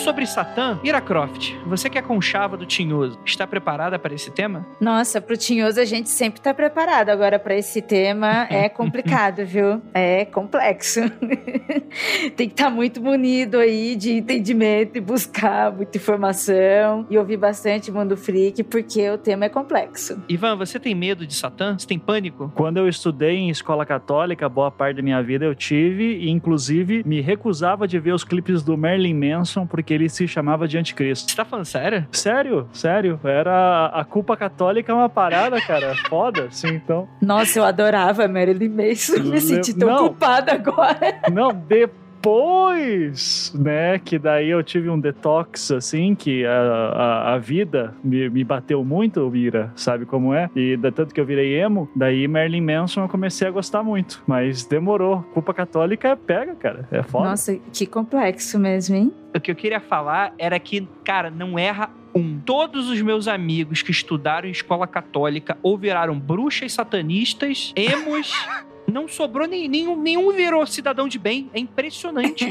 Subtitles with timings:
[0.00, 4.66] sobre Satã, Ira Croft, você que é conchava do Tinhoso, está preparada para esse tema?
[4.80, 7.10] Nossa, pro Tinhoso a gente sempre tá preparado.
[7.10, 9.82] Agora, para esse tema é complicado, viu?
[9.92, 11.00] É complexo.
[12.34, 17.36] Tem que estar tá muito munido aí de entendimento e buscar muita informação e ouvir
[17.36, 20.22] bastante Mundo Freak, porque o tema é complexo.
[20.28, 21.76] Ivan, você tem medo de Satã?
[21.78, 22.50] Você tem pânico?
[22.54, 27.02] Quando eu estudei em escola católica, boa parte da minha vida eu tive, e inclusive
[27.04, 31.30] me recusava de ver os clipes do Merlin Manson porque ele se chamava de anticristo.
[31.30, 32.06] Você tá falando sério?
[32.12, 33.20] Sério, sério.
[33.24, 35.94] Era a culpa católica é uma parada, cara.
[36.08, 37.08] Foda, assim, então.
[37.20, 39.22] Nossa, eu adorava Marilyn Manson.
[39.30, 41.20] Me senti tão não, culpada agora.
[41.30, 47.38] Não, depois depois, né, que daí eu tive um detox, assim, que a, a, a
[47.38, 50.50] vida me, me, bateu muito, Mira, sabe como é?
[50.54, 54.22] E da tanto que eu virei emo, daí Marilyn Manson eu comecei a gostar muito,
[54.26, 55.22] mas demorou.
[55.32, 57.30] Culpa católica pega, cara, é foda.
[57.30, 59.12] Nossa, que complexo mesmo, hein?
[59.34, 62.38] O que eu queria falar era que, cara, não erra um.
[62.40, 68.32] Todos os meus amigos que estudaram em escola católica ou viraram bruxas satanistas, emos
[68.90, 71.50] não sobrou nem, nenhum, nenhum virou cidadão de bem.
[71.52, 72.46] É impressionante.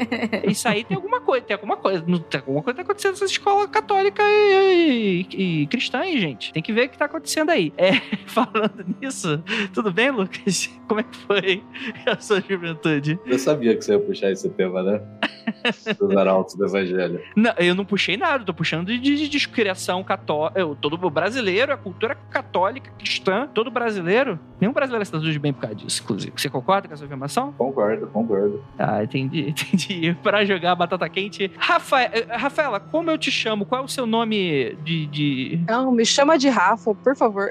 [0.48, 2.02] Isso aí tem alguma coisa, tem alguma coisa.
[2.02, 6.52] Tem alguma coisa tá acontecendo nessa escola católica e, e, e cristã aí, gente.
[6.52, 7.72] Tem que ver o que tá acontecendo aí.
[7.76, 7.94] É,
[8.26, 10.70] falando nisso, tudo bem, Lucas?
[10.88, 11.62] Como é que foi
[12.06, 13.18] a sua juventude?
[13.26, 15.00] Eu sabia que você ia puxar esse tema, né?
[15.98, 17.20] Dos arautos do evangelho.
[17.36, 20.60] Não, eu não puxei nada, tô puxando de, de, de criação católica.
[20.80, 24.38] Todo brasileiro, a cultura católica, cristã, todo brasileiro.
[24.60, 26.32] Nenhum brasileiro é cidadão de bem por causa disso, inclusive.
[26.36, 27.52] Você concorda com essa afirmação?
[27.52, 28.64] Concordo, concordo.
[28.78, 30.16] Ah, entendi, entendi.
[30.22, 31.50] Pra jogar batata quente.
[31.58, 33.66] Rafa, eh, Rafaela, como eu te chamo?
[33.66, 35.06] Qual é o seu nome de.
[35.06, 35.60] de...
[35.68, 37.50] Não, me chama de Rafa, por favor.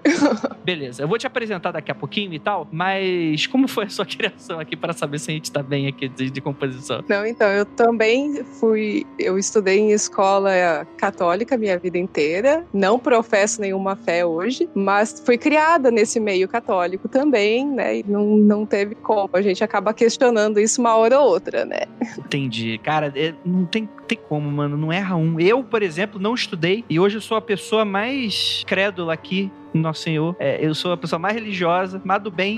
[0.64, 3.04] Beleza, eu vou te apresentar daqui a pouquinho e tal, mas
[3.52, 6.30] como foi a sua criação aqui para saber se a gente tá bem aqui de,
[6.30, 7.04] de composição?
[7.08, 9.06] Não, então, eu também fui.
[9.18, 10.52] Eu estudei em escola
[10.98, 12.66] católica minha vida inteira.
[12.74, 17.98] Não professo nenhuma fé hoje, mas fui criada nesse meio católico também, né?
[17.98, 19.30] E não, não teve como.
[19.34, 21.84] A gente acaba questionando isso uma hora ou outra, né?
[22.18, 22.78] Entendi.
[22.84, 24.78] Cara, é, não tem, tem como, mano.
[24.78, 25.40] Não erra um.
[25.40, 29.52] Eu, por exemplo, não estudei e hoje eu sou a pessoa mais crédula aqui
[29.82, 30.36] nosso Senhor.
[30.40, 32.58] É, eu sou a pessoa mais religiosa, mais do bem,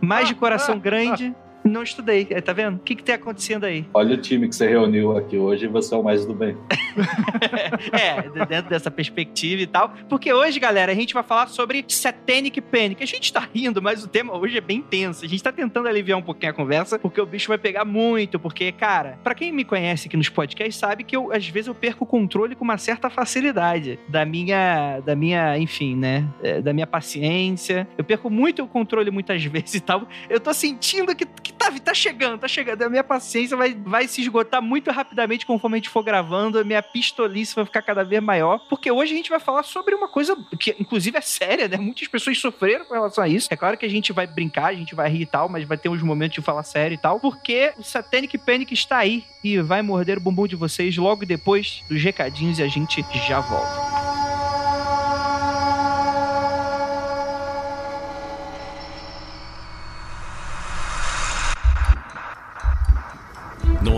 [0.00, 1.34] mais de coração grande.
[1.66, 2.76] Não estudei, tá vendo?
[2.76, 3.84] O que que tá acontecendo aí?
[3.92, 6.56] Olha o time que você reuniu aqui hoje e você é o mais do bem.
[7.92, 9.92] é, dentro dessa perspectiva e tal.
[10.08, 13.02] Porque hoje, galera, a gente vai falar sobre Satanic Panic.
[13.02, 15.24] A gente tá rindo, mas o tema hoje é bem tenso.
[15.24, 18.38] A gente tá tentando aliviar um pouquinho a conversa, porque o bicho vai pegar muito.
[18.38, 21.74] Porque, cara, para quem me conhece aqui nos podcasts, sabe que eu, às vezes, eu
[21.74, 26.26] perco o controle com uma certa facilidade da minha, da minha, enfim, né?
[26.42, 27.88] É, da minha paciência.
[27.98, 30.06] Eu perco muito o controle muitas vezes e tal.
[30.28, 32.82] Eu tô sentindo que, que tá, tá chegando, tá chegando.
[32.82, 36.58] A minha paciência vai, vai se esgotar muito rapidamente conforme a gente for gravando.
[36.58, 38.58] A minha pistolice vai ficar cada vez maior.
[38.68, 41.76] Porque hoje a gente vai falar sobre uma coisa que, inclusive, é séria, né?
[41.76, 43.48] Muitas pessoas sofreram com relação a isso.
[43.50, 45.76] É claro que a gente vai brincar, a gente vai rir e tal, mas vai
[45.76, 47.20] ter uns momentos de falar sério e tal.
[47.20, 51.82] Porque o Satanic Panic está aí e vai morder o bumbum de vocês logo depois
[51.88, 54.35] dos recadinhos e a gente já volta.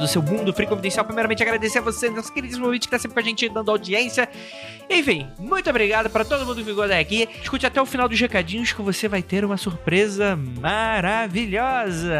[0.00, 1.04] Do seu mundo free confidencial.
[1.04, 4.28] Primeiramente, agradecer a você, nosso queridíssimo ouvinte que tá sempre com a gente dando audiência.
[4.88, 7.28] Enfim, muito obrigado para todo mundo que ficou até aqui.
[7.42, 12.16] Escute até o final dos recadinhos que você vai ter uma surpresa maravilhosa.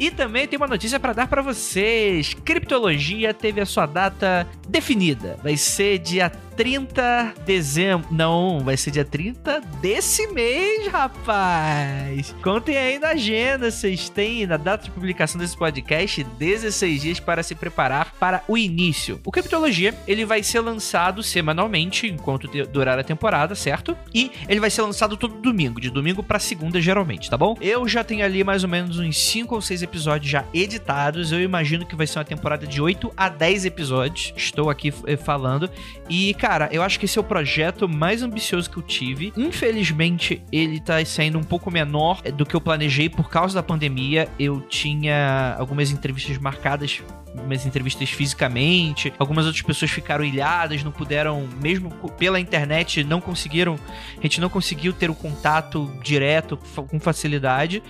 [0.00, 2.32] E também tem uma notícia para dar para vocês.
[2.32, 5.36] Criptologia teve a sua data definida.
[5.42, 8.08] Vai ser dia 30 de dezembro.
[8.10, 12.34] Não, vai ser dia 30 desse mês, rapaz.
[12.42, 13.70] Contem aí na agenda.
[13.70, 18.56] Vocês têm, na data de publicação desse podcast, 16 dias para se preparar para o
[18.56, 19.20] início.
[19.26, 23.94] O Criptologia, ele vai ser lançado semanalmente, enquanto durar a temporada, certo?
[24.14, 27.54] E ele vai ser lançado todo domingo, de domingo para segunda, geralmente, tá bom?
[27.60, 31.32] Eu já tenho ali mais ou menos uns 5 ou 6 episódios episódios já editados.
[31.32, 34.32] Eu imagino que vai ser uma temporada de 8 a 10 episódios.
[34.36, 35.68] Estou aqui eh, falando.
[36.08, 39.32] E, cara, eu acho que esse é o projeto mais ambicioso que eu tive.
[39.36, 44.28] Infelizmente, ele tá saindo um pouco menor do que eu planejei por causa da pandemia.
[44.38, 47.02] Eu tinha algumas entrevistas marcadas
[47.34, 53.78] umas entrevistas fisicamente, algumas outras pessoas ficaram ilhadas, não puderam, mesmo pela internet, não conseguiram,
[54.18, 56.56] a gente não conseguiu ter o contato direto
[56.88, 57.82] com facilidade.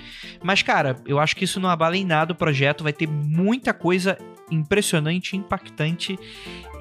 [0.42, 3.72] Mas, cara, eu acho que isso não abala em nada o projeto, vai ter muita
[3.72, 4.18] coisa
[4.50, 6.18] impressionante, impactante.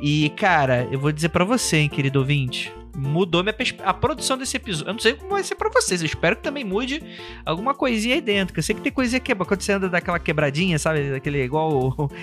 [0.02, 4.58] E, cara, eu vou dizer para você, hein, querido ouvinte, mudou minha a produção desse
[4.58, 4.90] episódio.
[4.90, 6.02] Eu não sei como vai ser pra vocês.
[6.02, 7.02] Eu espero que também mude
[7.46, 8.54] alguma coisinha aí dentro.
[8.54, 9.46] Que eu sei que tem coisinha quebra.
[9.46, 11.12] Quando você anda daquela quebradinha, sabe?
[11.12, 12.12] Daquele igual o.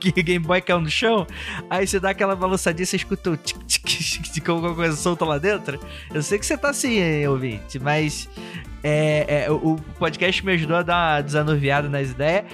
[0.00, 1.26] que Game Boy caiu no chão,
[1.68, 5.36] aí você dá aquela balançadinha, você escuta o tic tic tic alguma coisa solta lá
[5.36, 5.78] dentro.
[6.12, 8.26] Eu sei que você tá assim, hein, ouvinte, mas
[8.82, 12.46] é, é, o podcast me ajudou a dar uma desanuviada nas ideias.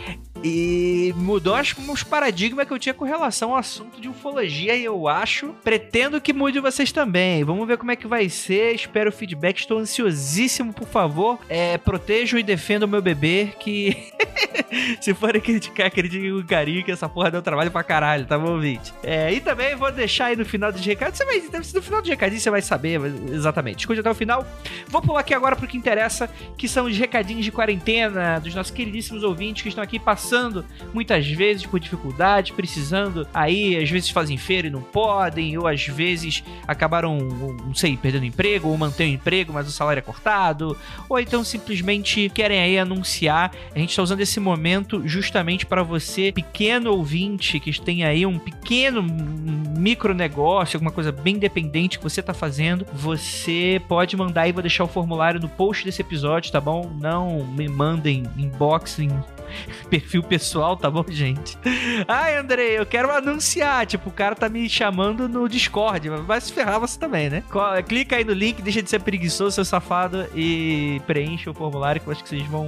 [0.42, 4.84] E mudou acho, uns paradigmas que eu tinha com relação ao assunto de ufologia e
[4.84, 5.54] eu acho.
[5.64, 7.44] Pretendo que mude vocês também.
[7.44, 8.74] Vamos ver como é que vai ser.
[8.74, 9.58] Espero o feedback.
[9.58, 11.38] Estou ansiosíssimo, por favor.
[11.48, 13.52] É, protejam e defendam o meu bebê.
[13.58, 14.12] Que
[15.00, 18.52] se forem criticar, critiquem com carinho, que essa porra deu trabalho pra caralho, tá bom,
[18.52, 18.92] ouvinte?
[19.02, 21.18] É, e também vou deixar aí no final dos recados.
[21.18, 21.42] Você vai,
[21.74, 23.00] no final do recadinho você vai saber
[23.32, 23.80] exatamente.
[23.80, 24.46] Escute até o final.
[24.88, 28.72] Vou pular aqui agora pro que interessa, que são os recadinhos de quarentena dos nossos
[28.72, 34.10] queridíssimos ouvintes que estão aqui passando passando muitas vezes por dificuldade, precisando aí, às vezes
[34.10, 39.12] fazem feira e não podem, ou às vezes acabaram, não sei, perdendo emprego, ou mantêm
[39.12, 40.76] o emprego, mas o salário é cortado,
[41.08, 43.50] ou então simplesmente querem aí anunciar.
[43.74, 48.38] A gente está usando esse momento justamente para você, pequeno ouvinte, que tem aí um
[48.38, 54.52] pequeno micro negócio, alguma coisa bem independente que você está fazendo, você pode mandar aí,
[54.52, 56.90] vou deixar o formulário no post desse episódio, tá bom?
[56.98, 59.10] Não me mandem inbox em
[59.88, 61.58] perfil pessoal, tá bom, gente?
[62.06, 63.86] Ai, Andrei, eu quero anunciar.
[63.86, 66.08] Tipo, o cara tá me chamando no Discord.
[66.08, 67.42] Vai se ferrar você também, né?
[67.88, 72.06] Clica aí no link, deixa de ser preguiçoso, seu safado, e preencha o formulário que
[72.06, 72.66] eu acho que vocês vão.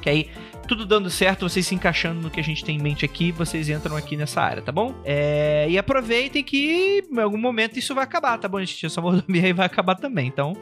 [0.00, 0.30] Que aí
[0.70, 3.68] tudo dando certo, vocês se encaixando no que a gente tem em mente aqui, vocês
[3.68, 4.94] entram aqui nessa área, tá bom?
[5.04, 8.86] É, e aproveitem que em algum momento isso vai acabar, tá bom, gente?
[8.86, 10.28] Essa mordomia aí vai acabar também.
[10.28, 10.52] Então,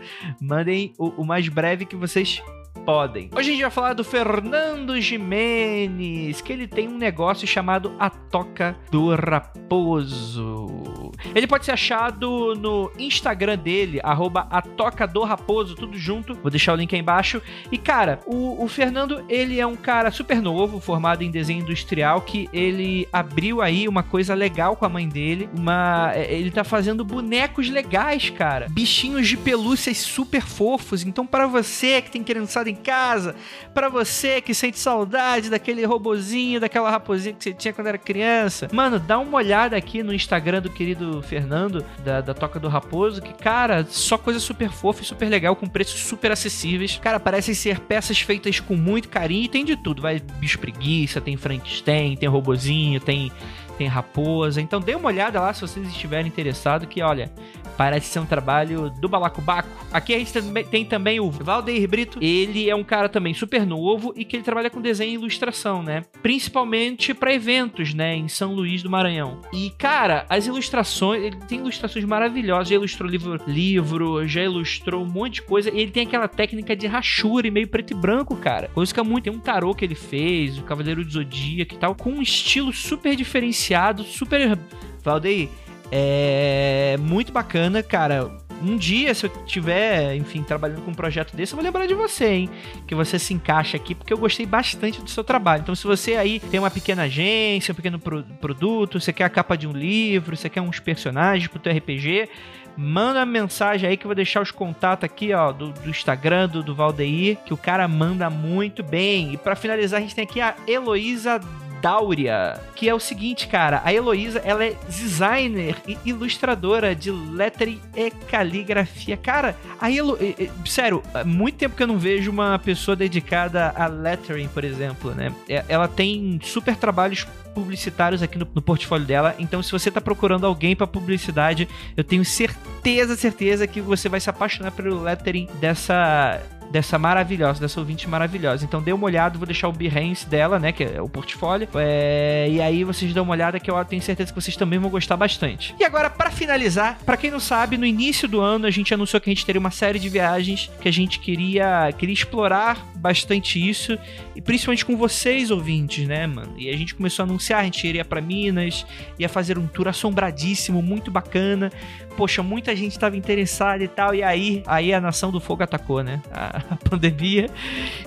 [0.40, 2.42] mandem o, o mais breve que vocês
[2.88, 3.28] podem.
[3.36, 8.08] Hoje a gente vai falar do Fernando Jimenez, que ele tem um negócio chamado A
[8.08, 11.12] Toca do Raposo.
[11.34, 16.32] Ele pode ser achado no Instagram dele, arroba A Toca do Raposo, tudo junto.
[16.36, 17.42] Vou deixar o link aí embaixo.
[17.70, 22.22] E, cara, o, o Fernando, ele é um cara super novo, formado em desenho industrial,
[22.22, 25.46] que ele abriu aí uma coisa legal com a mãe dele.
[25.54, 28.66] Uma, é, ele tá fazendo bonecos legais, cara.
[28.70, 31.04] Bichinhos de pelúcias super fofos.
[31.04, 33.34] Então, para você que tem criançada em casa,
[33.74, 38.68] para você que sente saudade daquele robozinho, daquela raposinha que você tinha quando era criança.
[38.72, 43.20] Mano, dá uma olhada aqui no Instagram do querido Fernando, da, da Toca do Raposo,
[43.20, 46.98] que, cara, só coisa super fofa e super legal, com preços super acessíveis.
[47.02, 50.02] Cara, parecem ser peças feitas com muito carinho e tem de tudo.
[50.02, 53.30] Vai bicho preguiça, tem Frankenstein, tem robozinho, tem
[53.78, 54.60] tem raposa.
[54.60, 57.30] Então dê uma olhada lá se vocês estiverem interessados, que olha,
[57.78, 59.68] Parece ser um trabalho do Balacobaco.
[59.92, 60.32] Aqui a gente
[60.68, 62.18] tem também o Valdeir Brito.
[62.20, 65.80] Ele é um cara também super novo e que ele trabalha com desenho e ilustração,
[65.80, 66.02] né?
[66.20, 68.16] Principalmente para eventos, né?
[68.16, 69.42] Em São Luís do Maranhão.
[69.52, 72.68] E, cara, as ilustrações, ele tem ilustrações maravilhosas.
[72.68, 75.70] Já ilustrou livro, livro já ilustrou um monte de coisa.
[75.70, 78.66] E ele tem aquela técnica de rachura meio preto e branco, cara.
[78.74, 79.24] Coisa que é muito.
[79.24, 82.72] Tem um tarô que ele fez, o Cavaleiro do Zodíaco e tal, com um estilo
[82.72, 83.67] super diferenciado,
[84.04, 84.58] super.
[85.02, 85.48] Valdeir,
[85.90, 88.30] é muito bacana, cara.
[88.60, 91.94] Um dia, se eu tiver, enfim, trabalhando com um projeto desse, eu vou lembrar de
[91.94, 92.50] você, hein?
[92.88, 95.62] Que você se encaixa aqui, porque eu gostei bastante do seu trabalho.
[95.62, 99.28] Então, se você aí tem uma pequena agência, um pequeno pro produto, você quer a
[99.28, 102.28] capa de um livro, você quer uns personagens pro teu RPG,
[102.76, 106.48] manda uma mensagem aí que eu vou deixar os contatos aqui, ó, do, do Instagram
[106.48, 109.34] do, do Valdeir, que o cara manda muito bem.
[109.34, 111.40] E para finalizar, a gente tem aqui a Heloísa
[111.80, 117.80] Dáurea, que é o seguinte, cara, a Heloísa, ela é designer e ilustradora de lettering
[117.96, 119.16] e caligrafia.
[119.16, 120.18] Cara, a Helo...
[120.66, 125.32] Sério, muito tempo que eu não vejo uma pessoa dedicada a lettering, por exemplo, né?
[125.48, 129.34] É, ela tem super trabalhos publicitários aqui no, no, portfólio dela.
[129.38, 134.20] Então, se você tá procurando alguém para publicidade, eu tenho certeza, certeza que você vai
[134.20, 138.64] se apaixonar pelo lettering dessa dessa maravilhosa, dessa ouvinte maravilhosa.
[138.64, 141.68] Então dê uma olhada, vou deixar o Behance dela, né, que é o portfólio.
[141.74, 144.90] É, e aí vocês dão uma olhada que eu tenho certeza que vocês também vão
[144.90, 145.74] gostar bastante.
[145.78, 149.20] E agora, para finalizar, para quem não sabe, no início do ano a gente anunciou
[149.20, 153.58] que a gente teria uma série de viagens que a gente queria, queria explorar bastante
[153.58, 153.98] isso,
[154.34, 156.54] e principalmente com vocês, ouvintes, né, mano?
[156.58, 158.84] E a gente começou a anunciar, a gente iria para Minas,
[159.18, 161.72] ia fazer um tour assombradíssimo, muito bacana.
[162.18, 166.02] Poxa, muita gente estava interessada e tal, e aí, aí a nação do fogo atacou,
[166.02, 166.20] né?
[166.32, 167.48] A, a pandemia.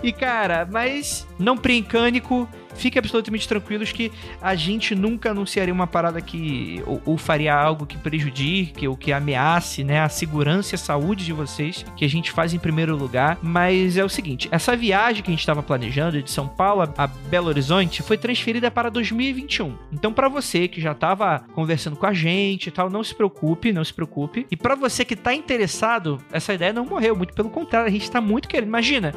[0.03, 4.11] E cara, mas não precânico, fiquem absolutamente tranquilos que
[4.41, 9.11] a gente nunca anunciaria uma parada que ou, ou, faria algo que prejudique ou que
[9.11, 12.95] ameace, né, a segurança e a saúde de vocês, que a gente faz em primeiro
[12.95, 13.37] lugar.
[13.41, 17.07] Mas é o seguinte, essa viagem que a gente estava planejando de São Paulo a
[17.07, 19.75] Belo Horizonte foi transferida para 2021.
[19.91, 23.71] Então, para você que já estava conversando com a gente e tal, não se preocupe,
[23.71, 24.45] não se preocupe.
[24.49, 28.03] E para você que está interessado, essa ideia não morreu, muito pelo contrário, a gente
[28.03, 28.69] está muito querendo.
[28.69, 29.13] Imagina,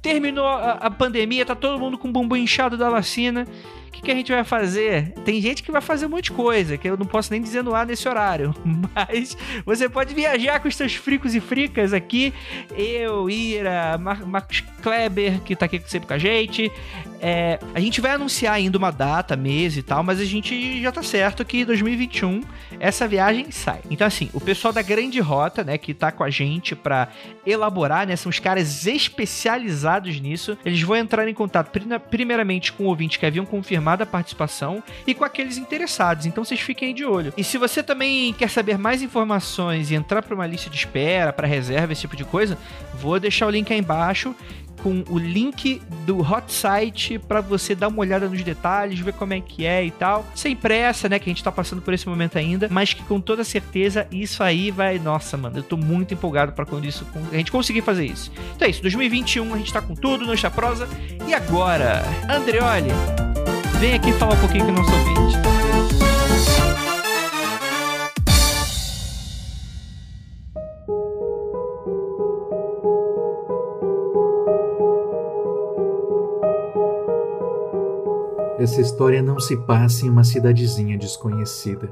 [0.00, 3.46] terminou a, a, pandemia, tá todo mundo com o bumbum inchado da vacina.
[3.88, 5.12] O que, que, a gente vai fazer?
[5.24, 7.64] Tem gente que vai fazer um monte de coisa, que eu não posso nem dizer
[7.64, 8.54] no ar nesse horário.
[8.94, 12.32] Mas você pode viajar com os seus fricos e fricas aqui.
[12.76, 16.70] Eu, Ira, Mar Marcos Kleber, que tá aqui sempre com a gente.
[17.20, 20.92] É, a gente vai anunciar ainda uma data, mês e tal, mas a gente já
[20.92, 22.42] tá certo que 2021
[22.78, 23.80] essa viagem sai.
[23.90, 27.08] Então, assim, o pessoal da Grande Rota, né, que tá com a gente para
[27.44, 30.56] elaborar, né, são os caras especializados nisso.
[30.64, 31.72] Eles vão entrar em contato
[32.08, 36.26] primeiramente com o ouvinte que haviam confirmado a participação e com aqueles interessados.
[36.26, 37.32] Então, vocês fiquem de olho.
[37.36, 41.32] E se você também quer saber mais informações e entrar para uma lista de espera,
[41.32, 42.58] para reserva, esse tipo de coisa,
[42.94, 44.34] vou deixar o link aí embaixo
[44.82, 49.34] com o link do hot site para você dar uma olhada nos detalhes, ver como
[49.34, 50.26] é que é e tal.
[50.34, 53.20] Sem pressa, né, que a gente tá passando por esse momento ainda, mas que com
[53.20, 57.36] toda certeza isso aí vai, nossa, mano, eu tô muito empolgado para quando isso a
[57.36, 58.32] gente conseguir fazer isso.
[58.56, 60.88] Então é isso, 2021 a gente tá com tudo, no está prosa.
[61.26, 62.90] E agora, Andreoli,
[63.78, 65.38] vem aqui falar um pouquinho com o nosso ouvinte.
[78.58, 81.88] Essa história não se passa em uma cidadezinha desconhecida,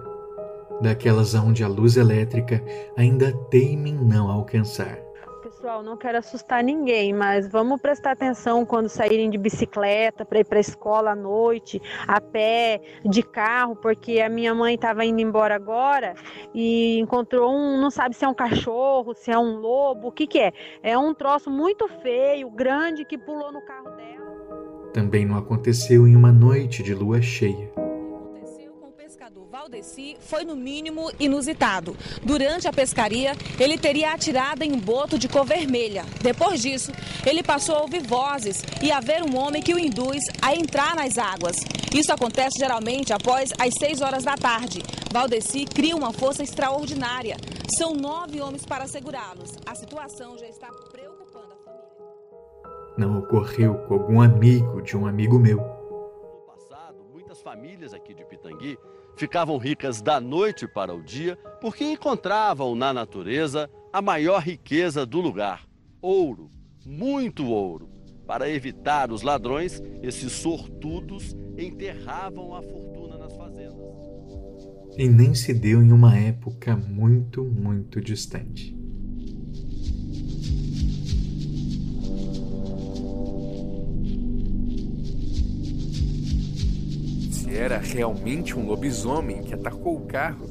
[0.80, 2.62] daquelas onde a luz elétrica
[2.96, 5.05] ainda teima em não alcançar.
[5.66, 10.44] Pessoal, não quero assustar ninguém, mas vamos prestar atenção quando saírem de bicicleta para ir
[10.44, 15.20] para a escola à noite, a pé, de carro, porque a minha mãe estava indo
[15.20, 16.14] embora agora
[16.54, 20.28] e encontrou um, não sabe se é um cachorro, se é um lobo, o que
[20.28, 20.52] que é?
[20.85, 24.26] É um troço muito feio, grande que pulou no carro dela
[24.96, 27.70] também não aconteceu em uma noite de lua cheia.
[29.66, 31.96] Valdeci foi no mínimo inusitado.
[32.23, 36.04] Durante a pescaria, ele teria atirado em um boto de cor vermelha.
[36.23, 36.92] Depois disso,
[37.26, 40.94] ele passou a ouvir vozes e a ver um homem que o induz a entrar
[40.94, 41.56] nas águas.
[41.92, 44.85] Isso acontece geralmente após as 6 horas da tarde.
[45.12, 47.37] Valdeci cria uma força extraordinária.
[47.76, 49.50] São nove homens para segurá-los.
[49.66, 51.87] A situação já está preocupando a família
[52.96, 55.58] não ocorreu com algum amigo de um amigo meu.
[55.58, 58.78] No passado, muitas famílias aqui de Pitangui
[59.16, 65.20] ficavam ricas da noite para o dia porque encontravam na natureza a maior riqueza do
[65.20, 65.66] lugar:
[66.00, 66.50] ouro,
[66.85, 67.88] muito ouro.
[68.26, 73.87] Para evitar os ladrões, esses sortudos enterravam a fortuna nas fazendas.
[74.99, 78.76] E nem se deu em uma época muito, muito distante.
[87.54, 90.46] Era realmente um lobisomem que atacou o carro,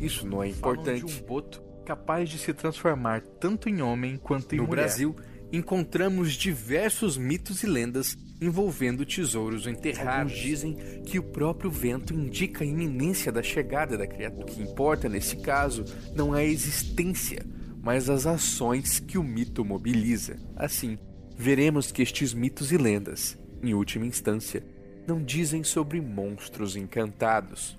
[0.00, 1.00] isso não é importante.
[1.00, 4.82] Falam de um boto capaz de se transformar tanto em homem quanto em no mulher.
[4.82, 5.16] No Brasil,
[5.50, 10.32] encontramos diversos mitos e lendas envolvendo tesouros enterrados.
[10.32, 14.42] Alguns dizem que o próprio vento indica a iminência da chegada da criatura.
[14.42, 17.44] O que importa nesse caso não é a existência,
[17.82, 20.36] mas as ações que o mito mobiliza.
[20.54, 20.98] Assim,
[21.36, 24.62] veremos que estes mitos e lendas, em última instância,
[25.08, 27.74] não dizem sobre monstros encantados,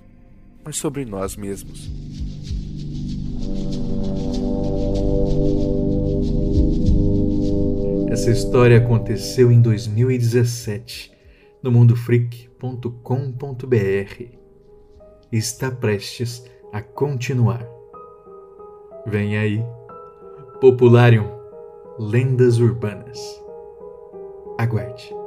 [0.65, 1.91] mas sobre nós mesmos.
[8.09, 11.11] Essa história aconteceu em 2017
[11.61, 14.23] no mundofreak.com.br
[15.31, 16.43] e está prestes
[16.73, 17.63] a continuar.
[19.05, 19.63] Vem aí,
[20.59, 21.29] Popularium
[21.99, 23.19] Lendas Urbanas.
[24.57, 25.18] Aguarde.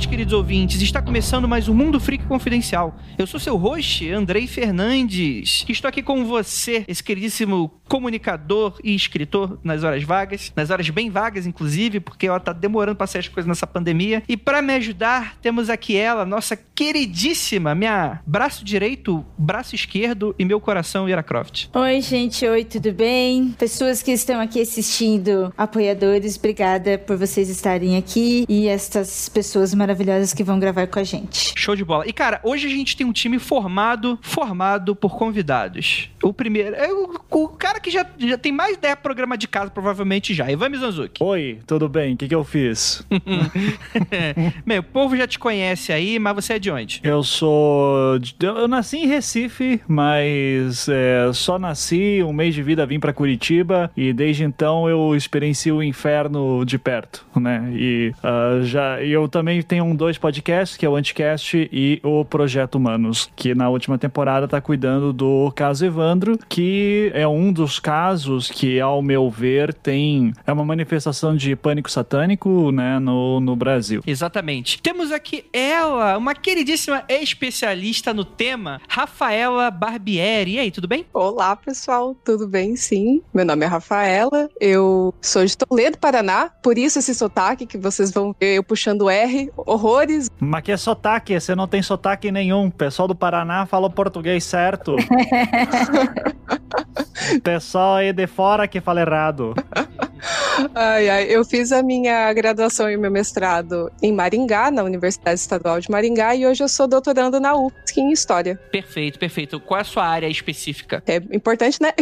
[0.00, 0.80] Noites, queridos ouvintes.
[0.80, 2.96] Está começando mais um Mundo Freak Confidencial.
[3.18, 5.64] Eu sou seu host, Andrei Fernandes.
[5.68, 11.10] Estou aqui com você, esse queridíssimo comunicador e escritor nas horas vagas, nas horas bem
[11.10, 14.22] vagas, inclusive, porque ela tá demorando para sair as coisas nessa pandemia.
[14.28, 20.44] E para me ajudar, temos aqui ela, nossa queridíssima, minha braço direito, braço esquerdo e
[20.44, 21.66] meu coração, Ira Croft.
[21.74, 23.56] Oi, gente, oi, tudo bem?
[23.58, 30.32] Pessoas que estão aqui assistindo, apoiadores, obrigada por vocês estarem aqui e estas pessoas maravilhosas
[30.32, 31.52] que vão gravar com a gente.
[31.56, 32.06] Show de bola.
[32.06, 36.08] E cara, hoje a gente tem um time formado, formado por convidados.
[36.22, 39.70] O primeiro é o, o cara que já, já tem mais ideia programa de casa,
[39.70, 40.50] provavelmente já.
[40.50, 41.22] Ivan Mizanzuki.
[41.22, 42.14] Oi, tudo bem?
[42.14, 43.04] O que, que eu fiz?
[44.66, 47.00] Bem, o povo já te conhece aí, mas você é de onde?
[47.02, 48.18] Eu sou.
[48.18, 53.12] de- Eu nasci em Recife, mas é, só nasci, um mês de vida vim pra
[53.12, 57.70] Curitiba e desde então eu experiencio o inferno de perto, né?
[57.74, 62.00] E ah, já e eu também tenho um dois podcasts, que é o Anticast e
[62.02, 67.52] o Projeto Humanos, que na última temporada tá cuidando do caso Evandro, que é um
[67.52, 70.32] dos casos que, ao meu ver, tem.
[70.46, 74.02] É uma manifestação de pânico satânico, né, no, no Brasil.
[74.06, 74.80] Exatamente.
[74.82, 80.52] Temos aqui ela, uma queridíssima especialista no tema, Rafaela Barbieri.
[80.52, 81.06] E aí, tudo bem?
[81.12, 82.76] Olá, pessoal, tudo bem?
[82.76, 83.22] Sim.
[83.32, 88.10] Meu nome é Rafaela, eu sou de Toledo, Paraná, por isso esse sotaque que vocês
[88.10, 90.28] vão ver eu puxando R, horrores.
[90.38, 92.66] Mas que é sotaque, você não tem sotaque nenhum.
[92.66, 94.96] O pessoal do Paraná fala o português certo.
[97.60, 99.54] pessoal aí de fora que fala errado.
[100.74, 105.80] Ai, ai, eu fiz a minha graduação e meu mestrado em Maringá, na Universidade Estadual
[105.80, 108.56] de Maringá, e hoje eu sou doutorando na UFSC em História.
[108.70, 109.60] Perfeito, perfeito.
[109.60, 111.02] Qual é a sua área específica?
[111.06, 111.92] É importante, né?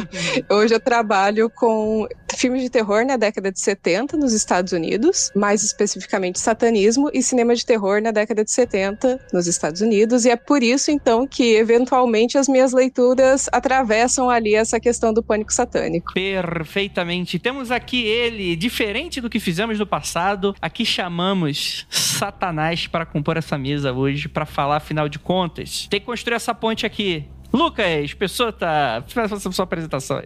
[0.50, 2.06] hoje eu trabalho com
[2.36, 7.54] filmes de terror na década de 70 nos Estados Unidos, mais especificamente satanismo e cinema
[7.54, 11.54] de terror na década de 70 nos Estados Unidos, e é por isso então que
[11.54, 16.12] eventualmente as minhas leituras atravessam ali essa questão do pânico satânico.
[16.12, 17.38] Perfeitamente.
[17.38, 23.58] Temos aqui ele, diferente do que fizemos no passado, aqui chamamos Satanás para compor essa
[23.58, 25.86] mesa hoje, para falar, afinal de contas.
[25.90, 27.24] Tem que construir essa ponte aqui.
[27.54, 29.04] Lucas, pessoa tá.
[29.06, 30.24] Faça sua apresentação aí.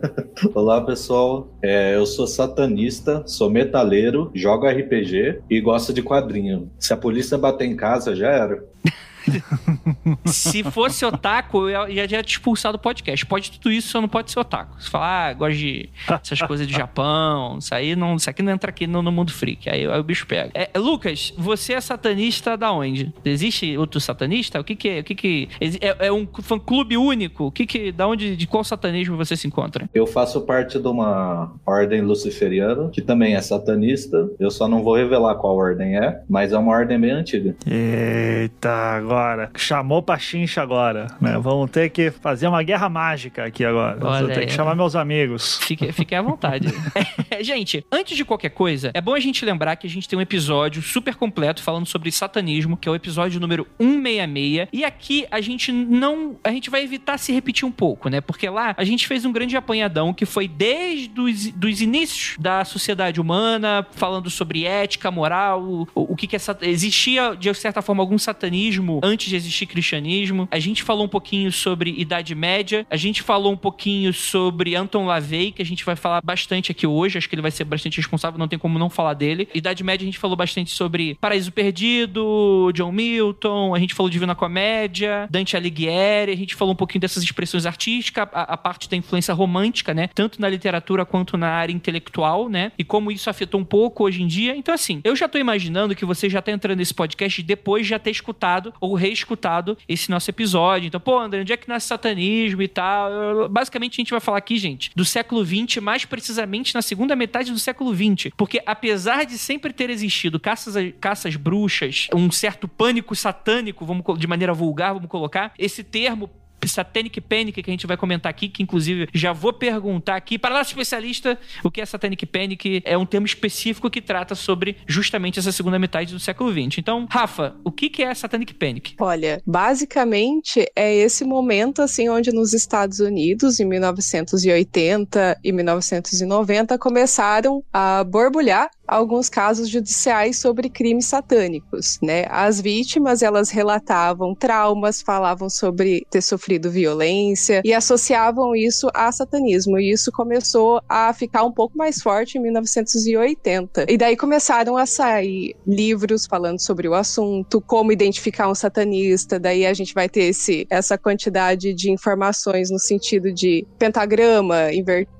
[0.54, 1.54] Olá, pessoal.
[1.62, 6.70] É, eu sou satanista, sou metaleiro, jogo RPG e gosto de quadrinho.
[6.78, 8.64] Se a polícia bater em casa, já era.
[10.24, 13.24] Se fosse otaku, eu já tinha te expulsado do podcast.
[13.26, 14.82] Pode tudo isso, só não pode ser otaku.
[14.82, 18.52] Se falar, ah, gosto de essas coisas do Japão, isso aí não, isso aqui não
[18.52, 19.68] entra aqui no, no mundo freak.
[19.68, 20.50] Aí, aí o bicho pega.
[20.54, 23.12] É, Lucas, você é satanista da onde?
[23.24, 24.60] Existe outro satanista?
[24.60, 25.00] O que que é?
[25.00, 27.46] O que que é, é um fã clube único?
[27.46, 29.88] O que que da onde de qual satanismo você se encontra?
[29.94, 34.28] Eu faço parte de uma ordem luciferiana, que também é satanista.
[34.38, 37.54] Eu só não vou revelar qual ordem é, mas é uma ordem bem antiga.
[37.66, 39.50] Eita, agora.
[39.56, 41.38] Chamou pra chincha agora, né?
[41.38, 43.98] Vamos ter que fazer uma guerra mágica aqui agora.
[44.00, 45.58] Olha Vou ter que chamar meus amigos.
[45.62, 46.68] Fique, fique à vontade.
[47.40, 50.22] Gente, antes de qualquer coisa, é bom a gente lembrar que a gente tem um
[50.22, 54.68] episódio super completo falando sobre satanismo, que é o episódio número 166.
[54.72, 56.36] E aqui a gente não.
[56.44, 58.20] A gente vai evitar se repetir um pouco, né?
[58.20, 62.64] Porque lá a gente fez um grande apanhadão que foi desde os dos inícios da
[62.64, 66.40] sociedade humana, falando sobre ética, moral, o, o que, que é.
[66.62, 70.48] Existia, de certa forma, algum satanismo antes de existir cristianismo.
[70.50, 72.86] A gente falou um pouquinho sobre Idade Média.
[72.90, 76.86] A gente falou um pouquinho sobre Anton LaVey, que a gente vai falar bastante aqui
[76.86, 77.18] hoje.
[77.18, 79.48] Acho que ele vai ser bastante responsável, não tem como não falar dele.
[79.54, 84.34] Idade Média a gente falou bastante sobre Paraíso Perdido, John Milton, a gente falou Divina
[84.34, 88.96] Comédia, Dante Alighieri, a gente falou um pouquinho dessas expressões artísticas, a, a parte da
[88.96, 90.08] influência romântica, né?
[90.14, 92.72] Tanto na literatura quanto na área intelectual, né?
[92.78, 94.56] E como isso afetou um pouco hoje em dia.
[94.56, 97.90] Então, assim, eu já tô imaginando que você já tá entrando nesse podcast depois de
[97.90, 100.86] já ter escutado ou reescutado esse nosso episódio.
[100.86, 103.48] Então, pô, André, onde é que nasce satanismo e tal?
[103.48, 107.52] Basicamente, a gente vai falar aqui, gente, do século XX, mais precisamente na segunda metade
[107.52, 108.32] do século XX.
[108.36, 114.26] Porque apesar de sempre ter existido caças, caças bruxas, um certo pânico satânico, vamos, de
[114.26, 116.30] maneira vulgar, vamos colocar, esse termo
[116.68, 120.54] Satanic Panic, que a gente vai comentar aqui, que inclusive já vou perguntar aqui para
[120.54, 122.82] nosso especialista o que é Satanic Panic.
[122.84, 126.78] É um termo específico que trata sobre justamente essa segunda metade do século XX.
[126.78, 128.94] Então, Rafa, o que que é Satanic Panic?
[128.98, 137.62] Olha, basicamente é esse momento assim onde nos Estados Unidos, em 1980 e 1990, começaram
[137.72, 142.24] a borbulhar alguns casos judiciais sobre crimes satânicos, né?
[142.28, 149.78] As vítimas, elas relatavam traumas, falavam sobre ter sofrido violência e associavam isso a satanismo.
[149.78, 153.86] E isso começou a ficar um pouco mais forte em 1980.
[153.88, 159.38] E daí começaram a sair livros falando sobre o assunto, como identificar um satanista.
[159.38, 165.19] Daí a gente vai ter esse, essa quantidade de informações no sentido de pentagrama invertido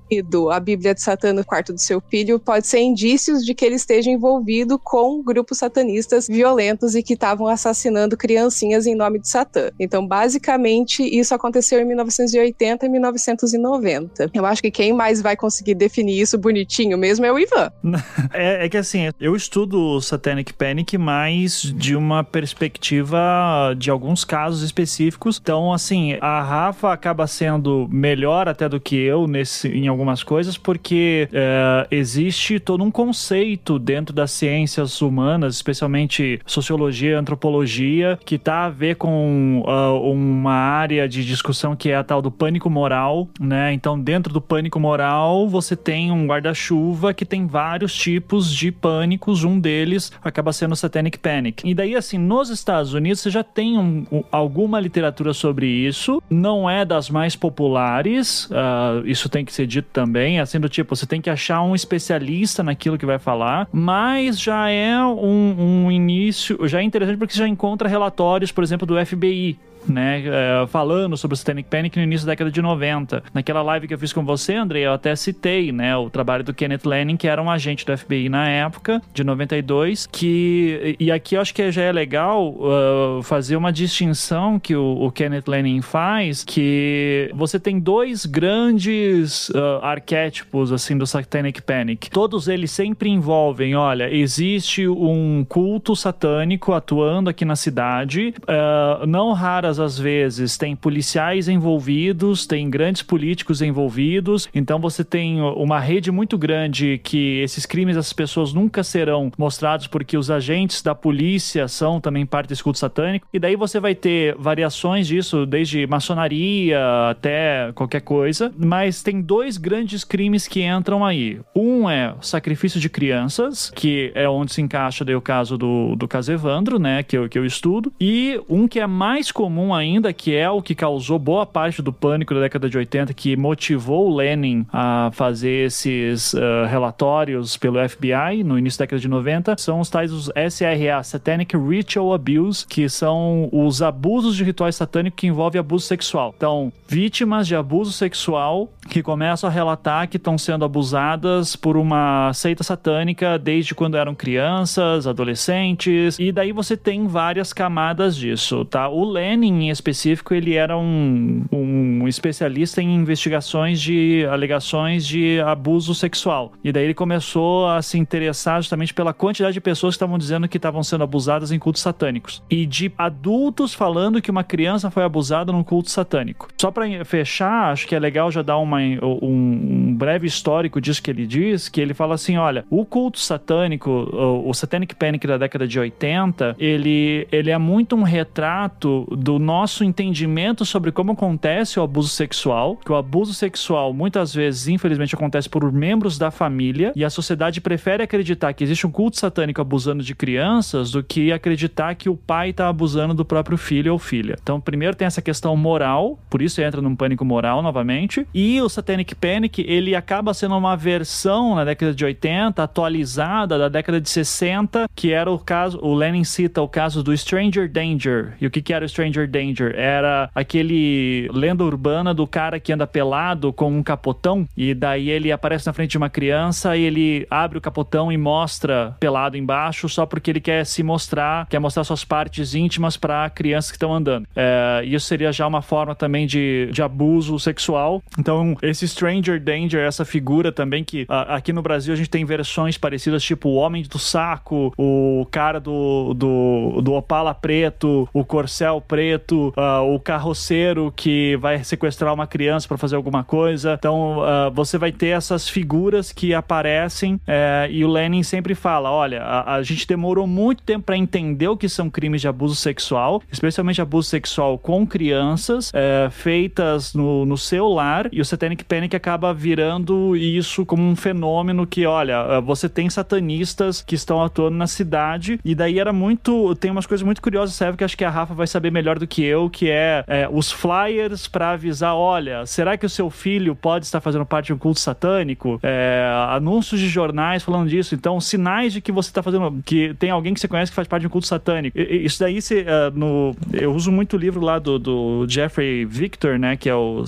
[0.51, 3.77] a Bíblia de Satã no quarto do seu filho pode ser indícios de que ele
[3.77, 9.70] esteja envolvido com grupos satanistas violentos e que estavam assassinando criancinhas em nome de Satã.
[9.79, 14.31] Então, basicamente, isso aconteceu em 1980 e 1990.
[14.35, 17.70] Eu acho que quem mais vai conseguir definir isso bonitinho mesmo é o Ivan.
[18.33, 24.62] É, é que assim, eu estudo Satanic Panic mais de uma perspectiva de alguns casos
[24.62, 25.38] específicos.
[25.42, 30.23] Então, assim, a Rafa acaba sendo melhor até do que eu nesse, em alguns algumas
[30.23, 38.19] coisas, porque é, existe todo um conceito dentro das ciências humanas, especialmente sociologia e antropologia,
[38.25, 42.31] que está a ver com uh, uma área de discussão que é a tal do
[42.31, 43.73] pânico moral, né?
[43.75, 49.45] Então, dentro do pânico moral, você tem um guarda-chuva que tem vários tipos de pânicos,
[49.45, 51.69] um deles acaba sendo o Satanic Panic.
[51.69, 56.71] E daí, assim, nos Estados Unidos, você já tem um, alguma literatura sobre isso, não
[56.71, 61.07] é das mais populares, uh, isso tem que ser dito também, assim, do tipo, você
[61.07, 66.59] tem que achar um especialista naquilo que vai falar, mas já é um, um início,
[66.68, 71.16] já é interessante porque você já encontra relatórios, por exemplo, do FBI, né, é, falando
[71.16, 73.23] sobre o Satanic Panic no início da década de 90.
[73.33, 76.55] Naquela live que eu fiz com você, André, eu até citei, né, o trabalho do
[76.55, 81.37] Kenneth Lanning, que era um agente do FBI na época, de 92, que, e aqui
[81.37, 85.83] eu acho que já é legal uh, fazer uma distinção que o, o, Kenneth Lanning
[85.83, 92.11] faz, que você tem dois grandes uh, arquétipos, assim, do Satanic Panic.
[92.11, 99.33] Todos eles sempre envolvem, olha, existe um culto satânico atuando aqui na cidade, uh, não
[99.33, 105.79] rara raras às vezes tem policiais envolvidos, tem grandes políticos envolvidos, então você tem uma
[105.79, 110.95] rede muito grande que esses crimes, essas pessoas nunca serão mostrados porque os agentes da
[110.95, 115.87] polícia são também parte desse culto satânico, e daí você vai ter variações disso, desde
[115.87, 116.81] maçonaria
[117.11, 121.41] até qualquer coisa, mas tem dois grandes crimes que entram aí.
[121.55, 125.95] Um é o sacrifício de crianças, que é onde se encaixa daí o caso do,
[125.97, 129.60] do caso Evandro, né, que eu, que eu estudo, e um que é mais comum
[129.61, 133.12] comum ainda, que é o que causou boa parte do pânico da década de 80,
[133.12, 139.01] que motivou o Lenin a fazer esses uh, relatórios pelo FBI no início da década
[139.01, 144.44] de 90, são os tais os SRA, Satanic Ritual Abuse, que são os abusos de
[144.44, 146.35] rituais satânicos que envolvem abuso sexual.
[146.37, 152.33] Então, vítimas de abuso sexual que começam a relatar que estão sendo abusadas por uma
[152.33, 158.88] seita satânica desde quando eram crianças, adolescentes, e daí você tem várias camadas disso, tá?
[158.88, 165.95] O Lenin em específico, ele era um, um especialista em investigações de alegações de abuso
[165.95, 166.53] sexual.
[166.63, 170.49] E daí ele começou a se interessar justamente pela quantidade de pessoas que estavam dizendo
[170.49, 172.43] que estavam sendo abusadas em cultos satânicos.
[172.51, 176.49] E de adultos falando que uma criança foi abusada num culto satânico.
[176.61, 181.03] Só para fechar, acho que é legal já dar uma, um, um, breve histórico disso
[181.03, 185.27] que ele diz, que ele fala assim, olha, o culto satânico, o, o Satanic Panic
[185.27, 190.92] da década de 80, ele, ele é muito um retrato do do nosso entendimento sobre
[190.92, 196.18] como acontece o abuso sexual, que o abuso sexual muitas vezes, infelizmente, acontece por membros
[196.18, 200.90] da família e a sociedade prefere acreditar que existe um culto satânico abusando de crianças
[200.90, 204.37] do que acreditar que o pai está abusando do próprio filho ou filha.
[204.42, 208.68] Então, primeiro tem essa questão moral, por isso entra num pânico moral novamente, e o
[208.68, 214.09] Satanic Panic, ele acaba sendo uma versão na década de 80, atualizada da década de
[214.09, 218.35] 60, que era o caso, o Lenin cita o caso do Stranger Danger.
[218.40, 222.73] E o que que era o Stranger Danger era aquele lenda urbana do cara que
[222.73, 226.83] anda pelado com um capotão e daí ele aparece na frente de uma criança e
[226.83, 231.59] ele abre o capotão e mostra pelado embaixo só porque ele quer se mostrar, quer
[231.59, 234.27] mostrar suas partes íntimas para crianças que estão andando.
[234.35, 238.03] É, isso seria já uma forma também de, de abuso sexual.
[238.19, 242.25] Então, esse Stranger Danger, essa figura também que a, aqui no Brasil a gente tem
[242.25, 248.25] versões parecidas, tipo o Homem do Saco, o cara do, do, do Opala Preto, o
[248.25, 253.75] Corcel Preto preto, uh, o carroceiro que vai sequestrar uma criança para fazer alguma coisa.
[253.79, 258.91] Então, uh, você vai ter essas figuras que aparecem uh, e o Lenin sempre fala:
[258.91, 262.55] olha, a, a gente demorou muito tempo para entender o que são crimes de abuso
[262.55, 268.65] sexual, especialmente abuso sexual com crianças, uh, feitas no, no seu lar, e o Satanic
[268.65, 274.57] Panic acaba virando isso como um fenômeno que, olha, você tem satanistas que estão atuando
[274.57, 276.55] na cidade, e daí era muito.
[276.57, 277.77] Tem umas coisas muito curiosas, sabe?
[277.77, 280.53] Que acho que a Rafa vai saber melhor do que eu, que é, é os
[280.53, 284.59] flyers para avisar: olha, será que o seu filho pode estar fazendo parte de um
[284.59, 285.59] culto satânico?
[285.62, 287.94] É, anúncios de jornais falando disso.
[287.94, 289.61] Então, sinais de que você está fazendo.
[289.64, 291.79] que tem alguém que você conhece que faz parte de um culto satânico.
[291.79, 296.38] E, isso daí, uh, no, eu uso muito o livro lá do, do Jeffrey Victor,
[296.38, 296.57] né?
[296.57, 297.05] Que é o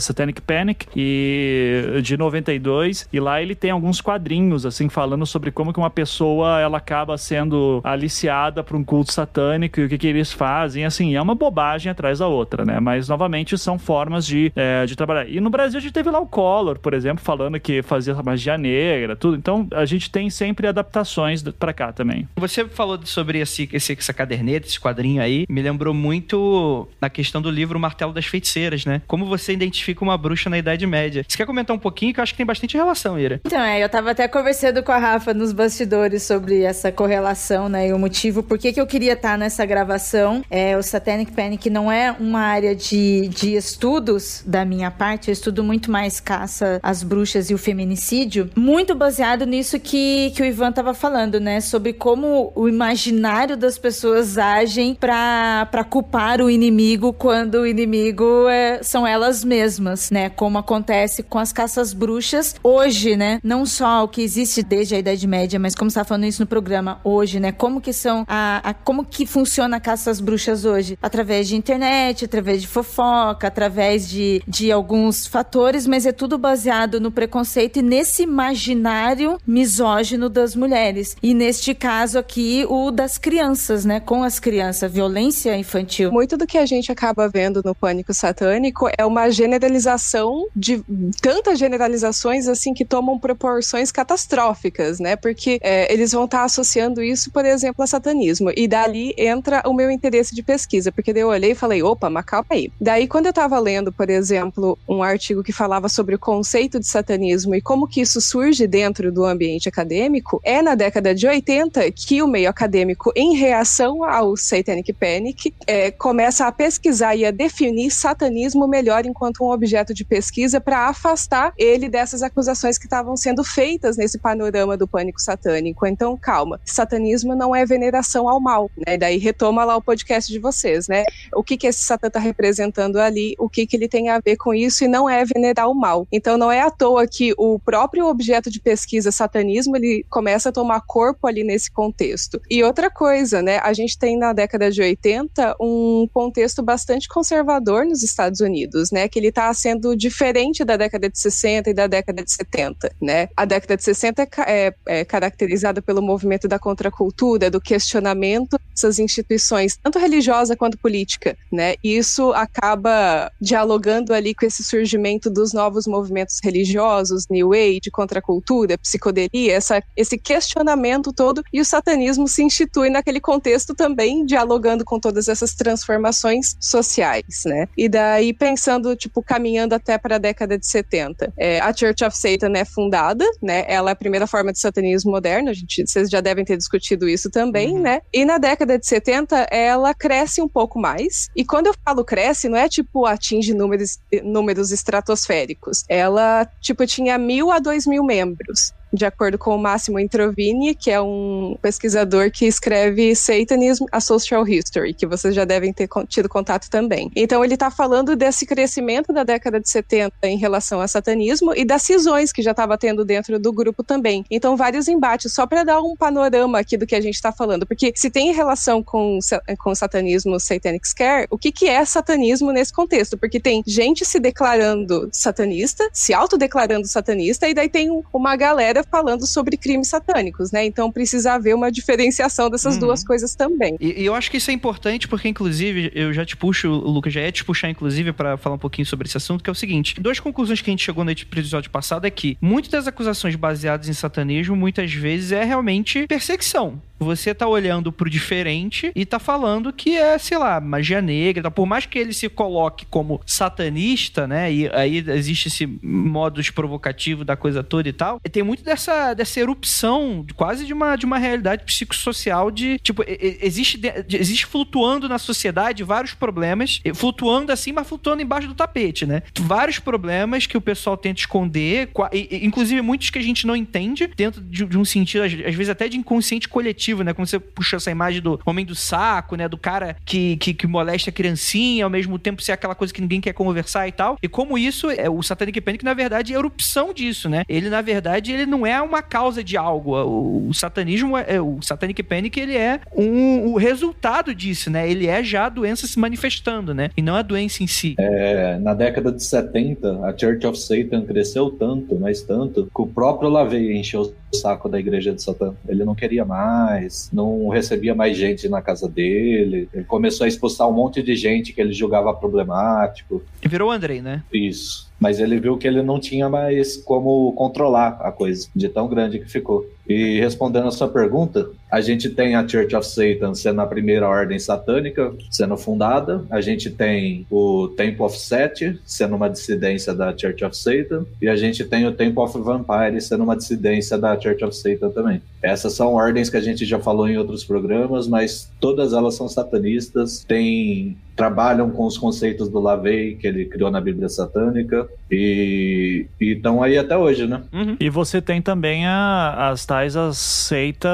[0.00, 3.08] Satanic Panic, e de 92.
[3.12, 7.18] E lá ele tem alguns quadrinhos, assim, falando sobre como que uma pessoa ela acaba
[7.18, 10.84] sendo aliciada para um culto satânico e o que, que eles fazem.
[10.84, 12.78] Assim, é uma bobagem atrás da outra, né?
[12.78, 15.28] Mas novamente são formas de, é, de trabalhar.
[15.28, 18.56] E no Brasil a gente teve lá o Collor, por exemplo, falando que fazia magia
[18.56, 19.36] negra, tudo.
[19.36, 22.28] Então a gente tem sempre adaptações para cá também.
[22.36, 27.40] Você falou sobre esse, esse, essa caderneta, esse quadrinho aí, me lembrou muito na questão
[27.42, 29.02] do livro Martelo das Feiticeiras, né?
[29.06, 31.24] Como você identifica uma bruxa na Idade Média.
[31.26, 33.40] Você quer comentar um pouquinho que eu acho que tem bastante relação, Ira?
[33.44, 37.88] Então, é, eu tava até conversando com a Rafa nos bastidores sobre essa correlação, né?
[37.88, 40.44] E o motivo por que, que eu queria estar nessa gravação.
[40.50, 40.82] É, o
[41.14, 45.88] Satanic Panic não é uma área de, de estudos da minha parte, eu estudo muito
[45.88, 50.92] mais caça às bruxas e o feminicídio, muito baseado nisso que, que o Ivan tava
[50.92, 51.60] falando, né?
[51.60, 58.82] Sobre como o imaginário das pessoas agem para culpar o inimigo quando o inimigo é,
[58.82, 60.30] são elas mesmas, né?
[60.30, 63.38] Como acontece com as caças bruxas hoje, né?
[63.44, 66.46] Não só o que existe desde a Idade Média, mas como está falando isso no
[66.46, 67.52] programa hoje, né?
[67.52, 70.98] Como que são a, a como que funciona a caça às bruxas hoje?
[71.04, 76.98] Através de internet, através de fofoca, através de, de alguns fatores, mas é tudo baseado
[76.98, 81.14] no preconceito e nesse imaginário misógino das mulheres.
[81.22, 84.00] E neste caso aqui, o das crianças, né?
[84.00, 86.10] Com as crianças, violência infantil.
[86.10, 90.82] Muito do que a gente acaba vendo no pânico satânico é uma generalização de
[91.20, 95.16] tantas generalizações assim que tomam proporções catastróficas, né?
[95.16, 98.50] Porque é, eles vão estar tá associando isso, por exemplo, a satanismo.
[98.56, 102.08] E dali entra o meu interesse de pesquisa, porque daí eu olhei e falei, opa,
[102.08, 102.70] mas calma aí.
[102.80, 106.86] Daí, quando eu estava lendo, por exemplo, um artigo que falava sobre o conceito de
[106.86, 111.90] satanismo e como que isso surge dentro do ambiente acadêmico, é na década de 80
[111.92, 117.30] que o meio acadêmico, em reação ao Satanic Panic, é, começa a pesquisar e a
[117.30, 123.16] definir satanismo melhor enquanto um objeto de pesquisa para afastar ele dessas acusações que estavam
[123.16, 125.86] sendo feitas nesse panorama do pânico satânico.
[125.86, 128.96] Então, calma, satanismo não é veneração ao mal, né?
[128.96, 131.04] Daí retoma lá o podcast de vocês, né?
[131.34, 134.36] O que que esse satã está representando ali, o que que ele tem a ver
[134.36, 136.06] com isso e não é venerar o mal.
[136.12, 140.52] Então, não é à toa que o próprio objeto de pesquisa satanismo, ele começa a
[140.52, 142.40] tomar corpo ali nesse contexto.
[142.50, 143.58] E outra coisa, né?
[143.58, 149.08] A gente tem na década de 80 um contexto bastante conservador nos Estados Unidos, né?
[149.08, 153.28] Que ele está sendo diferente da década de 60 e da década de 70, né?
[153.36, 158.98] A década de 60 é, é, é caracterizada pelo movimento da contracultura, do questionamento dessas
[158.98, 161.74] instituições, tanto religiosa quanto política, né?
[161.82, 168.78] E isso acaba dialogando ali com esse surgimento dos novos movimentos religiosos, New Age, contracultura,
[168.78, 174.98] psicodelia, essa, esse questionamento todo, e o satanismo se institui naquele contexto também, dialogando com
[174.98, 177.68] todas essas transformações sociais, né?
[177.76, 182.16] E daí, pensando, tipo, caminhando até para a década de 70, é, a Church of
[182.16, 183.64] Satan é fundada, né?
[183.68, 187.08] Ela é a primeira forma de satanismo moderno, a gente, vocês já devem ter discutido
[187.08, 187.82] isso também, uhum.
[187.82, 188.00] né?
[188.12, 192.48] E na década de 70, ela cresce um pouco mais, e quando eu falo cresce,
[192.48, 195.84] não é tipo atinge números, números estratosféricos.
[195.88, 200.90] Ela, tipo, tinha mil a dois mil membros de acordo com o Máximo Introvini, que
[200.90, 206.28] é um pesquisador que escreve Satanism, a Social History, que vocês já devem ter tido
[206.28, 207.10] contato também.
[207.16, 211.64] Então ele está falando desse crescimento da década de 70 em relação ao satanismo e
[211.64, 214.24] das cisões que já estava tendo dentro do grupo também.
[214.30, 217.66] Então vários embates, só para dar um panorama aqui do que a gente está falando,
[217.66, 219.18] porque se tem relação com,
[219.58, 223.18] com o satanismo Satanic Scare, o que, que é satanismo nesse contexto?
[223.18, 229.26] Porque tem gente se declarando satanista, se autodeclarando satanista, e daí tem uma galera falando
[229.26, 230.64] sobre crimes satânicos, né?
[230.64, 232.80] Então precisa haver uma diferenciação dessas uhum.
[232.80, 233.76] duas coisas também.
[233.80, 236.90] E, e, eu acho que isso é importante porque, inclusive, eu já te puxo, o
[236.90, 239.52] Lucas já ia te puxar, inclusive, para falar um pouquinho sobre esse assunto, que é
[239.52, 242.86] o seguinte: duas conclusões que a gente chegou no episódio passado é que muitas das
[242.86, 249.04] acusações baseadas em satanismo, muitas vezes, é realmente perseguição você tá olhando pro diferente e
[249.04, 251.44] tá falando que é, sei lá, magia negra.
[251.44, 251.50] Tá?
[251.50, 254.52] Por mais que ele se coloque como satanista, né?
[254.52, 258.20] E aí existe esse modus provocativo da coisa toda e tal.
[258.20, 263.80] Tem muito dessa, dessa erupção, quase de uma, de uma realidade psicossocial de, tipo, existe,
[264.12, 269.22] existe flutuando na sociedade vários problemas, flutuando assim, mas flutuando embaixo do tapete, né?
[269.40, 271.90] Vários problemas que o pessoal tenta esconder,
[272.30, 275.88] inclusive muitos que a gente não entende, dentro de, de um sentido, às vezes até
[275.88, 277.14] de inconsciente coletivo né?
[277.14, 279.48] Como você puxou essa imagem do homem do saco, né?
[279.48, 283.00] Do cara que, que, que molesta a criancinha, ao mesmo tempo ser aquela coisa que
[283.00, 284.18] ninguém quer conversar e tal.
[284.22, 287.44] E como isso, é o Satanic Panic, na verdade, é a erupção disso, né?
[287.48, 289.96] Ele, na verdade, ele não é uma causa de algo.
[289.96, 294.88] O, o satanismo, é, é, o Satanic Panic, ele é um, o resultado disso, né?
[294.90, 296.90] Ele é já a doença se manifestando, né?
[296.96, 297.94] E não a doença em si.
[297.98, 302.86] É, na década de 70, a Church of Satan cresceu tanto, mas tanto, que o
[302.86, 305.54] próprio Lavey encheu o saco da igreja de Satã.
[305.68, 306.73] Ele não queria mais,
[307.12, 309.68] não recebia mais gente na casa dele.
[309.72, 313.22] Ele começou a expulsar um monte de gente que ele julgava problemático.
[313.42, 314.22] E virou Andrei, né?
[314.32, 314.92] Isso.
[314.98, 319.18] Mas ele viu que ele não tinha mais como controlar a coisa, de tão grande
[319.18, 319.66] que ficou.
[319.86, 324.08] E respondendo a sua pergunta, a gente tem a Church of Satan sendo a primeira
[324.08, 330.16] ordem satânica sendo fundada, a gente tem o Temple of Set sendo uma dissidência da
[330.16, 334.18] Church of Satan, e a gente tem o Temple of Vampire sendo uma dissidência da
[334.18, 335.20] Church of Satan também.
[335.42, 339.28] Essas são ordens que a gente já falou em outros programas, mas todas elas são
[339.28, 346.06] satanistas, têm trabalham com os conceitos do Lavey que ele criou na Bíblia satânica e
[346.20, 347.42] estão aí até hoje, né?
[347.52, 347.76] Uhum.
[347.78, 350.88] E você tem também a, as tais as seita,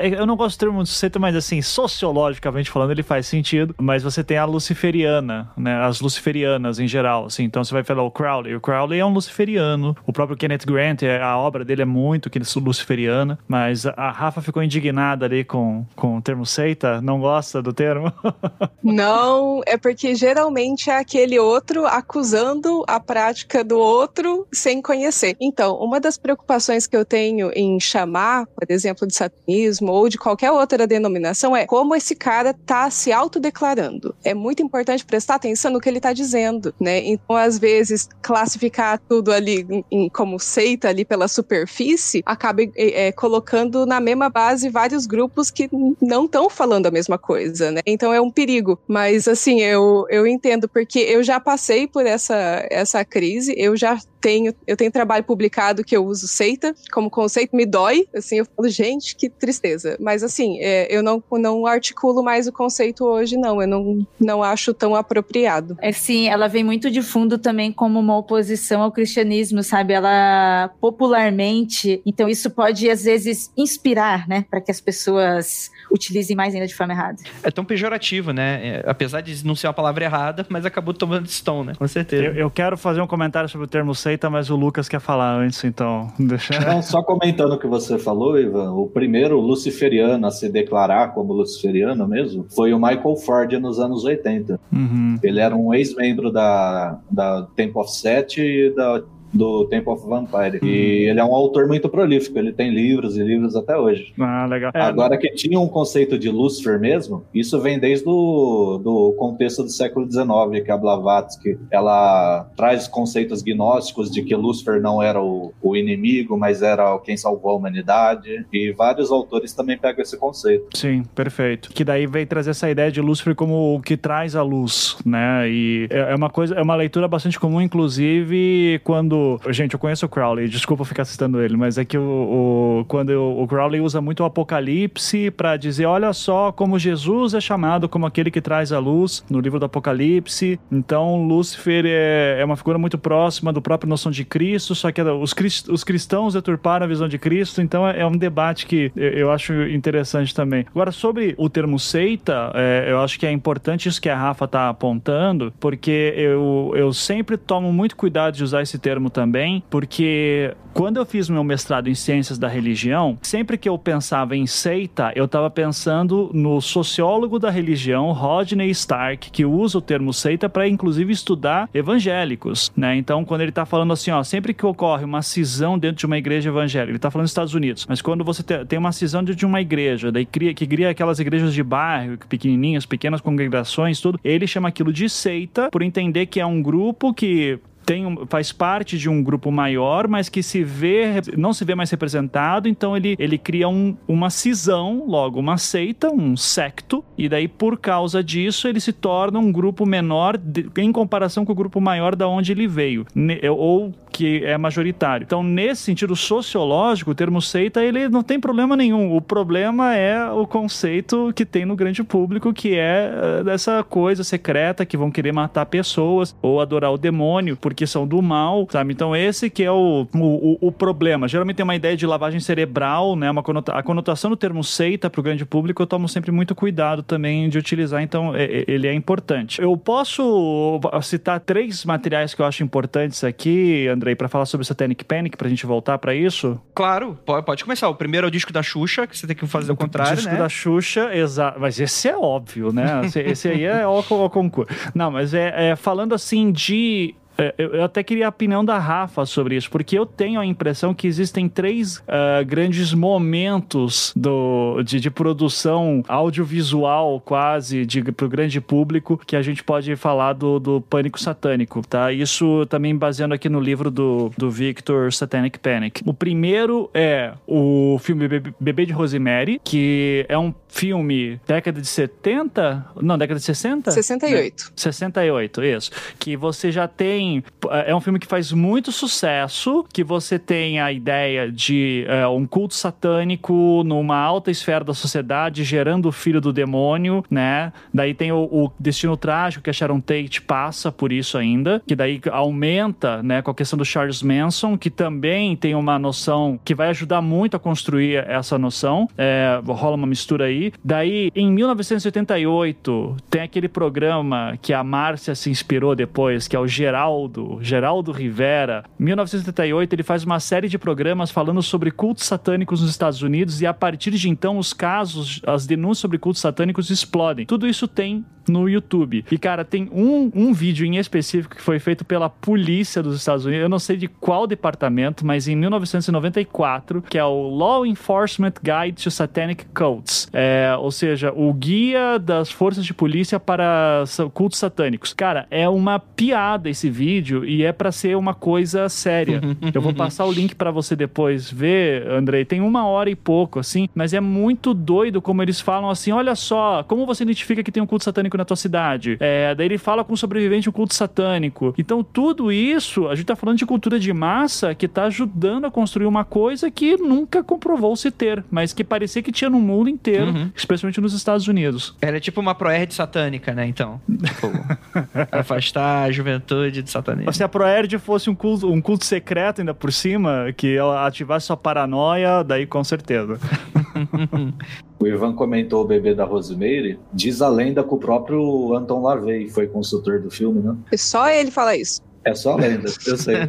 [0.00, 4.02] é, eu não gosto do termo seita, mas assim, sociologicamente falando ele faz sentido, mas
[4.02, 5.82] você tem a luciferiana, né?
[5.82, 9.12] As luciferianas em geral, assim, então você vai falar o Crowley, o Crowley é um
[9.12, 12.30] luciferiano, o próprio Kenneth Grant, é, a obra dele é muito
[12.60, 17.72] luciferiana, mas a Rafa ficou indignada ali com, com o termo seita, não gosta do
[17.72, 18.12] termo?
[18.82, 25.36] Não, é porque geralmente é aquele outro acusando a prática do outro sem conhecer.
[25.40, 30.18] Então, uma das preocupações que eu tenho em chamar, por exemplo, de satanismo ou de
[30.18, 34.14] qualquer outra denominação é como esse cara está se autodeclarando.
[34.24, 36.98] É muito importante prestar atenção no que ele está dizendo, né?
[37.04, 43.12] Então, às vezes, classificar tudo ali em, como seita ali pela superfície acaba é, é,
[43.12, 45.68] colocando na mesma base vários grupos que
[46.00, 47.80] não estão falando a mesma coisa, né?
[47.86, 48.78] Então é um perigo.
[48.86, 53.76] Mas assim, assim, eu, eu entendo, porque eu já passei por essa, essa crise, eu
[53.76, 58.36] já tenho, eu tenho trabalho publicado que eu uso seita como conceito, me dói, assim,
[58.38, 59.96] eu falo, gente, que tristeza.
[60.00, 64.42] Mas assim, é, eu não, não articulo mais o conceito hoje, não, eu não, não
[64.42, 65.76] acho tão apropriado.
[65.80, 69.92] É sim, ela vem muito de fundo também como uma oposição ao cristianismo, sabe?
[69.92, 76.54] Ela popularmente, então isso pode às vezes inspirar, né, para que as pessoas utilizem mais
[76.54, 77.18] ainda de forma errada.
[77.42, 78.60] É tão pejorativo, né?
[78.62, 81.74] É, apesar de não ser uma palavra errada, mas acabou tomando esse tom, né?
[81.76, 82.24] Com certeza.
[82.24, 85.34] Eu, eu, quero fazer um comentário sobre o termo seita, mas o Lucas quer falar
[85.34, 86.58] antes, então deixa.
[86.60, 91.32] Não, só comentando o que você falou, Ivan, o primeiro luciferiano a se declarar como
[91.32, 94.60] luciferiano mesmo foi o Michael Ford nos anos 80.
[94.72, 95.18] Uhum.
[95.22, 100.58] Ele era um ex-membro da, da Temple of Set e da do Temple of Vampire.
[100.62, 100.66] Hum.
[100.66, 104.12] E ele é um autor muito prolífico, ele tem livros e livros até hoje.
[104.20, 104.72] Ah, legal.
[104.74, 109.62] É, Agora que tinha um conceito de Lúcifer mesmo, isso vem desde o do contexto
[109.62, 115.22] do século XIX, que a Blavatsky, ela traz conceitos gnósticos de que Lúcifer não era
[115.22, 120.16] o, o inimigo, mas era quem salvou a humanidade, e vários autores também pegam esse
[120.16, 120.66] conceito.
[120.74, 121.70] Sim, perfeito.
[121.72, 125.48] Que daí vem trazer essa ideia de Lúcifer como o que traz a luz, né?
[125.48, 130.06] E é, é uma coisa, é uma leitura bastante comum, inclusive, quando Gente, eu conheço
[130.06, 133.80] o Crowley, desculpa ficar citando ele, mas é que o, o quando o, o Crowley
[133.80, 138.40] usa muito o Apocalipse para dizer: olha só como Jesus é chamado como aquele que
[138.40, 140.58] traz a luz no livro do Apocalipse.
[140.70, 145.02] Então, Lúcifer é, é uma figura muito próxima do próprio noção de Cristo, só que
[145.02, 148.92] os, crist, os cristãos deturparam a visão de Cristo, então é, é um debate que
[148.96, 150.66] eu acho interessante também.
[150.70, 154.46] Agora, sobre o termo seita, é, eu acho que é importante isso que a Rafa
[154.46, 160.54] tá apontando, porque eu, eu sempre tomo muito cuidado de usar esse termo também, porque
[160.72, 165.12] quando eu fiz meu mestrado em ciências da religião, sempre que eu pensava em seita,
[165.14, 170.66] eu estava pensando no sociólogo da religião, Rodney Stark, que usa o termo seita para
[170.66, 172.96] inclusive estudar evangélicos, né?
[172.96, 176.18] Então, quando ele está falando assim, ó, sempre que ocorre uma cisão dentro de uma
[176.18, 179.36] igreja evangélica, ele está falando dos Estados Unidos, mas quando você tem uma cisão dentro
[179.36, 184.18] de uma igreja, daí cria, que cria aquelas igrejas de bairro, pequenininhas, pequenas congregações, tudo,
[184.24, 188.98] ele chama aquilo de seita por entender que é um grupo que tem, faz parte
[188.98, 193.16] de um grupo maior, mas que se vê, não se vê mais representado, então ele,
[193.18, 198.68] ele cria um, uma cisão, logo uma seita, um secto, e daí por causa disso
[198.68, 202.52] ele se torna um grupo menor de, em comparação com o grupo maior da onde
[202.52, 205.24] ele veio, ne, ou que é majoritário.
[205.24, 209.16] Então, nesse sentido sociológico, o termo seita ele não tem problema nenhum.
[209.16, 214.22] O problema é o conceito que tem no grande público, que é eh, dessa coisa
[214.22, 218.66] secreta que vão querer matar pessoas ou adorar o demônio, por porque são do mal,
[218.70, 218.92] sabe?
[218.92, 221.26] Então esse que é o, o, o problema.
[221.26, 223.30] Geralmente tem uma ideia de lavagem cerebral, né?
[223.30, 226.54] Uma conota a conotação do termo seita para o grande público eu tomo sempre muito
[226.54, 229.60] cuidado também de utilizar, então é, ele é importante.
[229.60, 235.04] Eu posso citar três materiais que eu acho importantes aqui, Andrei, para falar sobre Satanic
[235.04, 236.60] Panic, pra gente voltar para isso?
[236.74, 237.88] Claro, pode, pode começar.
[237.88, 240.16] O primeiro é o disco da Xuxa, que você tem que fazer o contrário, o
[240.16, 240.38] disco né?
[240.38, 241.58] da Xuxa, exato.
[241.58, 243.00] Mas esse é óbvio, né?
[243.04, 244.70] Esse, esse aí é o concurso.
[244.94, 247.14] Não, mas é, é falando assim de
[247.58, 251.06] eu até queria a opinião da Rafa sobre isso, porque eu tenho a impressão que
[251.06, 259.20] existem três uh, grandes momentos do, de, de, produção audiovisual quase para o grande público
[259.26, 262.12] que a gente pode falar do, do pânico satânico, tá?
[262.12, 266.02] Isso também baseando aqui no livro do, do Victor Satanic Panic.
[266.04, 268.28] O primeiro é o filme
[268.58, 272.86] Bebê de Rosemary, que é um filme década de 70?
[273.00, 273.90] Não, década de 60?
[273.90, 274.64] 68.
[274.64, 274.72] Né?
[274.74, 275.90] 68, isso.
[276.18, 280.90] Que você já tem é um filme que faz muito sucesso, que você tem a
[280.90, 286.52] ideia de é, um culto satânico numa alta esfera da sociedade, gerando o filho do
[286.52, 287.72] demônio, né?
[287.92, 291.94] Daí tem o, o destino trágico que a Sharon Tate passa por isso ainda, que
[291.94, 296.74] daí aumenta, né, com a questão do Charles Manson, que também tem uma noção que
[296.74, 299.08] vai ajudar muito a construir essa noção.
[299.18, 300.61] É, rola uma mistura aí.
[300.84, 306.66] Daí, em 1988, tem aquele programa que a Márcia se inspirou depois, que é o
[306.66, 308.84] Geral Geraldo, Geraldo Rivera.
[308.98, 313.60] Em 1978, ele faz uma série de programas falando sobre cultos satânicos nos Estados Unidos
[313.60, 317.46] e a partir de então os casos, as denúncias sobre cultos satânicos explodem.
[317.46, 319.24] Tudo isso tem no YouTube.
[319.30, 323.44] E, cara, tem um, um vídeo em específico que foi feito pela polícia dos Estados
[323.44, 323.62] Unidos.
[323.62, 329.02] Eu não sei de qual departamento, mas em 1994, que é o Law Enforcement Guide
[329.02, 330.28] to Satanic Cults.
[330.32, 335.12] É, ou seja, o guia das forças de polícia para cultos satânicos.
[335.12, 339.40] Cara, é uma piada esse vídeo e é para ser uma coisa séria.
[339.74, 342.44] Eu vou passar o link para você depois ver, Andrei.
[342.44, 346.34] Tem uma hora e pouco, assim, mas é muito doido como eles falam assim: olha
[346.34, 349.16] só, como você identifica que tem um culto satânico na tua cidade.
[349.20, 351.74] É, daí ele fala com um sobrevivente um culto satânico.
[351.78, 355.70] Então, tudo isso, a gente tá falando de cultura de massa que tá ajudando a
[355.70, 360.26] construir uma coisa que nunca comprovou-se ter, mas que parecia que tinha no mundo inteiro,
[360.26, 360.41] uhum.
[360.54, 361.96] Especialmente nos Estados Unidos.
[362.00, 363.66] Era tipo uma proerd satânica, né?
[363.66, 364.50] Então, tipo,
[365.30, 367.32] afastar a juventude de satanismo.
[367.32, 371.46] Se a proerd fosse um culto, um culto secreto ainda por cima, que ela ativasse
[371.46, 373.38] sua paranoia, daí com certeza.
[375.02, 376.96] O Ivan comentou o bebê da Rosemary.
[377.12, 380.76] Diz a lenda que o próprio Anton LaVey foi consultor do filme, né?
[380.92, 382.00] E só ele fala isso.
[382.24, 383.38] É só lenda, eu sei.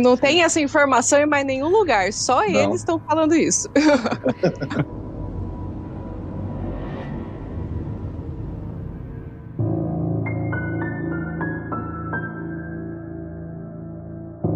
[0.00, 2.48] Não tem essa informação em mais nenhum lugar, só Não.
[2.48, 3.68] eles estão falando isso.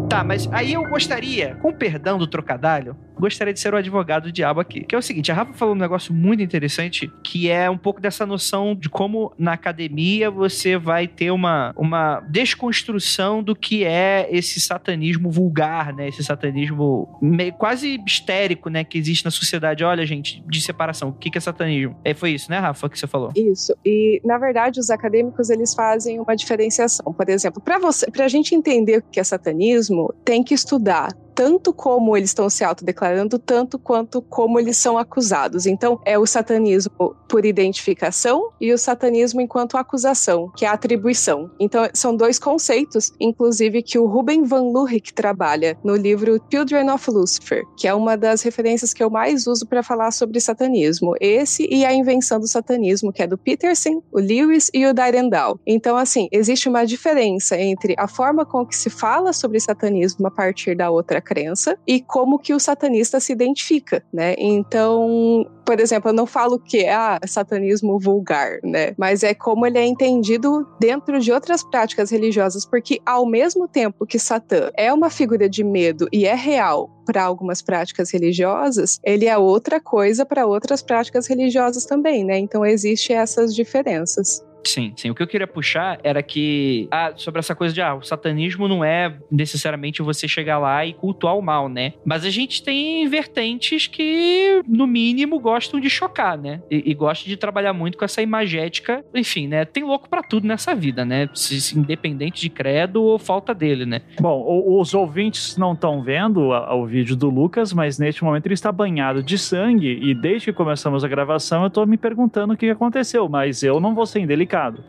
[0.08, 4.32] Tá, mas aí eu gostaria, com perdão do trocadilho, gostaria de ser o advogado do
[4.32, 4.84] diabo aqui.
[4.84, 8.00] Que é o seguinte, a Rafa falou um negócio muito interessante, que é um pouco
[8.00, 14.28] dessa noção de como na academia você vai ter uma, uma desconstrução do que é
[14.30, 16.08] esse satanismo vulgar, né?
[16.08, 18.84] Esse satanismo meio, quase histérico, né?
[18.84, 19.84] Que existe na sociedade.
[19.84, 21.10] Olha, gente, de separação.
[21.10, 21.96] O que é satanismo?
[22.04, 23.32] É, foi isso, né, Rafa, que você falou?
[23.36, 23.74] Isso.
[23.84, 27.12] E, na verdade, os acadêmicos, eles fazem uma diferenciação.
[27.12, 31.72] Por exemplo, para você, pra gente entender o que é satanismo, tem que estudar tanto
[31.72, 35.66] como eles estão se autodeclarando, tanto quanto como eles são acusados.
[35.66, 41.50] Então, é o satanismo por identificação e o satanismo enquanto acusação, que é a atribuição.
[41.58, 47.10] Então, são dois conceitos, inclusive, que o Ruben Van Lurik trabalha no livro Children of
[47.10, 51.14] Lucifer, que é uma das referências que eu mais uso para falar sobre satanismo.
[51.20, 55.58] Esse e a invenção do satanismo, que é do Peterson, o Lewis e o Dyrendal.
[55.66, 60.30] Então, assim, existe uma diferença entre a forma com que se fala sobre satanismo a
[60.30, 64.34] partir da outra crença e como que o satanista se identifica, né?
[64.38, 68.94] Então, por exemplo, eu não falo que é ah, satanismo vulgar, né?
[68.98, 74.06] Mas é como ele é entendido dentro de outras práticas religiosas, porque ao mesmo tempo
[74.06, 79.26] que Satã é uma figura de medo e é real para algumas práticas religiosas, ele
[79.26, 82.38] é outra coisa para outras práticas religiosas também, né?
[82.38, 84.42] Então existem essas diferenças.
[84.66, 85.10] Sim, sim.
[85.10, 86.88] O que eu queria puxar era que.
[86.90, 87.82] Ah, sobre essa coisa de.
[87.82, 91.94] Ah, o satanismo não é necessariamente você chegar lá e cultuar o mal, né?
[92.04, 96.62] Mas a gente tem vertentes que, no mínimo, gostam de chocar, né?
[96.70, 99.04] E, e gostam de trabalhar muito com essa imagética.
[99.14, 99.64] Enfim, né?
[99.64, 101.28] Tem louco para tudo nessa vida, né?
[101.34, 104.00] Se, se, independente de credo ou falta dele, né?
[104.20, 108.72] Bom, os ouvintes não estão vendo o, vídeo do Lucas, mas neste momento ele está
[108.72, 109.98] banhado de sangue.
[110.02, 113.28] E desde que começamos a gravação, eu tô me perguntando o que aconteceu.
[113.28, 114.84] Mas eu não vou ser indelicado complicado.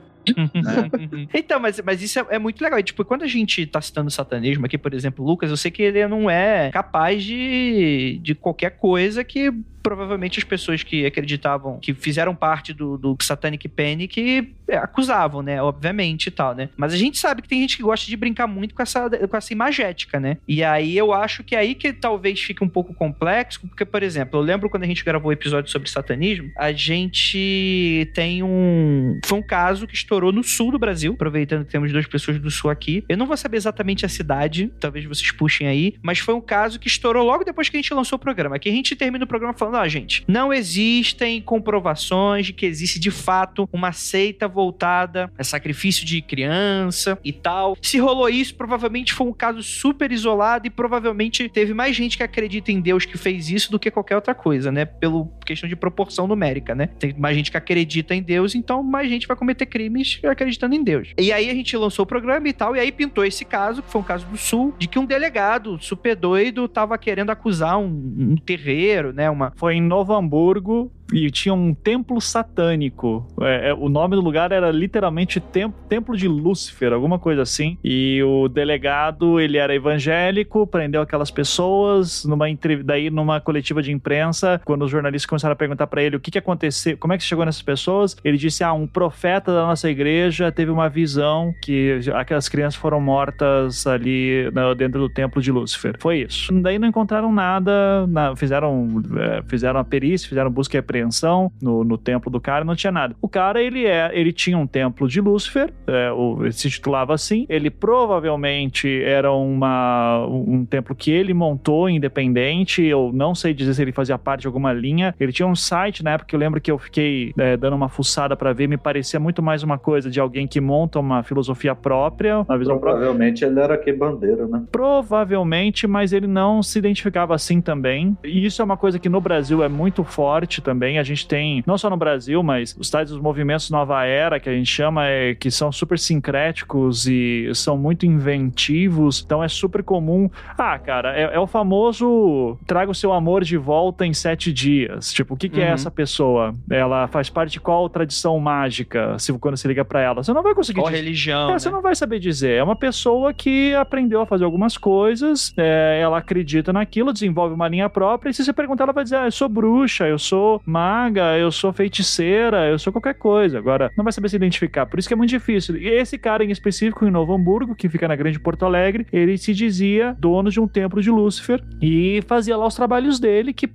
[0.54, 1.28] Né?
[1.34, 2.80] então, mas, mas isso é, é, muito legal.
[2.80, 5.84] E, tipo, quando a gente tá citando satanismo aqui, por exemplo, Lucas, eu sei que
[5.84, 9.52] ele não é capaz de, de qualquer coisa que
[9.86, 15.62] provavelmente as pessoas que acreditavam, que fizeram parte do, do Satanic Panic, é, acusavam, né?
[15.62, 16.70] Obviamente e tal, né?
[16.76, 19.38] Mas a gente sabe que tem gente que gosta de brincar muito com essa, com
[19.38, 20.38] essa imagética, né?
[20.48, 24.02] E aí eu acho que é aí que talvez fique um pouco complexo, porque, por
[24.02, 28.42] exemplo, eu lembro quando a gente gravou o um episódio sobre satanismo, a gente tem
[28.42, 29.20] um.
[29.24, 32.50] Foi um caso que estourou no sul do Brasil, aproveitando que temos duas pessoas do
[32.50, 33.04] sul aqui.
[33.08, 36.80] Eu não vou saber exatamente a cidade, talvez vocês puxem aí, mas foi um caso
[36.80, 38.56] que estourou logo depois que a gente lançou o programa.
[38.56, 43.00] Aqui a gente termina o programa falando não, gente, não existem comprovações de que existe
[43.00, 47.78] de fato uma seita voltada a sacrifício de criança e tal.
[47.82, 52.24] Se rolou isso, provavelmente foi um caso super isolado e provavelmente teve mais gente que
[52.24, 54.86] acredita em Deus que fez isso do que qualquer outra coisa, né?
[54.86, 56.88] Pelo questão de proporção numérica, né?
[57.00, 60.84] Tem mais gente que acredita em Deus, então mais gente vai cometer crimes acreditando em
[60.84, 61.10] Deus.
[61.18, 63.92] E aí a gente lançou o programa e tal, e aí pintou esse caso, que
[63.92, 67.88] foi um caso do Sul, de que um delegado super doido tava querendo acusar um,
[68.18, 69.30] um terreiro, né?
[69.30, 69.52] Uma...
[69.66, 73.26] Foi em Novo Hamburgo e tinha um templo satânico.
[73.42, 77.78] É, é, o nome do lugar era literalmente tem, Templo de Lúcifer, alguma coisa assim.
[77.84, 82.46] E o delegado, ele era evangélico, prendeu aquelas pessoas numa
[82.84, 86.32] daí numa coletiva de imprensa, quando os jornalistas começaram a perguntar para ele o que
[86.32, 89.90] que aconteceu, como é que chegou nessas pessoas, ele disse: "Ah, um profeta da nossa
[89.90, 95.96] igreja teve uma visão que aquelas crianças foram mortas ali dentro do templo de Lúcifer".
[96.00, 96.52] Foi isso.
[96.62, 101.98] Daí não encontraram nada, fizeram é, fizeram a perícia, fizeram busca e apreensão no, no
[101.98, 103.16] templo do cara, não tinha nada.
[103.22, 107.46] O cara, ele é, ele tinha um templo de Lúcifer, é, o, se titulava assim.
[107.50, 112.84] Ele provavelmente era uma, um templo que ele montou independente.
[112.84, 115.14] Eu não sei dizer se ele fazia parte de alguma linha.
[115.20, 117.90] Ele tinha um site na época que eu lembro que eu fiquei é, dando uma
[117.90, 118.68] fuçada para ver.
[118.68, 122.80] Me parecia muito mais uma coisa de alguém que monta uma filosofia própria, uma visão
[122.80, 123.60] Provavelmente própria.
[123.60, 124.64] ele era que bandeira, né?
[124.72, 128.18] Provavelmente, mas ele não se identificava assim também.
[128.24, 131.00] E isso é uma coisa que no Brasil é muito forte também também.
[131.00, 134.48] A gente tem, não só no Brasil, mas os tais dos movimentos Nova Era, que
[134.48, 139.22] a gente chama, é, que são super sincréticos e são muito inventivos.
[139.26, 140.30] Então é super comum.
[140.58, 145.12] Ah, cara, é, é o famoso traga o seu amor de volta em sete dias.
[145.12, 145.72] Tipo, o que, que é uhum.
[145.72, 146.56] é essa pessoa?
[146.70, 149.18] Ela faz parte de qual tradição mágica?
[149.18, 150.80] Se quando se liga para ela, você não vai conseguir.
[150.80, 151.04] Qual dizer.
[151.04, 151.50] religião?
[151.50, 151.60] É, né?
[151.60, 152.54] Você não vai saber dizer.
[152.56, 157.68] É uma pessoa que aprendeu a fazer algumas coisas, é, ela acredita naquilo, desenvolve uma
[157.68, 158.30] linha própria.
[158.30, 161.50] E se você perguntar, ela vai dizer: ah, eu sou bruxa, eu sou maga, eu
[161.54, 163.58] sou feiticeira, eu sou qualquer coisa.
[163.58, 164.86] Agora, não vai saber se identificar.
[164.86, 165.78] Por isso que é muito difícil.
[165.78, 169.38] E esse cara em específico, em Novo Hamburgo, que fica na Grande Porto Alegre, ele
[169.38, 173.70] se dizia dono de um templo de Lúcifer e fazia lá os trabalhos dele, que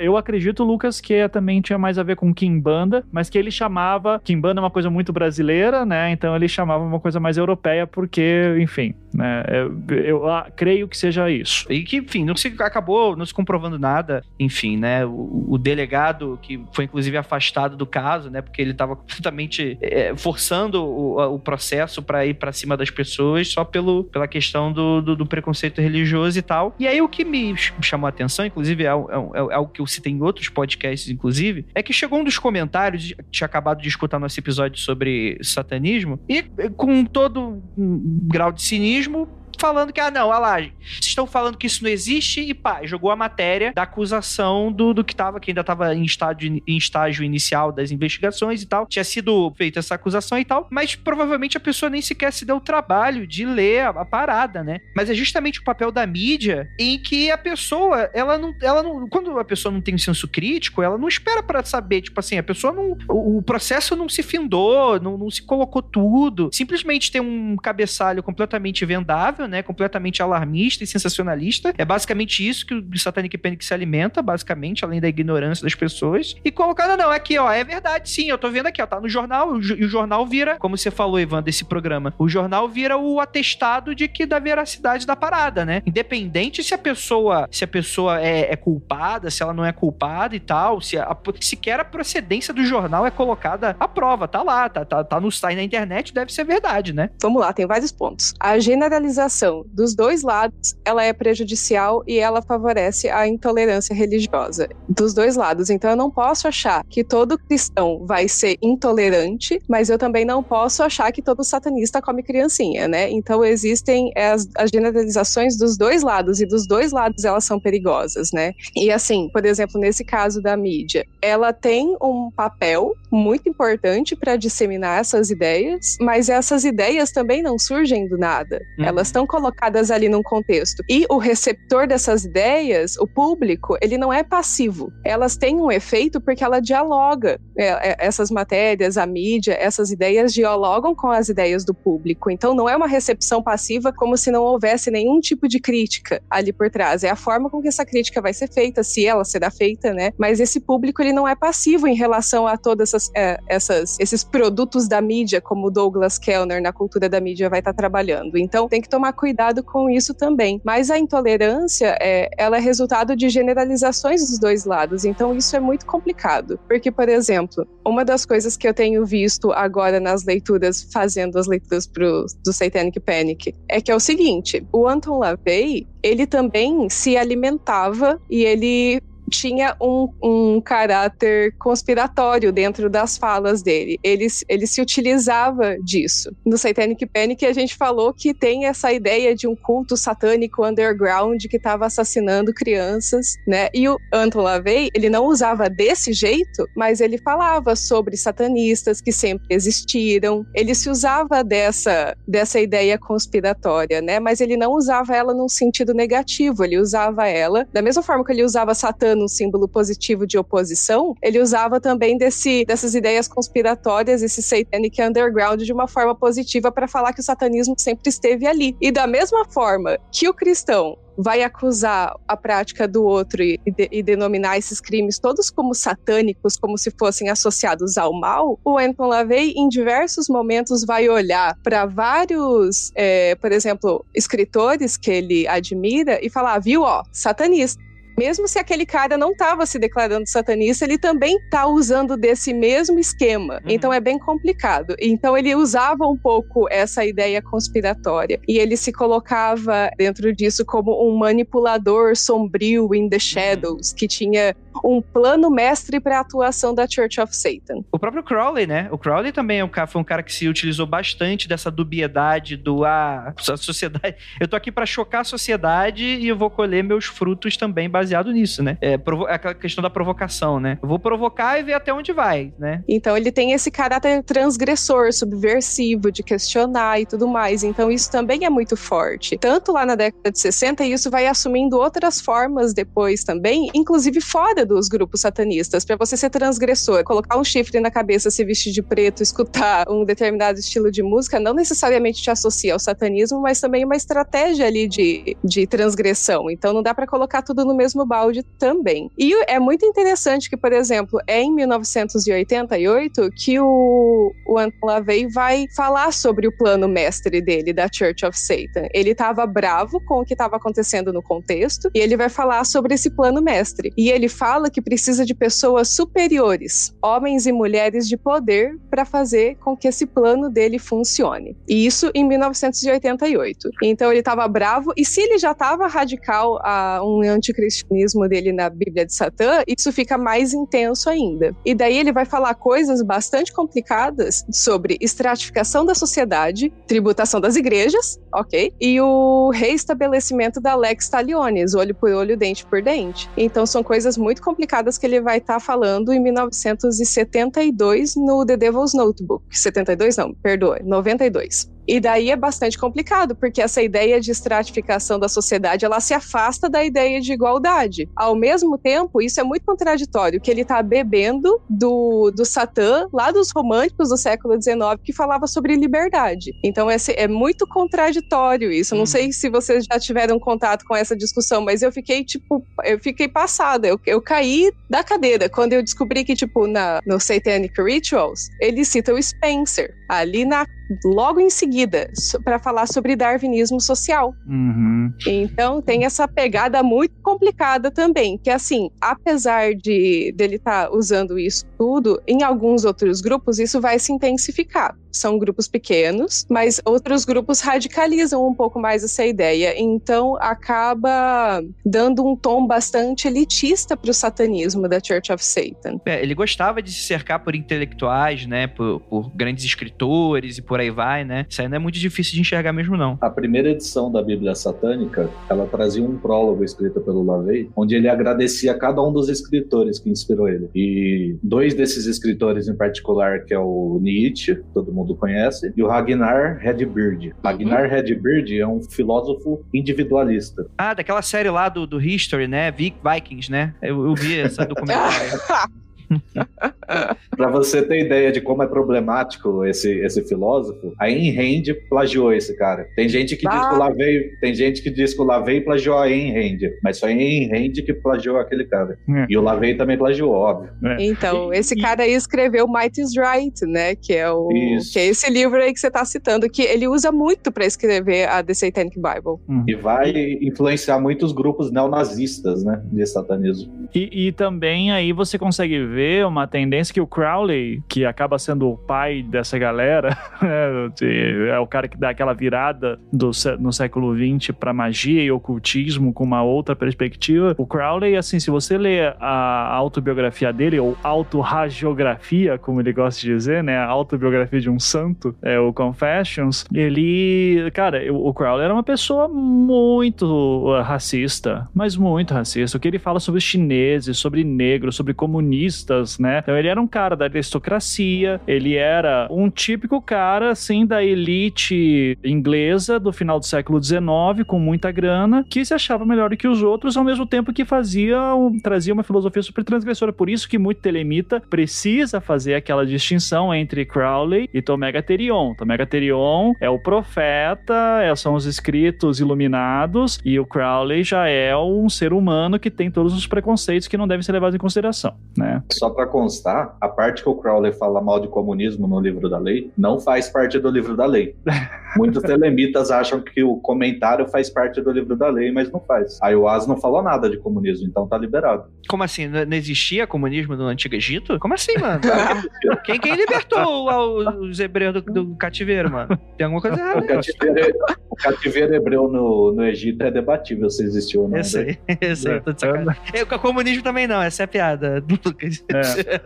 [0.00, 3.50] eu acredito, Lucas, que é, também tinha mais a ver com Kimbanda, mas que ele
[3.50, 4.18] chamava.
[4.24, 6.10] Kimbanda é uma coisa muito brasileira, né?
[6.10, 9.44] Então ele chamava uma coisa mais europeia, porque, enfim, né?
[9.46, 11.70] Eu, eu ah, creio que seja isso.
[11.70, 15.04] E que, enfim, não se acabou não se comprovando nada, enfim, né?
[15.04, 18.40] O, o delegado, que foi inclusive afastado do caso, né?
[18.40, 23.48] Porque ele estava completamente é, forçando o, o processo para ir para cima das pessoas
[23.48, 26.74] só pelo, pela questão do, do, do, preconceito religioso e tal.
[26.78, 29.86] E aí o que me chamou a atenção, inclusive, é, é, é algo que eu
[29.86, 34.18] citei em outros podcasts, inclusive, é que chegou um dos comentários, tinha acabado de escutar
[34.18, 36.42] nosso episódio sobre satanismo, e
[36.76, 39.28] com todo um grau de cinismo,
[39.58, 42.80] falando que, ah, não, olha lá, vocês estão falando que isso não existe e pá,
[42.84, 46.76] jogou a matéria da acusação do, do que tava, que ainda tava em estágio, em
[46.76, 48.86] estágio inicial das investigações e tal.
[48.86, 52.56] Tinha sido feita essa acusação e tal, mas provavelmente a pessoa nem sequer se deu
[52.56, 54.80] o trabalho de ler a, a parada, né?
[54.94, 59.08] Mas é justamente o papel da mídia em que a pessoa, ela não, ela não,
[59.08, 62.38] quando a pessoa não tem um senso crítico, ela não espera para saber, tipo assim,
[62.38, 67.10] a pessoa não, o, o processo não se findou, não, não se colocou tudo, simplesmente
[67.10, 69.62] tem um cabeçalho completamente vendável, né?
[69.62, 71.72] Completamente alarmista e sensacionalista.
[71.76, 76.36] É basicamente isso que o Satanic Panic se alimenta, basicamente, além da ignorância das pessoas.
[76.44, 79.08] E colocando, não, aqui, ó, é verdade, sim, eu tô vendo aqui, ó, tá no
[79.08, 83.20] jornal, e o jornal vira, como você falou, Ivan, desse programa, o jornal vira o
[83.20, 85.82] atestado de que da veracidade da parada, né?
[85.86, 90.34] Independente se a pessoa, se a pessoa é, é culpada, se ela não é culpada
[90.34, 94.68] e tal, se a, sequer a procedência do jornal é colocada à prova, tá lá,
[94.68, 97.10] tá, tá, tá no site na internet, deve ser verdade, né?
[97.20, 98.34] Vamos lá, tem vários pontos.
[98.38, 99.37] A generalização
[99.72, 105.70] dos dois lados, ela é prejudicial e ela favorece a intolerância religiosa dos dois lados.
[105.70, 110.42] Então eu não posso achar que todo cristão vai ser intolerante, mas eu também não
[110.42, 113.10] posso achar que todo satanista come criancinha, né?
[113.10, 118.30] Então existem as, as generalizações dos dois lados e dos dois lados elas são perigosas,
[118.32, 118.52] né?
[118.76, 124.36] E assim, por exemplo, nesse caso da mídia, ela tem um papel muito importante para
[124.36, 128.60] disseminar essas ideias, mas essas ideias também não surgem do nada.
[128.78, 128.84] Uhum.
[128.84, 130.82] Elas estão colocadas ali num contexto.
[130.88, 134.90] E o receptor dessas ideias, o público, ele não é passivo.
[135.04, 137.38] Elas têm um efeito porque ela dialoga.
[137.56, 142.30] É, é, essas matérias, a mídia, essas ideias dialogam com as ideias do público.
[142.30, 146.52] Então não é uma recepção passiva como se não houvesse nenhum tipo de crítica ali
[146.52, 147.04] por trás.
[147.04, 150.12] É a forma com que essa crítica vai ser feita, se ela será feita, né?
[150.18, 154.24] Mas esse público ele não é passivo em relação a todas essas, é, essas, esses
[154.24, 158.38] produtos da mídia, como Douglas Kellner na cultura da mídia vai estar trabalhando.
[158.38, 160.60] Então tem que tomar cuidado com isso também.
[160.64, 165.04] Mas a intolerância é, ela é resultado de generalizações dos dois lados.
[165.04, 169.52] Então isso é muito complicado, porque por exemplo, uma das coisas que eu tenho visto
[169.52, 174.64] agora nas leituras, fazendo as leituras pro, do Satanic Panic, é que é o seguinte:
[174.72, 182.88] o Anton LaVey ele também se alimentava e ele tinha um, um caráter conspiratório dentro
[182.88, 183.98] das falas dele.
[184.02, 186.30] Ele, ele se utilizava disso.
[186.44, 191.42] No Satanic Panic, a gente falou que tem essa ideia de um culto satânico underground
[191.46, 193.68] que estava assassinando crianças, né?
[193.74, 199.12] E o Anton LaVey, ele não usava desse jeito, mas ele falava sobre satanistas que
[199.12, 200.44] sempre existiram.
[200.54, 204.20] Ele se usava dessa, dessa ideia conspiratória, né?
[204.20, 206.64] Mas ele não usava ela num sentido negativo.
[206.64, 211.14] Ele usava ela da mesma forma que ele usava Satã um símbolo positivo de oposição,
[211.22, 216.88] ele usava também desse, dessas ideias conspiratórias, esse satanic underground, de uma forma positiva para
[216.88, 218.76] falar que o satanismo sempre esteve ali.
[218.80, 223.88] E da mesma forma que o cristão vai acusar a prática do outro e, de,
[223.90, 229.08] e, denominar esses crimes todos como satânicos, como se fossem associados ao mal, o Anton
[229.08, 236.24] LaVey, em diversos momentos, vai olhar para vários, é, por exemplo, escritores que ele admira
[236.24, 237.87] e falar, viu, ó, satanista
[238.18, 242.98] mesmo se aquele cara não estava se declarando satanista, ele também está usando desse mesmo
[242.98, 243.54] esquema.
[243.64, 243.70] Uhum.
[243.70, 244.96] Então é bem complicado.
[245.00, 251.08] Então ele usava um pouco essa ideia conspiratória e ele se colocava dentro disso como
[251.08, 253.20] um manipulador sombrio in the uhum.
[253.20, 253.96] shadows, uhum.
[253.96, 254.54] que tinha
[254.84, 257.84] um plano mestre para a atuação da Church of Satan.
[257.92, 258.88] O próprio Crowley, né?
[258.90, 262.56] O Crowley também é um cara, foi um cara que se utilizou bastante dessa dubiedade
[262.56, 264.16] do ah, a sociedade.
[264.40, 268.30] Eu tô aqui para chocar a sociedade e eu vou colher meus frutos também baseado
[268.32, 268.78] nisso, né?
[268.80, 270.78] É, é aquela questão da provocação, né?
[270.80, 272.82] Eu vou provocar e ver até onde vai, né?
[272.88, 277.62] Então ele tem esse caráter transgressor, subversivo, de questionar e tudo mais.
[277.62, 279.36] Então isso também é muito forte.
[279.38, 284.64] Tanto lá na década de 60, isso vai assumindo outras formas depois também, inclusive fora
[284.68, 285.84] dos grupos satanistas.
[285.84, 290.04] Para você ser transgressor, colocar um chifre na cabeça, se vestir de preto, escutar um
[290.04, 294.86] determinado estilo de música, não necessariamente te associa ao satanismo, mas também uma estratégia ali
[294.86, 296.50] de, de transgressão.
[296.50, 299.10] Então não dá para colocar tudo no mesmo balde também.
[299.18, 305.28] E é muito interessante que, por exemplo, é em 1988 que o, o Anton LaVey
[305.28, 308.88] vai falar sobre o plano mestre dele, da Church of Satan.
[308.92, 312.94] Ele estava bravo com o que estava acontecendo no contexto e ele vai falar sobre
[312.94, 313.92] esse plano mestre.
[313.96, 319.04] E ele fala fala que precisa de pessoas superiores, homens e mulheres de poder, para
[319.04, 321.54] fazer com que esse plano dele funcione.
[321.68, 323.68] E isso em 1988.
[323.82, 328.70] Então ele estava bravo, e se ele já estava radical a um anticristianismo dele na
[328.70, 331.54] Bíblia de Satã, isso fica mais intenso ainda.
[331.62, 338.18] E daí ele vai falar coisas bastante complicadas sobre estratificação da sociedade, tributação das igrejas,
[338.34, 338.72] ok?
[338.80, 343.28] E o reestabelecimento da lex talionis, olho por olho, dente por dente.
[343.36, 348.56] Então são coisas muito complicadas que ele vai estar tá falando em 1972 no The
[348.56, 349.44] Devil's Notebook.
[349.50, 351.77] 72 não, perdoa, 92.
[351.88, 356.68] E daí é bastante complicado, porque essa ideia de estratificação da sociedade, ela se afasta
[356.68, 358.06] da ideia de igualdade.
[358.14, 363.30] Ao mesmo tempo, isso é muito contraditório, que ele está bebendo do, do Satã, lá
[363.30, 366.52] dos românticos do século XIX, que falava sobre liberdade.
[366.62, 368.94] Então, esse, é muito contraditório isso.
[368.94, 369.06] Não hum.
[369.06, 373.28] sei se vocês já tiveram contato com essa discussão, mas eu fiquei, tipo, eu fiquei
[373.28, 373.88] passada.
[373.88, 378.84] Eu, eu caí da cadeira quando eu descobri que, tipo, na, no Satanic Rituals, ele
[378.84, 380.66] cita o Spencer, ali na
[381.04, 382.10] logo em seguida
[382.42, 384.34] para falar sobre darwinismo social.
[384.46, 385.12] Uhum.
[385.26, 391.38] Então tem essa pegada muito complicada também, que assim, apesar de dele estar tá usando
[391.38, 397.24] isso tudo, em alguns outros grupos isso vai se intensificar são grupos pequenos, mas outros
[397.24, 399.74] grupos radicalizam um pouco mais essa ideia.
[399.78, 406.00] Então acaba dando um tom bastante elitista para o satanismo da Church of Satan.
[406.06, 410.80] É, ele gostava de se cercar por intelectuais, né, por, por, grandes escritores e por
[410.80, 411.46] aí vai, né?
[411.48, 413.18] Isso aí não é muito difícil de enxergar mesmo não.
[413.20, 418.08] A primeira edição da Bíblia Satânica, ela trazia um prólogo escrito pelo Lavey, onde ele
[418.08, 420.68] agradecia a cada um dos escritores que inspirou ele.
[420.74, 425.82] E dois desses escritores em particular, que é o Nietzsche, todo mundo mundo conhece, e
[425.82, 427.34] o Ragnar Redbeard.
[427.42, 427.90] Ragnar uhum.
[427.90, 430.66] Redbeard é um filósofo individualista.
[430.76, 432.70] Ah, daquela série lá do, do History, né?
[432.70, 433.74] Vikings, né?
[433.82, 435.38] Eu, eu vi essa documentário.
[437.36, 442.32] para você ter ideia de como é problemático esse, esse filósofo, a Ayn Rand plagiou
[442.32, 442.86] esse cara.
[442.96, 443.50] Tem gente que ah.
[443.50, 443.78] diz que o ah.
[443.78, 447.16] Lavey, tem gente que diz que o Lavey plagiou a Ayn Rand, mas foi a
[447.16, 448.98] Ayn Rand que plagiou aquele cara.
[449.08, 449.26] É.
[449.28, 450.70] E o Lavey também plagiou, óbvio.
[450.84, 450.96] É.
[451.00, 454.92] Então, esse cara aí escreveu Might is Right, né, que é o Isso.
[454.92, 458.28] que é esse livro aí que você tá citando, que ele usa muito para escrever
[458.28, 459.38] a The Satanic Bible.
[459.48, 459.64] Uhum.
[459.66, 463.88] E vai influenciar muitos grupos neonazistas, né, de satanismo.
[463.94, 468.38] E, e também aí você consegue ver vê uma tendência que o Crowley, que acaba
[468.38, 473.72] sendo o pai dessa galera, né, é o cara que dá aquela virada do, no
[473.72, 477.52] século XX para magia e ocultismo com uma outra perspectiva.
[477.58, 483.34] O Crowley, assim, se você lê a autobiografia dele, ou autorragiografia, como ele gosta de
[483.34, 488.72] dizer, né, a autobiografia de um santo, é o Confessions, ele, cara, o Crowley era
[488.72, 492.78] uma pessoa muito racista, mas muito racista.
[492.78, 495.87] O que ele fala sobre os chineses, sobre negros, sobre comunistas,
[496.18, 496.40] né?
[496.42, 502.18] Então ele era um cara da aristocracia, ele era um típico cara, assim, da elite
[502.24, 506.48] inglesa do final do século XIX, com muita grana, que se achava melhor do que
[506.48, 508.18] os outros, ao mesmo tempo que fazia,
[508.62, 510.12] trazia uma filosofia super transgressora.
[510.12, 515.54] Por isso que muito telemita precisa fazer aquela distinção entre Crowley e Tomé Terion.
[515.54, 521.56] Tomé Terion é o profeta, é, são os escritos iluminados, e o Crowley já é
[521.56, 525.16] um ser humano que tem todos os preconceitos que não devem ser levados em consideração,
[525.36, 525.62] né?
[525.78, 529.38] Só para constar, a parte que o Crowley fala mal de comunismo no livro da
[529.38, 531.36] lei não faz parte do livro da lei.
[531.96, 536.18] Muitos telemitas acham que o comentário faz parte do livro da lei, mas não faz.
[536.20, 538.64] A Oaz não falou nada de comunismo, então tá liberado.
[538.88, 539.26] Como assim?
[539.26, 541.38] Não existia comunismo no Antigo Egito?
[541.38, 542.00] Como assim, mano?
[542.84, 546.18] quem, quem libertou os hebreus do, do, cativeiro, mano?
[546.36, 547.00] Tem alguma coisa errada.
[547.00, 547.78] O cativeiro,
[548.10, 551.38] o cativeiro hebreu no, no Egito é debatível se existiu ou não.
[551.38, 553.02] Esse aí, esse aí, tô de sacanagem.
[553.22, 555.64] O comunismo também não, essa é a piada do Lucas.
[555.68, 556.20] É.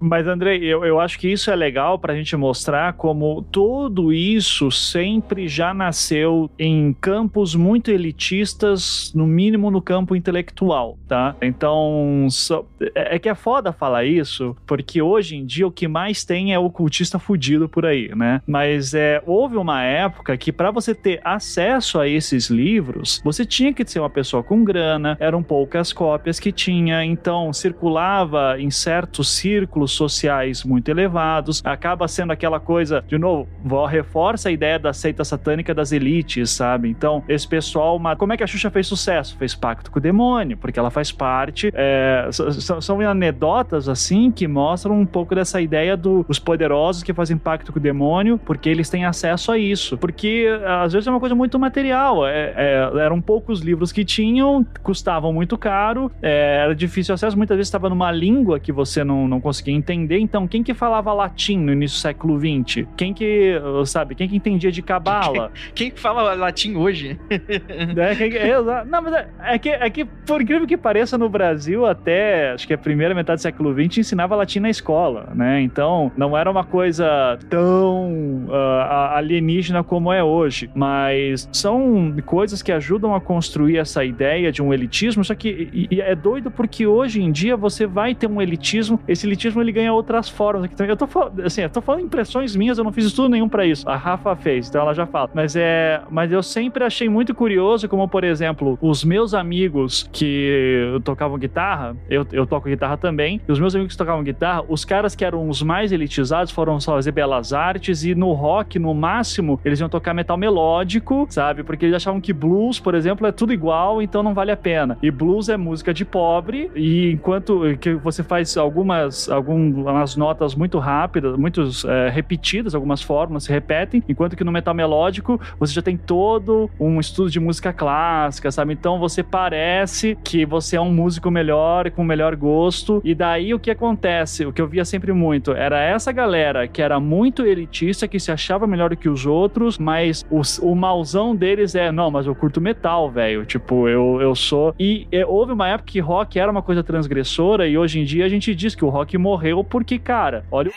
[0.00, 4.70] Mas, Andrei, eu, eu acho que isso é legal pra gente mostrar como tudo isso
[4.70, 11.36] sempre já nasceu em campos muito elitistas, no mínimo no campo intelectual, tá?
[11.42, 15.86] Então, so, é, é que é foda falar isso, porque hoje em dia o que
[15.86, 18.40] mais tem é ocultista fudido por aí, né?
[18.46, 23.72] Mas é, houve uma época que para você ter acesso a esses livros, você tinha
[23.72, 29.30] que ser uma pessoa com grana, eram poucas cópias que tinha, então circulava em certos
[29.30, 33.48] círculos sociais muito elevados, acaba sendo aquela coisa, de novo,
[33.86, 36.88] reforça a ideia da seita satânica das elites, sabe?
[36.88, 39.36] Então, esse pessoal, como é que a Xuxa fez sucesso?
[39.38, 44.46] Fez pacto com o demônio, porque ela faz parte, é, são, são anedotas assim que
[44.46, 48.88] mostram um pouco dessa ideia dos poderosos que fazem pacto com o demônio, porque eles
[48.88, 49.96] têm acesso a isso.
[49.96, 52.26] Porque às vezes é uma coisa muito material.
[52.26, 57.56] É, é, eram poucos livros que tinham, custavam muito caro, é, era difícil acesso, muitas
[57.56, 60.18] vezes estava numa língua que você não, não conseguia entender.
[60.18, 62.86] Então, quem que falava latim no início do século XX?
[62.96, 63.54] Quem que,
[63.86, 65.52] sabe, quem que entendia de cabala?
[65.74, 67.18] quem que fala latim hoje?
[67.30, 71.28] é, quem, é, não, mas é, é, que, é que, por incrível que pareça, no
[71.28, 75.60] Brasil, até acho que a primeira metade do século XX ensinava latim na escola, né?
[75.60, 82.72] Então, não era uma coisa tão uh, alienígena como é hoje, mas são coisas que
[82.72, 86.86] ajudam a construir essa ideia de um elitismo, só que e, e é doido porque
[86.86, 90.74] hoje em dia você vai ter um elitismo, esse elitismo ele ganha outras formas aqui
[90.74, 90.90] também.
[90.90, 93.66] Eu tô falando, assim, eu tô falando impressões minhas, eu não fiz estudo nenhum para
[93.66, 93.88] isso.
[93.88, 95.30] A Rafa fez, então ela já fala.
[95.34, 100.98] Mas é, mas eu sempre achei muito curioso como, por exemplo, os meus amigos que
[101.04, 104.84] tocavam guitarra, eu, eu toco guitarra também, e os meus amigos que tocavam guitarra, os
[104.84, 109.60] caras que eram os mais elitizados foram fazer belas artes e no rock, no máximo,
[109.64, 111.62] eles iam tocar metal melódico, sabe?
[111.62, 114.96] Porque eles achavam que blues, por exemplo, é tudo igual, então não vale a pena.
[115.02, 120.78] E blues é música de pobre, e enquanto que você faz algumas, algumas notas muito
[120.78, 125.82] rápidas, muito é, repetidas, algumas formas se repetem, enquanto que no metal melódico você já
[125.82, 128.72] tem todo um estudo de música clássica, sabe?
[128.72, 133.58] Então você parece que você é um músico melhor, com melhor gosto, e daí o
[133.58, 138.08] que acontece, o que eu via sempre muito, era essa galera que era muito elitista,
[138.08, 142.26] que se achava melhor que os outros, mas os, o mauzão deles é, não, mas
[142.26, 144.74] eu curto metal, velho, tipo, eu, eu sou...
[144.78, 148.26] E, e houve uma época que rock era uma coisa transgressora, e hoje em dia
[148.26, 150.70] a gente diz que o rock morreu porque, cara, olha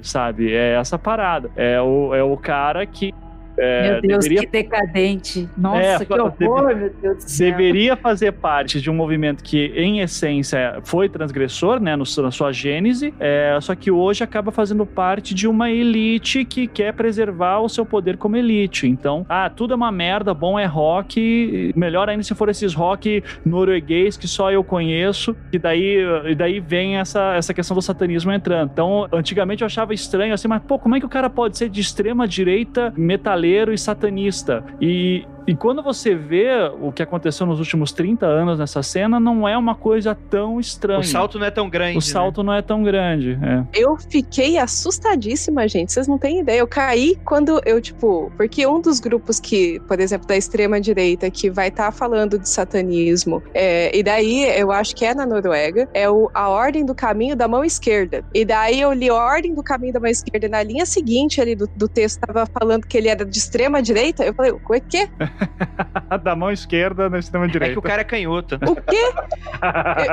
[0.00, 0.52] sabe?
[0.52, 1.50] É essa parada.
[1.56, 3.12] É o, é o cara que
[3.56, 4.40] é, meu Deus, deveria...
[4.40, 5.48] que decadente.
[5.56, 6.80] Nossa, é, que horror, deve...
[6.80, 7.50] meu Deus do céu.
[7.50, 12.52] Deveria fazer parte de um movimento que, em essência, foi transgressor, né, no, na sua
[12.52, 17.68] gênese, é, só que hoje acaba fazendo parte de uma elite que quer preservar o
[17.68, 18.86] seu poder como elite.
[18.86, 23.22] Então, ah, tudo é uma merda, bom é rock, melhor ainda se for esses rock
[23.44, 28.32] norueguês que só eu conheço, e daí, e daí vem essa, essa questão do satanismo
[28.32, 28.70] entrando.
[28.72, 31.68] Então, antigamente eu achava estranho assim, mas pô, como é que o cara pode ser
[31.68, 34.64] de extrema direita metal metaleiro e satanista.
[34.80, 39.48] E e quando você vê o que aconteceu nos últimos 30 anos nessa cena, não
[39.48, 41.00] é uma coisa tão estranha.
[41.00, 41.98] O salto não é tão grande.
[41.98, 42.46] O salto né?
[42.46, 43.38] não é tão grande.
[43.42, 43.64] É.
[43.74, 45.92] Eu fiquei assustadíssima, gente.
[45.92, 46.60] Vocês não têm ideia.
[46.60, 48.30] Eu caí quando eu, tipo.
[48.36, 52.48] Porque um dos grupos que, por exemplo, da extrema-direita, que vai estar tá falando de
[52.48, 56.94] satanismo, é, e daí eu acho que é na Noruega, é o, a Ordem do
[56.94, 58.24] Caminho da Mão Esquerda.
[58.34, 60.48] E daí eu li a Ordem do Caminho da Mão Esquerda.
[60.48, 64.24] Na linha seguinte ali do, do texto, tava falando que ele era de extrema-direita.
[64.24, 65.08] Eu falei, o quê?
[66.22, 67.72] da mão esquerda na extrema direita.
[67.72, 68.56] É que o cara é canhoto.
[68.56, 69.12] O quê?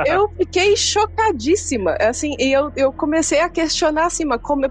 [0.06, 1.96] eu fiquei chocadíssima.
[2.00, 4.68] Assim, e eu, eu comecei a questionar assim, mas como,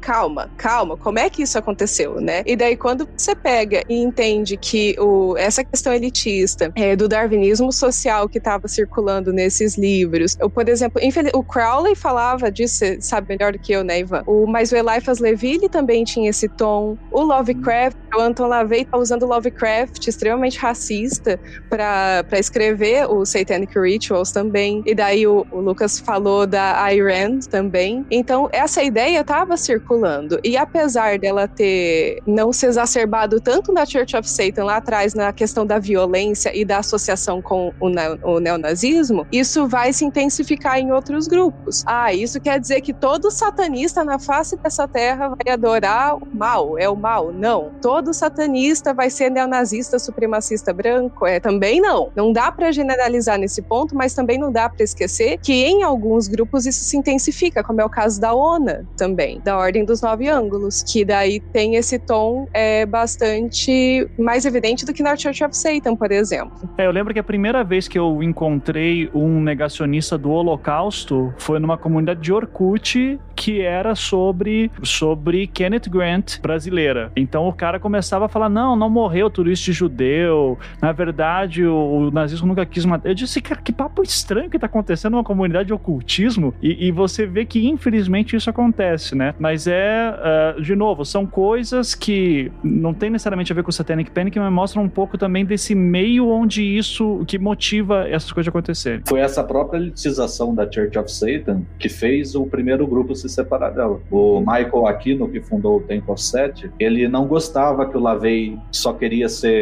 [0.00, 2.42] calma, calma, como é que isso aconteceu, né?
[2.46, 7.72] E daí, quando você pega e entende que o, essa questão elitista é, do darwinismo
[7.72, 11.00] social que estava circulando nesses livros, eu, por exemplo,
[11.34, 14.22] o Crowley falava disso, sabe melhor do que eu, né, Ivan?
[14.26, 16.96] O Mais o Eliphas Levi, ele também tinha esse tom.
[17.10, 21.38] O Lovecraft, o Anton LaVey tá usando Lovecraft extremamente racista
[21.68, 24.82] para escrever o Satanic Rituals também.
[24.86, 28.04] E daí o, o Lucas falou da Iran também.
[28.10, 30.38] Então, essa ideia estava circulando.
[30.44, 35.32] E apesar dela ter não se exacerbado tanto na Church of Satan lá atrás, na
[35.32, 37.86] questão da violência e da associação com o,
[38.22, 41.82] o neonazismo, isso vai se intensificar em outros grupos.
[41.86, 46.78] Ah, isso quer dizer que todo satanista na face dessa terra vai adorar o mal,
[46.78, 47.32] é o mal?
[47.32, 47.72] Não.
[47.80, 51.26] Todo satanista vai ser neonazista supremacista branco?
[51.26, 52.10] É, também não.
[52.14, 56.28] Não dá para generalizar nesse ponto, mas também não dá para esquecer que em alguns
[56.28, 60.28] grupos isso se intensifica, como é o caso da ONA também, da Ordem dos Nove
[60.28, 65.56] Ângulos, que daí tem esse tom é, bastante mais evidente do que na Church of
[65.56, 66.52] Satan, por exemplo.
[66.76, 71.58] É, eu lembro que a primeira vez que eu encontrei um negacionista do Holocausto foi
[71.58, 77.10] numa comunidade de Orkut que era sobre, sobre Kenneth Grant brasileira.
[77.16, 82.10] Então o cara começava a falar: não, não morreu turista judeu, na verdade o, o,
[82.10, 83.08] nazismo nunca quis matar.
[83.08, 86.90] Eu disse, cara, que papo estranho que tá acontecendo numa comunidade de ocultismo e, e
[86.90, 89.34] você vê que infelizmente isso acontece, né?
[89.38, 93.72] Mas é, uh, de novo, são coisas que não tem necessariamente a ver com o
[93.72, 98.48] Satanic Panic, mas mostram um pouco também desse meio onde isso, que motiva essas coisas
[98.48, 99.02] acontecerem.
[99.06, 103.70] Foi essa própria elitização da Church of Satan que fez o primeiro grupo se separar
[103.70, 104.00] dela.
[104.10, 108.58] O Michael Aquino, que fundou o Temple of Set, ele não gostava que o LaVey
[108.70, 109.61] só queria ser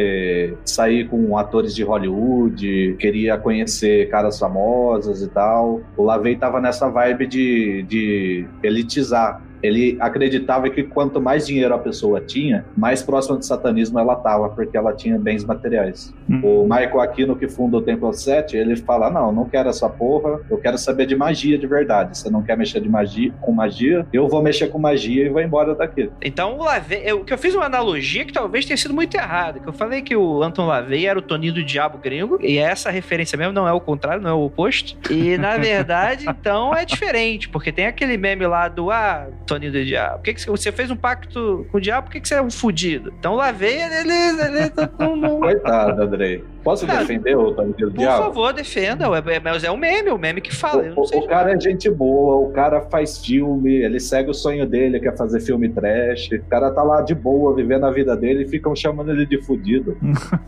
[0.65, 5.81] sair com atores de Hollywood, queria conhecer caras famosas e tal.
[5.97, 11.77] O LaVey tava nessa vibe de, de elitizar Ele acreditava que quanto mais dinheiro a
[11.77, 16.13] pessoa tinha, mais próxima do satanismo ela estava, porque ela tinha bens materiais.
[16.29, 16.41] Hum.
[16.43, 20.39] O Michael Aquino, que funda o Templo 7, ele fala: Não, não quero essa porra,
[20.49, 22.17] eu quero saber de magia de verdade.
[22.17, 25.41] Você não quer mexer de magia, com magia, eu vou mexer com magia e vou
[25.41, 26.09] embora daqui.
[26.21, 29.59] Então, o Lavey, eu, que eu fiz uma analogia que talvez tenha sido muito errada,
[29.59, 32.89] que eu falei que o Anton Lavey era o Toninho do Diabo gringo, e essa
[32.89, 34.97] referência mesmo não é o contrário, não é o oposto.
[35.11, 39.83] E, na verdade, então, é diferente, porque tem aquele meme lá do, ah, Toninho do
[39.83, 42.35] Diabo, por que, que você fez um pacto com o diabo, por que, que você
[42.35, 43.13] é um fudido?
[43.19, 43.95] Então, o Lavey, ele...
[43.95, 45.39] ele, ele não, não...
[45.41, 46.43] Coitado, Andrei.
[46.63, 49.07] Posso ah, defender o Tony do Por favor, defenda.
[49.43, 50.93] Mas é o meme, o meme que fala.
[50.95, 54.99] O, o cara é gente boa, o cara faz filme, ele segue o sonho dele,
[54.99, 56.29] quer fazer filme trash.
[56.31, 59.41] O cara tá lá de boa, vivendo a vida dele e ficam chamando ele de
[59.41, 59.97] fudido.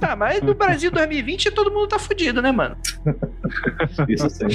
[0.01, 2.75] Ah, mas no Brasil 2020 todo mundo tá fudido, né, mano?
[4.07, 4.47] Isso sim.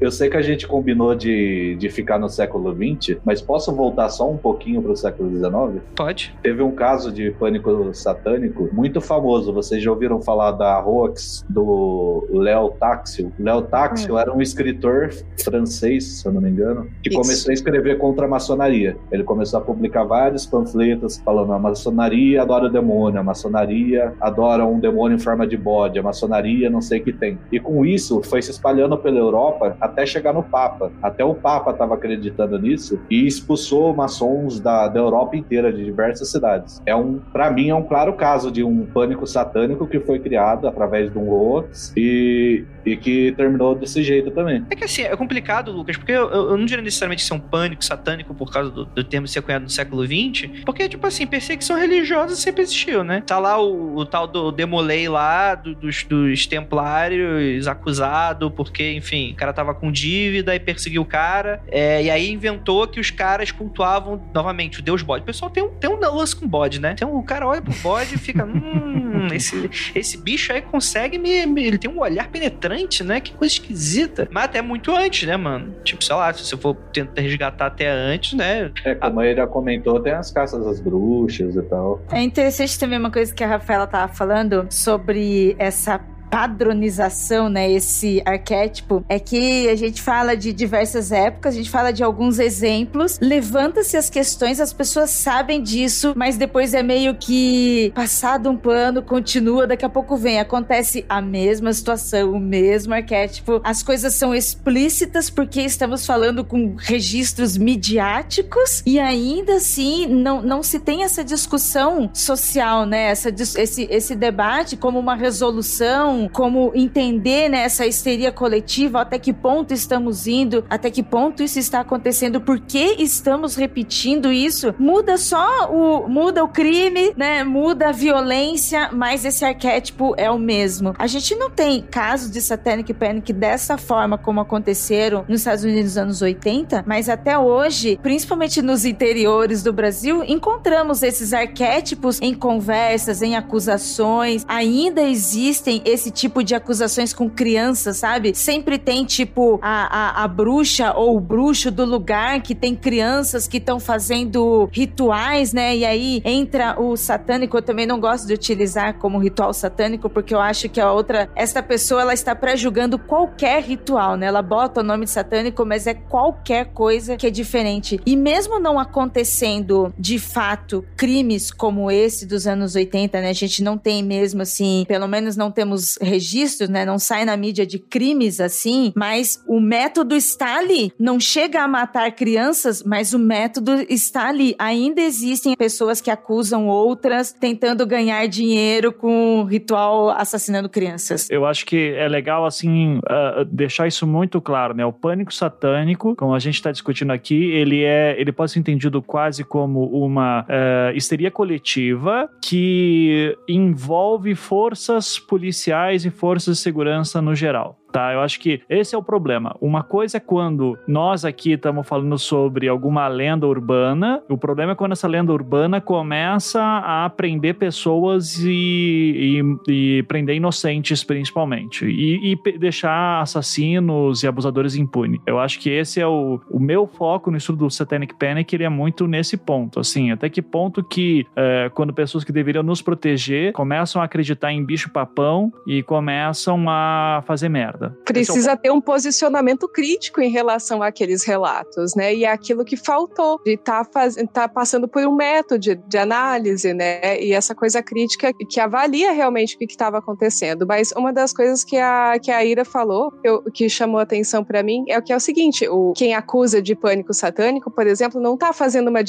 [0.00, 4.08] Eu sei que a gente combinou de, de ficar no século XX, mas posso voltar
[4.10, 5.82] só um pouquinho pro século XIX?
[5.96, 6.34] Pode.
[6.42, 9.52] Teve um caso de pânico satânico muito famoso.
[9.52, 13.32] Vocês já ouviram falar falar da hoax do Léo Taxil.
[13.38, 14.18] Léo Taxil hum.
[14.18, 15.10] era um escritor
[15.44, 17.18] francês, se eu não me engano, que Isso.
[17.18, 18.96] começou a escrever contra a maçonaria.
[19.12, 24.66] Ele começou a publicar vários panfletos falando a maçonaria adora o demônio, a maçonaria adora
[24.66, 27.38] um demônio em forma de bode, a maçonaria não sei o que tem.
[27.52, 30.90] E com isso foi se espalhando pela Europa até chegar no Papa.
[31.00, 36.30] Até o Papa estava acreditando nisso e expulsou maçons da, da Europa inteira, de diversas
[36.30, 36.82] cidades.
[36.84, 40.66] É um, para mim, é um claro caso de um pânico satânico que foi criado
[40.66, 44.64] através de um hoax e, e que terminou desse jeito também.
[44.70, 47.84] É que assim, é complicado, Lucas, porque eu, eu não diria necessariamente ser um pânico
[47.84, 51.78] satânico por causa do, do termo ser cunhado no século XX, porque, tipo assim, perseguição
[51.78, 53.22] religiosa sempre existiu, né?
[53.26, 59.32] Tá lá o, o tal do Demolei lá, do, dos, dos templários, acusado porque, enfim,
[59.32, 63.10] o cara tava com dívida e perseguiu o cara, é, e aí inventou que os
[63.10, 65.22] caras cultuavam, novamente, o deus bode.
[65.22, 66.92] O pessoal tem um, tem um lance com bode, né?
[66.92, 71.18] Então o cara olha pro bode e fica, hum, esse, esse esse bicho aí consegue
[71.18, 73.20] me, me, Ele tem um olhar penetrante, né?
[73.20, 74.28] Que coisa esquisita.
[74.30, 75.74] Mas até muito antes, né, mano?
[75.82, 78.70] Tipo, sei lá, se você for tentar resgatar até antes, né?
[78.84, 79.26] É, como a...
[79.26, 82.00] ele já comentou, tem as caças das bruxas e tal.
[82.10, 86.00] É interessante também uma coisa que a Rafaela tava falando sobre essa
[86.30, 91.92] padronização, né, esse arquétipo, é que a gente fala de diversas épocas, a gente fala
[91.92, 97.92] de alguns exemplos, levanta-se as questões, as pessoas sabem disso, mas depois é meio que
[97.94, 103.60] passado um plano, continua, daqui a pouco vem, acontece a mesma situação, o mesmo arquétipo,
[103.62, 110.62] as coisas são explícitas porque estamos falando com registros midiáticos e ainda assim não, não
[110.62, 117.48] se tem essa discussão social, né, essa, esse, esse debate como uma resolução como entender
[117.48, 122.40] né, essa histeria coletiva, até que ponto estamos indo, até que ponto isso está acontecendo,
[122.40, 124.74] por que estamos repetindo isso.
[124.78, 127.44] Muda só o muda o crime, né?
[127.44, 130.94] Muda a violência, mas esse arquétipo é o mesmo.
[130.98, 135.84] A gente não tem casos de Satanic Panic dessa forma como aconteceram nos Estados Unidos
[135.84, 142.34] nos anos 80, mas até hoje, principalmente nos interiores do Brasil, encontramos esses arquétipos em
[142.34, 144.44] conversas, em acusações.
[144.48, 148.34] Ainda existem esse tipo de acusações com crianças, sabe?
[148.34, 153.48] Sempre tem, tipo, a, a, a bruxa ou o bruxo do lugar que tem crianças
[153.48, 155.74] que estão fazendo rituais, né?
[155.74, 157.56] E aí entra o satânico.
[157.56, 161.30] Eu também não gosto de utilizar como ritual satânico, porque eu acho que a outra,
[161.34, 164.26] esta pessoa, ela está pré-julgando qualquer ritual, né?
[164.26, 167.98] Ela bota o nome de satânico, mas é qualquer coisa que é diferente.
[168.04, 173.30] E mesmo não acontecendo de fato crimes como esse dos anos 80, né?
[173.30, 176.84] A gente não tem mesmo assim, pelo menos não temos registros, né?
[176.84, 180.92] Não sai na mídia de crimes assim, mas o método está ali.
[180.98, 184.54] Não chega a matar crianças, mas o método está ali.
[184.58, 191.28] Ainda existem pessoas que acusam outras tentando ganhar dinheiro com ritual assassinando crianças.
[191.30, 194.84] Eu acho que é legal, assim, uh, deixar isso muito claro, né?
[194.84, 199.02] O pânico satânico, como a gente está discutindo aqui, ele é, ele pode ser entendido
[199.02, 207.34] quase como uma uh, histeria coletiva que envolve forças policiais e forças de segurança no
[207.34, 208.12] geral tá?
[208.12, 209.56] Eu acho que esse é o problema.
[209.60, 214.74] Uma coisa é quando nós aqui estamos falando sobre alguma lenda urbana, o problema é
[214.74, 219.38] quando essa lenda urbana começa a prender pessoas e,
[219.68, 225.20] e, e prender inocentes, principalmente, e, e, deixar assassinos e abusadores impunes.
[225.24, 228.64] Eu acho que esse é o, o meu foco no estudo do Satanic Panic, ele
[228.64, 232.82] é muito nesse ponto, assim, até que ponto que é, quando pessoas que deveriam nos
[232.82, 237.96] proteger começam a acreditar em bicho papão e começam a fazer merda nada.
[238.04, 242.14] Precisa é ter um posicionamento crítico em relação àqueles relatos, né?
[242.14, 246.72] E é aquilo que faltou, de estar tá tá passando por um método de análise,
[246.72, 247.20] né?
[247.20, 250.66] E essa coisa crítica que avalia realmente o que estava acontecendo.
[250.66, 254.62] Mas uma das coisas que a, que a Ira falou, eu, que chamou atenção para
[254.62, 258.20] mim, é o que é o seguinte: o, quem acusa de pânico satânico, por exemplo,
[258.20, 259.00] não está fazendo uma,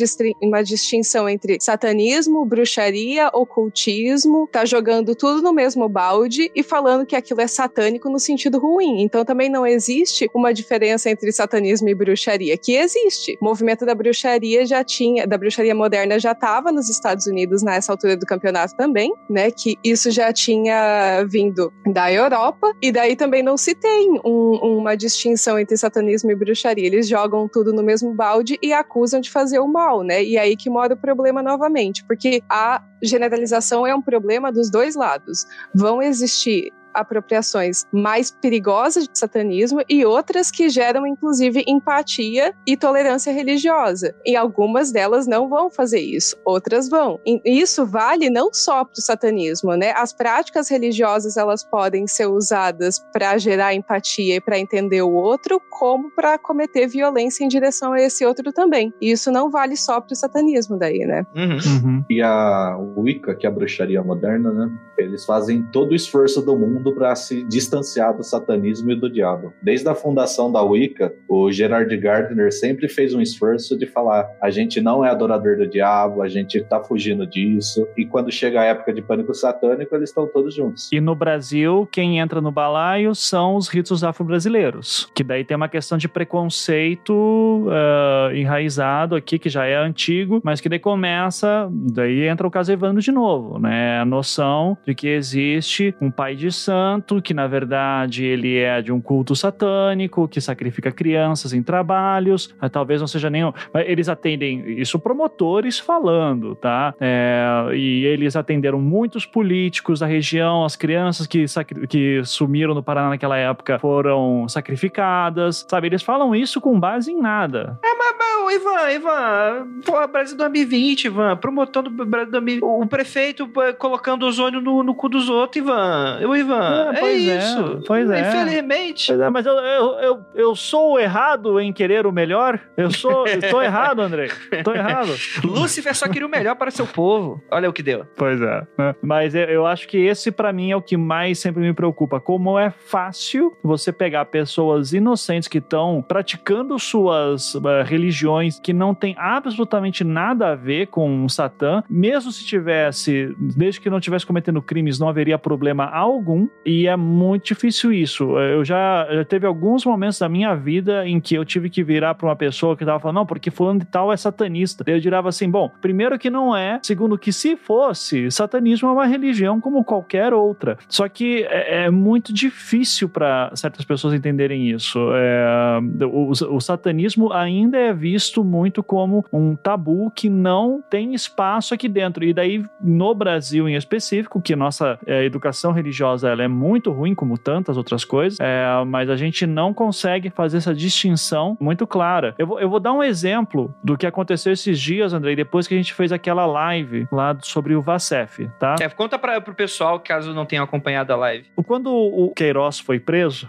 [0.41, 7.15] uma distinção entre satanismo, bruxaria, ocultismo, tá jogando tudo no mesmo balde e falando que
[7.15, 9.01] aquilo é satânico no sentido ruim.
[9.01, 13.37] Então também não existe uma diferença entre satanismo e bruxaria, que existe.
[13.41, 17.93] O movimento da bruxaria já tinha, da bruxaria moderna já estava nos Estados Unidos nessa
[17.93, 19.51] altura do campeonato também, né?
[19.51, 24.95] Que isso já tinha vindo da Europa e daí também não se tem um, uma
[24.95, 26.85] distinção entre satanismo e bruxaria.
[26.85, 30.23] Eles jogam tudo no mesmo balde e acusam de fazer o mal, né?
[30.23, 34.95] E aí que mora o problema novamente, porque a generalização é um problema dos dois
[34.95, 35.45] lados.
[35.73, 43.31] Vão existir apropriações mais perigosas de satanismo e outras que geram, inclusive, empatia e tolerância
[43.31, 44.15] religiosa.
[44.25, 47.19] E algumas delas não vão fazer isso, outras vão.
[47.25, 49.93] E isso vale não só para o satanismo, né?
[49.95, 55.61] As práticas religiosas elas podem ser usadas para gerar empatia e para entender o outro,
[55.69, 58.93] como para cometer violência em direção a esse outro também.
[59.01, 61.25] E isso não vale só para o satanismo daí, né?
[61.35, 61.55] Uhum.
[61.55, 62.05] Uhum.
[62.09, 64.71] E a Wicca, que é a bruxaria moderna, né?
[64.97, 69.09] Eles fazem todo o esforço do mundo mundo para se distanciar do satanismo e do
[69.09, 69.53] diabo.
[69.61, 74.49] Desde a fundação da Wicca, o Gerard Gardner sempre fez um esforço de falar: a
[74.51, 77.87] gente não é adorador do diabo, a gente está fugindo disso.
[77.97, 80.91] E quando chega a época de pânico satânico, eles estão todos juntos.
[80.91, 85.69] E no Brasil, quem entra no balaio são os ritos afro-brasileiros, que daí tem uma
[85.69, 92.27] questão de preconceito uh, enraizado aqui, que já é antigo, mas que daí começa, daí
[92.27, 93.99] entra o caso Evandro de novo, né?
[93.99, 98.81] A noção de que existe um pai de santo santo, que na verdade ele é
[98.81, 103.53] de um culto satânico, que sacrifica crianças em trabalhos, ah, talvez não seja nenhum.
[103.73, 106.93] Eles atendem isso promotores falando, tá?
[106.99, 111.45] É, e eles atenderam muitos políticos da região, as crianças que,
[111.87, 115.87] que sumiram no Paraná naquela época foram sacrificadas, sabe?
[115.87, 117.79] Eles falam isso com base em nada.
[117.83, 123.49] É, mas, mas Ivan, Ivan, pô, Brasil 2020, Ivan, promotor do Brasil 2020, o prefeito
[123.77, 126.19] colocando ozônio no, no cu dos outros, Ivan.
[126.21, 127.59] Eu, Ivan, é, é isso.
[127.59, 128.29] É, pois é.
[128.29, 129.07] Infelizmente.
[129.07, 132.59] Pois é, mas eu, eu, eu, eu, sou errado em querer o melhor?
[132.77, 133.25] Eu sou.
[133.27, 134.29] Estou errado, André.
[134.51, 135.11] Estou errado.
[135.43, 137.41] Lúcifer só queria o melhor para seu povo.
[137.51, 138.05] Olha o que deu.
[138.15, 138.67] Pois é.
[138.77, 138.95] Né?
[139.01, 142.19] Mas eu, acho que esse, para mim, é o que mais sempre me preocupa.
[142.19, 148.93] Como é fácil você pegar pessoas inocentes que estão praticando suas uh, religiões que não
[148.93, 154.25] tem absolutamente nada a ver com o Satã, mesmo se tivesse, desde que não tivesse
[154.25, 156.44] cometendo crimes, não haveria problema algum.
[156.65, 158.37] E é muito difícil isso.
[158.37, 162.15] Eu já, já teve alguns momentos da minha vida em que eu tive que virar
[162.15, 164.83] para uma pessoa que tava falando, não, porque fulano de tal é satanista.
[164.87, 169.05] Eu dirava assim, bom, primeiro que não é, segundo que se fosse, satanismo é uma
[169.05, 170.77] religião como qualquer outra.
[170.87, 174.99] Só que é, é muito difícil para certas pessoas entenderem isso.
[175.13, 181.73] É, o, o satanismo ainda é visto muito como um tabu que não tem espaço
[181.73, 182.23] aqui dentro.
[182.23, 187.15] E daí, no Brasil em específico, que nossa é, educação religiosa ela é muito ruim,
[187.15, 192.35] como tantas outras coisas, é, mas a gente não consegue fazer essa distinção muito clara.
[192.37, 195.73] Eu vou, eu vou dar um exemplo do que aconteceu esses dias, Andrei, depois que
[195.73, 198.75] a gente fez aquela live lá sobre o Vacef, tá?
[198.79, 201.45] É, conta para pro pessoal, caso não tenha acompanhado a live.
[201.65, 203.47] Quando o Queiroz foi preso,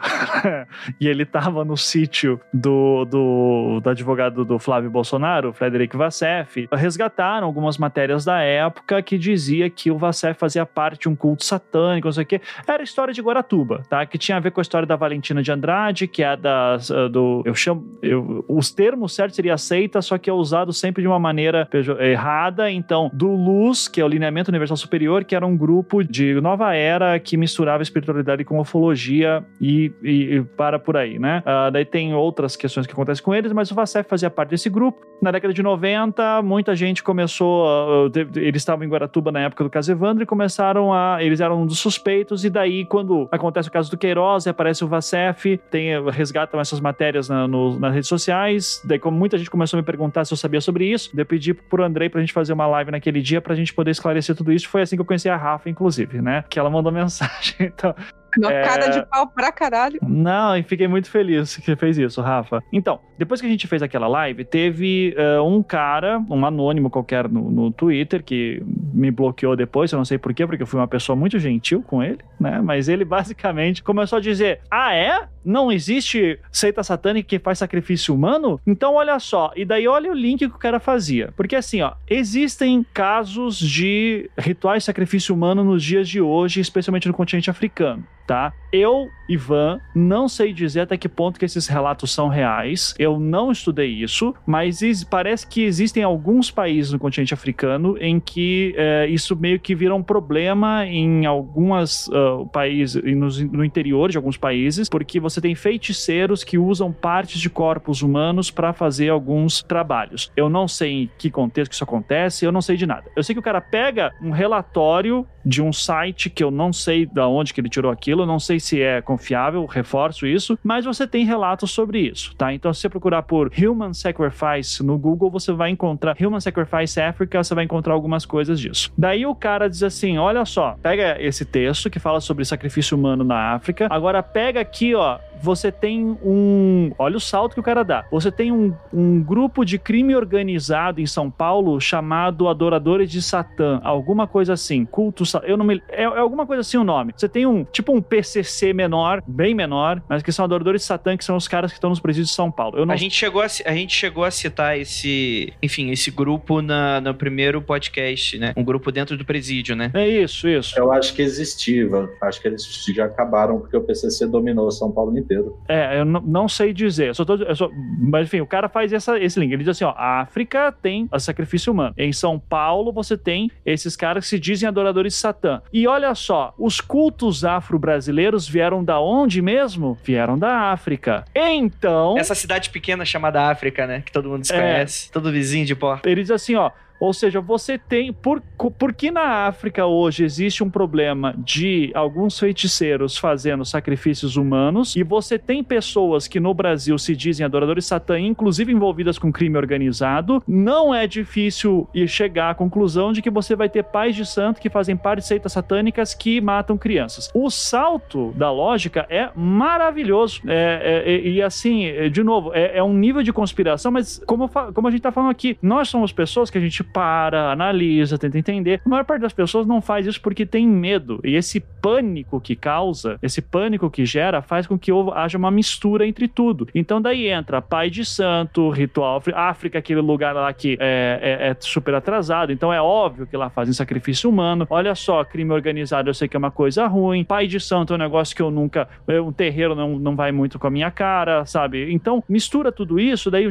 [1.00, 7.46] e ele tava no sítio do, do, do advogado do Flávio Bolsonaro, Frederic Vacef, resgataram
[7.46, 12.08] algumas matérias da época que dizia que o Vacef fazia parte de um culto satânico,
[12.08, 12.40] não sei o quê.
[12.66, 14.04] É, era a história de Guaratuba, tá?
[14.06, 17.08] Que tinha a ver com a história da Valentina de Andrade, que é da, uh,
[17.08, 17.42] do.
[17.44, 17.98] Eu chamo.
[18.02, 21.68] Eu, os termos certos seria aceita, só que é usado sempre de uma maneira
[22.00, 22.70] errada.
[22.70, 26.74] Então, do Luz, que é o Lineamento Universal Superior, que era um grupo de nova
[26.74, 31.42] era que misturava espiritualidade com ufologia e, e, e para por aí, né?
[31.46, 34.68] Uh, daí tem outras questões que acontecem com eles, mas o Vacef fazia parte desse
[34.68, 35.04] grupo.
[35.20, 37.66] Na década de 90, muita gente começou.
[38.06, 41.18] Uh, eles estavam em Guaratuba na época do caso Evandro e começaram a.
[41.22, 44.84] Eles eram um dos suspeitos, e daí aí, quando acontece o caso do Queiroz, aparece
[44.84, 48.82] o Vacef, tem, resgatam essas matérias na, no, nas redes sociais.
[48.84, 51.54] Daí, como muita gente começou a me perguntar se eu sabia sobre isso, eu pedi
[51.54, 54.68] pro Andrei pra gente fazer uma live naquele dia pra gente poder esclarecer tudo isso.
[54.68, 56.44] Foi assim que eu conheci a Rafa, inclusive, né?
[56.48, 57.54] Que ela mandou mensagem.
[57.60, 57.94] Então,
[58.38, 58.62] Na é...
[58.62, 59.98] cara de pau pra caralho.
[60.02, 62.62] Não, e fiquei muito feliz que você fez isso, Rafa.
[62.72, 67.28] Então, depois que a gente fez aquela live, teve uh, um cara, um anônimo qualquer
[67.28, 68.62] no, no Twitter, que
[68.92, 72.02] me bloqueou depois, eu não sei porquê, porque eu fui uma pessoa muito gentil com
[72.02, 72.60] ele, né?
[72.62, 75.28] Mas ele basicamente começou a dizer: Ah, é?
[75.44, 78.60] Não existe seita satânica que faz sacrifício humano?
[78.66, 81.32] Então olha só, e daí olha o link que o cara fazia.
[81.36, 87.06] Porque assim, ó, existem casos de rituais de sacrifício humano nos dias de hoje, especialmente
[87.06, 88.52] no continente africano tá?
[88.72, 92.94] Eu, Ivan, não sei dizer até que ponto que esses relatos são reais.
[92.98, 98.74] Eu não estudei isso, mas parece que existem alguns países no continente africano em que
[98.76, 104.36] é, isso meio que vira um problema em algumas uh, países, no, interior de alguns
[104.36, 110.30] países, porque você tem feiticeiros que usam partes de corpos humanos para fazer alguns trabalhos.
[110.36, 113.10] Eu não sei em que contexto que isso acontece, eu não sei de nada.
[113.16, 117.06] Eu sei que o cara pega um relatório de um site que eu não sei
[117.06, 121.06] da onde que ele tirou aquilo, não sei se é confiável, reforço isso, mas você
[121.06, 122.52] tem relatos sobre isso, tá?
[122.52, 127.42] Então, se você procurar por Human Sacrifice no Google, você vai encontrar Human Sacrifice Africa,
[127.42, 128.92] você vai encontrar algumas coisas disso.
[128.96, 133.24] Daí o cara diz assim: olha só, pega esse texto que fala sobre sacrifício humano
[133.24, 136.92] na África, agora pega aqui, ó, você tem um.
[136.98, 138.04] Olha o salto que o cara dá.
[138.10, 143.80] Você tem um, um grupo de crime organizado em São Paulo chamado Adoradores de Satã.
[143.84, 144.84] Alguma coisa assim.
[144.84, 145.24] Culto.
[145.44, 145.82] Eu não me.
[145.88, 147.12] É, é, alguma coisa assim o nome.
[147.16, 147.64] Você tem um.
[147.64, 151.48] Tipo um PCC menor, bem menor, mas que são Adoradores de Satã, que são os
[151.48, 152.84] caras que estão nos presídios de São Paulo.
[152.84, 152.94] Não...
[152.94, 155.52] A, gente chegou a, a gente chegou a citar esse.
[155.62, 158.52] Enfim, esse grupo na, no primeiro podcast, né?
[158.56, 159.90] Um grupo dentro do presídio, né?
[159.94, 160.78] É isso, isso.
[160.78, 161.86] Eu acho que existia.
[162.22, 165.58] Acho que eles já acabaram porque o PCC dominou São Paulo inteiro.
[165.68, 167.08] É, eu não sei dizer.
[167.08, 169.52] Eu só tô, eu só, mas enfim, o cara faz essa, esse link.
[169.52, 171.94] Ele diz assim: ó, a África tem a sacrifício humano.
[171.96, 175.60] Em São Paulo você tem esses caras que se dizem adoradores de Satã.
[175.72, 179.98] E olha só, os cultos afro-brasileiros vieram da onde mesmo?
[180.04, 181.24] Vieram da África.
[181.34, 182.16] Então.
[182.18, 184.02] Essa cidade pequena chamada África, né?
[184.04, 185.08] Que todo mundo desconhece.
[185.08, 186.08] É, todo vizinho de porta.
[186.08, 186.70] Ele diz assim: ó,
[187.00, 188.12] ou seja, você tem.
[188.12, 188.42] Por,
[188.78, 195.38] porque na África hoje existe um problema de alguns feiticeiros fazendo sacrifícios humanos, e você
[195.38, 200.42] tem pessoas que no Brasil se dizem adoradores de Satã, inclusive envolvidas com crime organizado,
[200.46, 204.70] não é difícil chegar à conclusão de que você vai ter pais de santo que
[204.70, 207.30] fazem parte de seitas satânicas que matam crianças.
[207.34, 210.40] O salto da lógica é maravilhoso.
[210.46, 214.22] É, é, é, e assim, é, de novo, é, é, um nível de conspiração, mas
[214.26, 218.18] como, como a gente tá falando aqui, nós somos pessoas que a gente para, analisa,
[218.18, 218.80] tenta entender.
[218.84, 221.20] A maior parte das pessoas não faz isso porque tem medo.
[221.24, 226.06] E esse pânico que causa, esse pânico que gera, faz com que haja uma mistura
[226.06, 226.68] entre tudo.
[226.74, 231.56] Então daí entra pai de santo, ritual África, aquele lugar lá que é, é, é
[231.58, 232.52] super atrasado.
[232.52, 234.66] Então é óbvio que lá fazem sacrifício humano.
[234.70, 237.24] Olha só, crime organizado eu sei que é uma coisa ruim.
[237.24, 238.88] Pai de santo é um negócio que eu nunca.
[239.08, 241.92] Um terreiro não, não vai muito com a minha cara, sabe?
[241.92, 243.48] Então mistura tudo isso, daí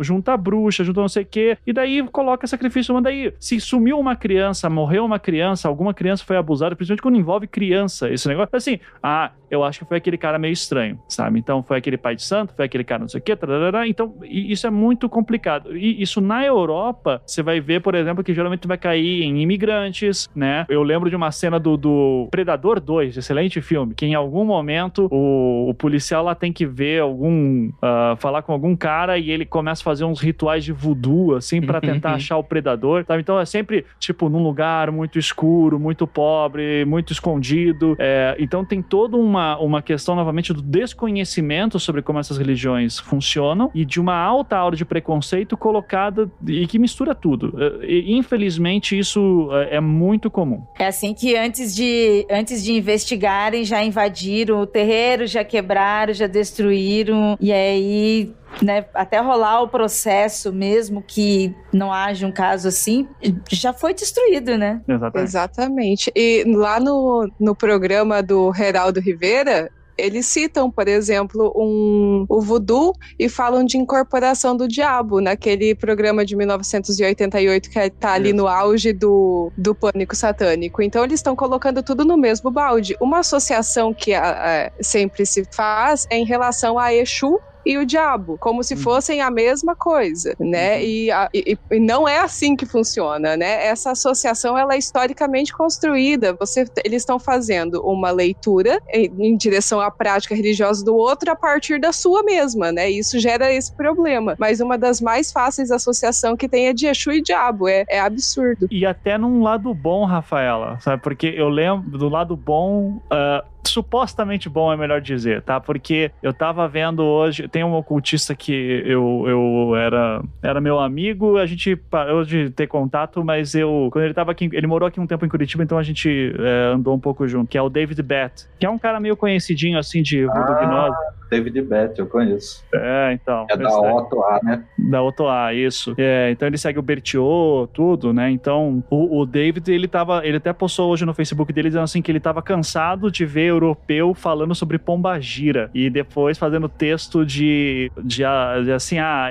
[0.00, 3.04] junta a bruxa, junta não sei o quê, e daí coloca sacrifício sacrifício humano.
[3.04, 7.46] Daí, se sumiu uma criança, morreu uma criança, alguma criança foi abusada, principalmente quando envolve
[7.46, 11.38] criança, esse negócio, assim, ah, eu acho que foi aquele cara meio estranho, sabe?
[11.38, 14.14] Então, foi aquele pai de santo, foi aquele cara não sei o quê, tarará, então,
[14.22, 15.76] isso é muito complicado.
[15.76, 20.28] E isso na Europa, você vai ver, por exemplo, que geralmente vai cair em imigrantes,
[20.34, 20.66] né?
[20.68, 25.08] Eu lembro de uma cena do, do Predador 2, excelente filme, que em algum momento
[25.10, 29.44] o, o policial lá tem que ver algum, uh, falar com algum cara e ele
[29.44, 33.20] começa a fazer uns rituais de voodoo, assim, para tentar achar o predador sabe?
[33.20, 37.96] Então é sempre, tipo, num lugar muito escuro, muito pobre, muito escondido.
[37.98, 43.70] É, então tem toda uma, uma questão, novamente, do desconhecimento sobre como essas religiões funcionam
[43.74, 47.54] e de uma alta aura de preconceito colocada e que mistura tudo.
[47.58, 50.62] É, e, infelizmente, isso é, é muito comum.
[50.78, 56.26] É assim que antes de, antes de investigarem, já invadiram o terreiro, já quebraram, já
[56.26, 58.32] destruíram, e aí
[58.62, 63.08] né, até rolar o processo mesmo que não haja um caso assim,
[63.50, 64.80] já foi destruído, né?
[64.86, 65.28] Exatamente.
[65.28, 66.12] Exatamente.
[66.14, 69.70] E lá no, no programa do Geraldo Rivera,
[70.00, 76.24] eles citam, por exemplo, um, o voodoo e falam de incorporação do diabo naquele programa
[76.24, 80.82] de 1988 que está ali no auge do, do pânico satânico.
[80.82, 82.96] Então eles estão colocando tudo no mesmo balde.
[83.00, 87.84] Uma associação que a, a, sempre se faz é em relação a Exu e o
[87.84, 88.80] diabo, como se uhum.
[88.80, 90.76] fossem a mesma coisa, né?
[90.76, 90.82] Uhum.
[90.82, 93.66] E, a, e, e, não é assim que funciona, né?
[93.66, 96.34] Essa associação ela é historicamente construída.
[96.34, 101.36] Você, eles estão fazendo uma leitura em, em, direção à prática religiosa do outro a
[101.36, 102.90] partir da sua mesma, né?
[102.90, 104.36] Isso gera esse problema.
[104.38, 107.68] Mas uma das mais fáceis associação que tem é de Exu e diabo.
[107.68, 108.68] É, é absurdo.
[108.70, 111.02] E até num lado bom, Rafaela, sabe?
[111.02, 113.00] Porque eu lembro do lado bom.
[113.10, 115.60] Uh supostamente bom, é melhor dizer, tá?
[115.60, 118.52] Porque eu tava vendo hoje, tem um ocultista que
[118.84, 124.04] eu, eu era, era meu amigo, a gente parou de ter contato, mas eu, quando
[124.04, 126.94] ele tava aqui, ele morou aqui um tempo em Curitiba, então a gente é, andou
[126.94, 130.02] um pouco junto, que é o David Bett, que é um cara meio conhecidinho, assim,
[130.02, 130.90] de ah,
[131.30, 132.64] David Bett, eu conheço.
[132.74, 133.46] É, então.
[133.48, 134.64] É da Otto A, né?
[134.76, 135.94] Da Otto A, isso.
[135.96, 138.30] É, então ele segue o Bertiot, tudo, né?
[138.30, 142.02] Então, o, o David, ele tava, ele até postou hoje no Facebook dele dizendo assim
[142.02, 147.92] que ele tava cansado de ver europeu falando sobre pombagira e depois fazendo texto de,
[148.02, 148.22] de,
[148.64, 149.30] de assim, ah,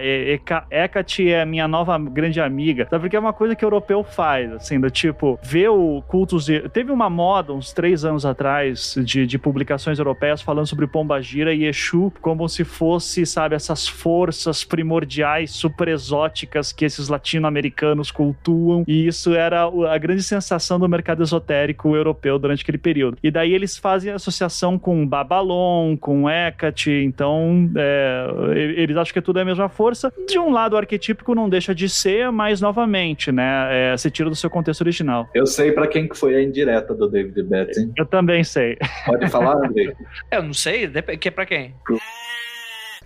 [0.72, 2.88] Hecate é minha nova grande amiga.
[2.90, 3.02] Sabe?
[3.04, 6.46] Porque é uma coisa que o europeu faz, assim, do tipo, ver o cultos.
[6.46, 6.70] De...
[6.70, 11.66] Teve uma moda uns três anos atrás de, de publicações europeias falando sobre pombagira e
[11.66, 11.89] Exu
[12.22, 18.84] como se fosse, sabe, essas forças primordiais, super exóticas que esses latino-americanos cultuam.
[18.88, 23.18] E isso era a grande sensação do mercado esotérico europeu durante aquele período.
[23.24, 29.40] E daí eles fazem associação com Babalon, com Hecate, então é, eles acham que tudo
[29.40, 30.12] é a mesma força.
[30.28, 34.30] De um lado, o arquetípico não deixa de ser, mas novamente, né, é, você tira
[34.30, 35.28] do seu contexto original.
[35.34, 38.78] Eu sei para quem que foi a indireta do David Betts, Eu também sei.
[39.06, 39.94] Pode falar, André?
[40.32, 40.88] Eu não sei,
[41.20, 41.74] que é pra quem?
[41.88, 42.02] Club.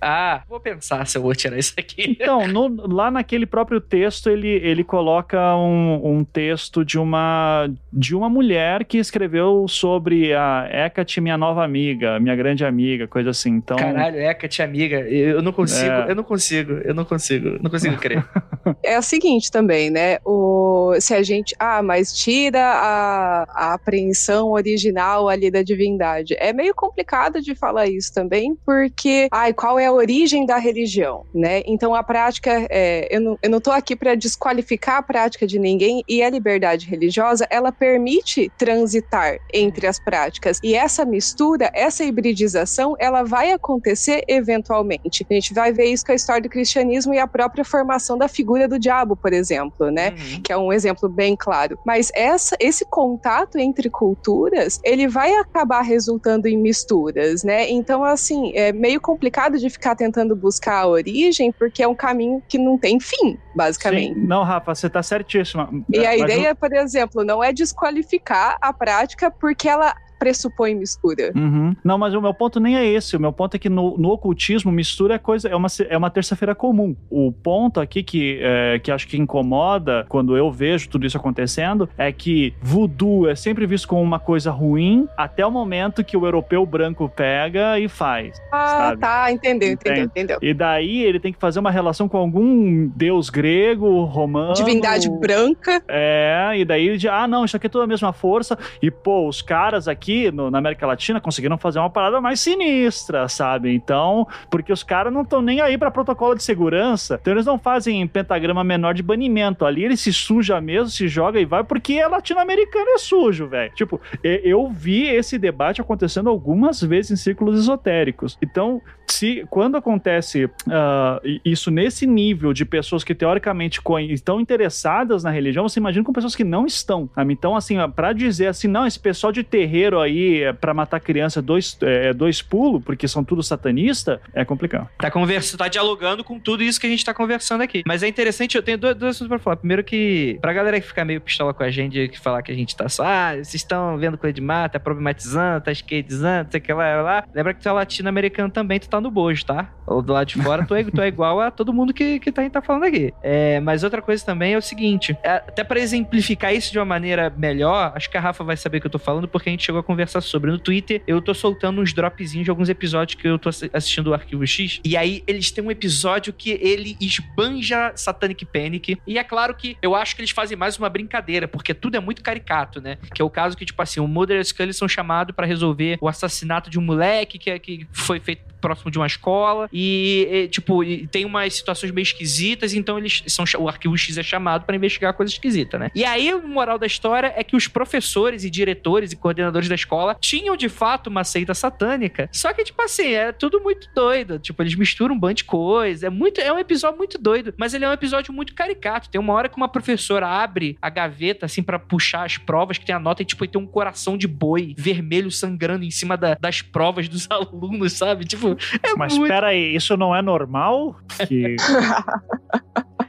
[0.04, 2.18] Ah, vou pensar se eu vou tirar isso aqui.
[2.20, 8.16] Então, no, lá naquele próprio texto, ele, ele coloca um, um texto de uma, de
[8.16, 13.52] uma mulher que escreveu sobre a Hecate, minha nova amiga, minha grande amiga, coisa assim.
[13.52, 16.12] Então, Caralho, Hecate, amiga, eu não consigo, é...
[16.12, 18.26] eu não consigo, eu não consigo, não consigo crer.
[18.84, 20.18] é o seguinte também, né?
[20.26, 21.56] O, se a gente.
[21.60, 26.36] Ah, mas tira a, a apreensão original ali da divindade.
[26.40, 29.28] É meio complicado de falar isso também, porque.
[29.32, 31.62] Ai, qual é a origem da religião, né?
[31.66, 36.24] Então a prática, é, eu, não, tô aqui para desqualificar a prática de ninguém e
[36.24, 40.60] a liberdade religiosa, ela permite transitar entre as práticas.
[40.64, 45.26] E essa mistura, essa hibridização, ela vai acontecer eventualmente.
[45.30, 48.28] A gente vai ver isso com a história do cristianismo e a própria formação da
[48.28, 50.10] figura do diabo, por exemplo, né?
[50.10, 50.42] Uhum.
[50.42, 51.78] Que é um exemplo bem claro.
[51.86, 57.70] Mas essa, esse contato entre culturas, ele vai acabar resultando em misturas, né?
[57.70, 62.42] Então, assim, é meio complicado de ficar tentando buscar a origem, porque é um caminho
[62.48, 64.14] que não tem fim, basicamente.
[64.14, 64.26] Sim.
[64.26, 65.70] Não, Rafa, você está certíssima.
[65.90, 71.34] E a ideia, por exemplo, não é desqualificar a prática porque ela pressupõe mistura.
[71.36, 71.76] Uhum.
[71.84, 73.18] Não, mas o meu ponto nem é esse.
[73.18, 76.10] O meu ponto é que no, no ocultismo, mistura é coisa, é uma, é uma
[76.10, 76.96] terça-feira comum.
[77.10, 81.90] O ponto aqui que, é, que acho que incomoda quando eu vejo tudo isso acontecendo
[81.98, 86.26] é que voodoo é sempre visto como uma coisa ruim até o momento que o
[86.26, 88.42] europeu branco pega e faz.
[88.50, 89.02] Ah, sabe?
[89.02, 90.38] tá, entendeu, entendeu, entendeu.
[90.42, 94.54] E daí ele tem que fazer uma relação com algum deus grego, romano.
[94.54, 95.84] Divindade branca.
[95.88, 98.58] É, e daí ele diz: ah, não, isso aqui é tudo a mesma força.
[98.82, 102.40] E, pô, os caras aqui aqui no, na América Latina conseguiram fazer uma parada mais
[102.40, 103.74] sinistra, sabe?
[103.74, 107.58] Então, porque os caras não estão nem aí para protocolo de segurança, então eles não
[107.58, 109.66] fazem pentagrama menor de banimento.
[109.66, 113.74] Ali ele se suja mesmo, se joga e vai, porque é latino-americano é sujo, velho.
[113.74, 118.38] Tipo, eu vi esse debate acontecendo algumas vezes em círculos esotéricos.
[118.42, 118.82] Então,
[119.14, 123.80] se quando acontece uh, isso nesse nível de pessoas que teoricamente
[124.10, 127.10] estão interessadas na religião, você imagina com pessoas que não estão.
[127.14, 127.34] Sabe?
[127.34, 131.42] Então, assim, para dizer assim, não, esse pessoal de terreiro aí é para matar criança
[131.42, 134.90] dois, é, dois pulos, porque são tudo satanista, é complicado.
[134.98, 137.84] Tá, conversa, tá dialogando com tudo isso que a gente tá conversando aqui.
[137.86, 139.58] Mas é interessante, eu tenho dois, dois assuntos pra falar.
[139.58, 142.56] Primeiro que, pra galera que fica meio pistola com a gente, que falar que a
[142.56, 146.60] gente tá só, ah, vocês estão vendo coisa de mata, tá problematizando, tá skatezando, sei
[146.60, 147.24] que lá, lá.
[147.34, 149.70] Lembra que tu é latino-americano também, tu tá no bojo, tá?
[149.86, 152.50] Do lado de fora, tu é, tu é igual a todo mundo que, que tá,
[152.50, 153.14] tá falando aqui.
[153.22, 156.86] É, mas outra coisa também é o seguinte, é, até para exemplificar isso de uma
[156.86, 159.52] maneira melhor, acho que a Rafa vai saber o que eu tô falando, porque a
[159.52, 160.52] gente chegou a conversar sobre.
[160.52, 164.14] No Twitter, eu tô soltando uns dropzinhos de alguns episódios que eu tô assistindo o
[164.14, 169.24] Arquivo X, e aí eles têm um episódio que ele esbanja Satanic Panic, e é
[169.24, 172.82] claro que eu acho que eles fazem mais uma brincadeira, porque tudo é muito caricato,
[172.82, 172.98] né?
[173.14, 175.46] Que é o caso que, tipo assim, o Mulder e o Scully são chamados para
[175.46, 180.26] resolver o assassinato de um moleque que, que foi feito próximo de uma escola e,
[180.32, 184.24] e tipo, e tem umas situações meio esquisitas, então eles são o arquivo X é
[184.24, 185.92] chamado para investigar coisa esquisita, né?
[185.94, 189.76] E aí o moral da história é que os professores e diretores e coordenadores da
[189.76, 192.30] escola tinham de fato uma seita satânica.
[192.32, 196.08] Só que tipo assim, é tudo muito doido, tipo, eles misturam um bando de coisa,
[196.08, 199.10] é muito é um episódio muito doido, mas ele é um episódio muito caricato.
[199.10, 202.86] Tem uma hora que uma professora abre a gaveta assim para puxar as provas que
[202.86, 206.36] tem a nota e tipo, tem um coração de boi vermelho sangrando em cima da,
[206.40, 208.26] das provas dos alunos, sabe?
[208.26, 208.53] Tipo,
[208.84, 209.26] é Mas muito...
[209.28, 210.96] espera aí, isso não é normal?
[211.28, 211.56] Que...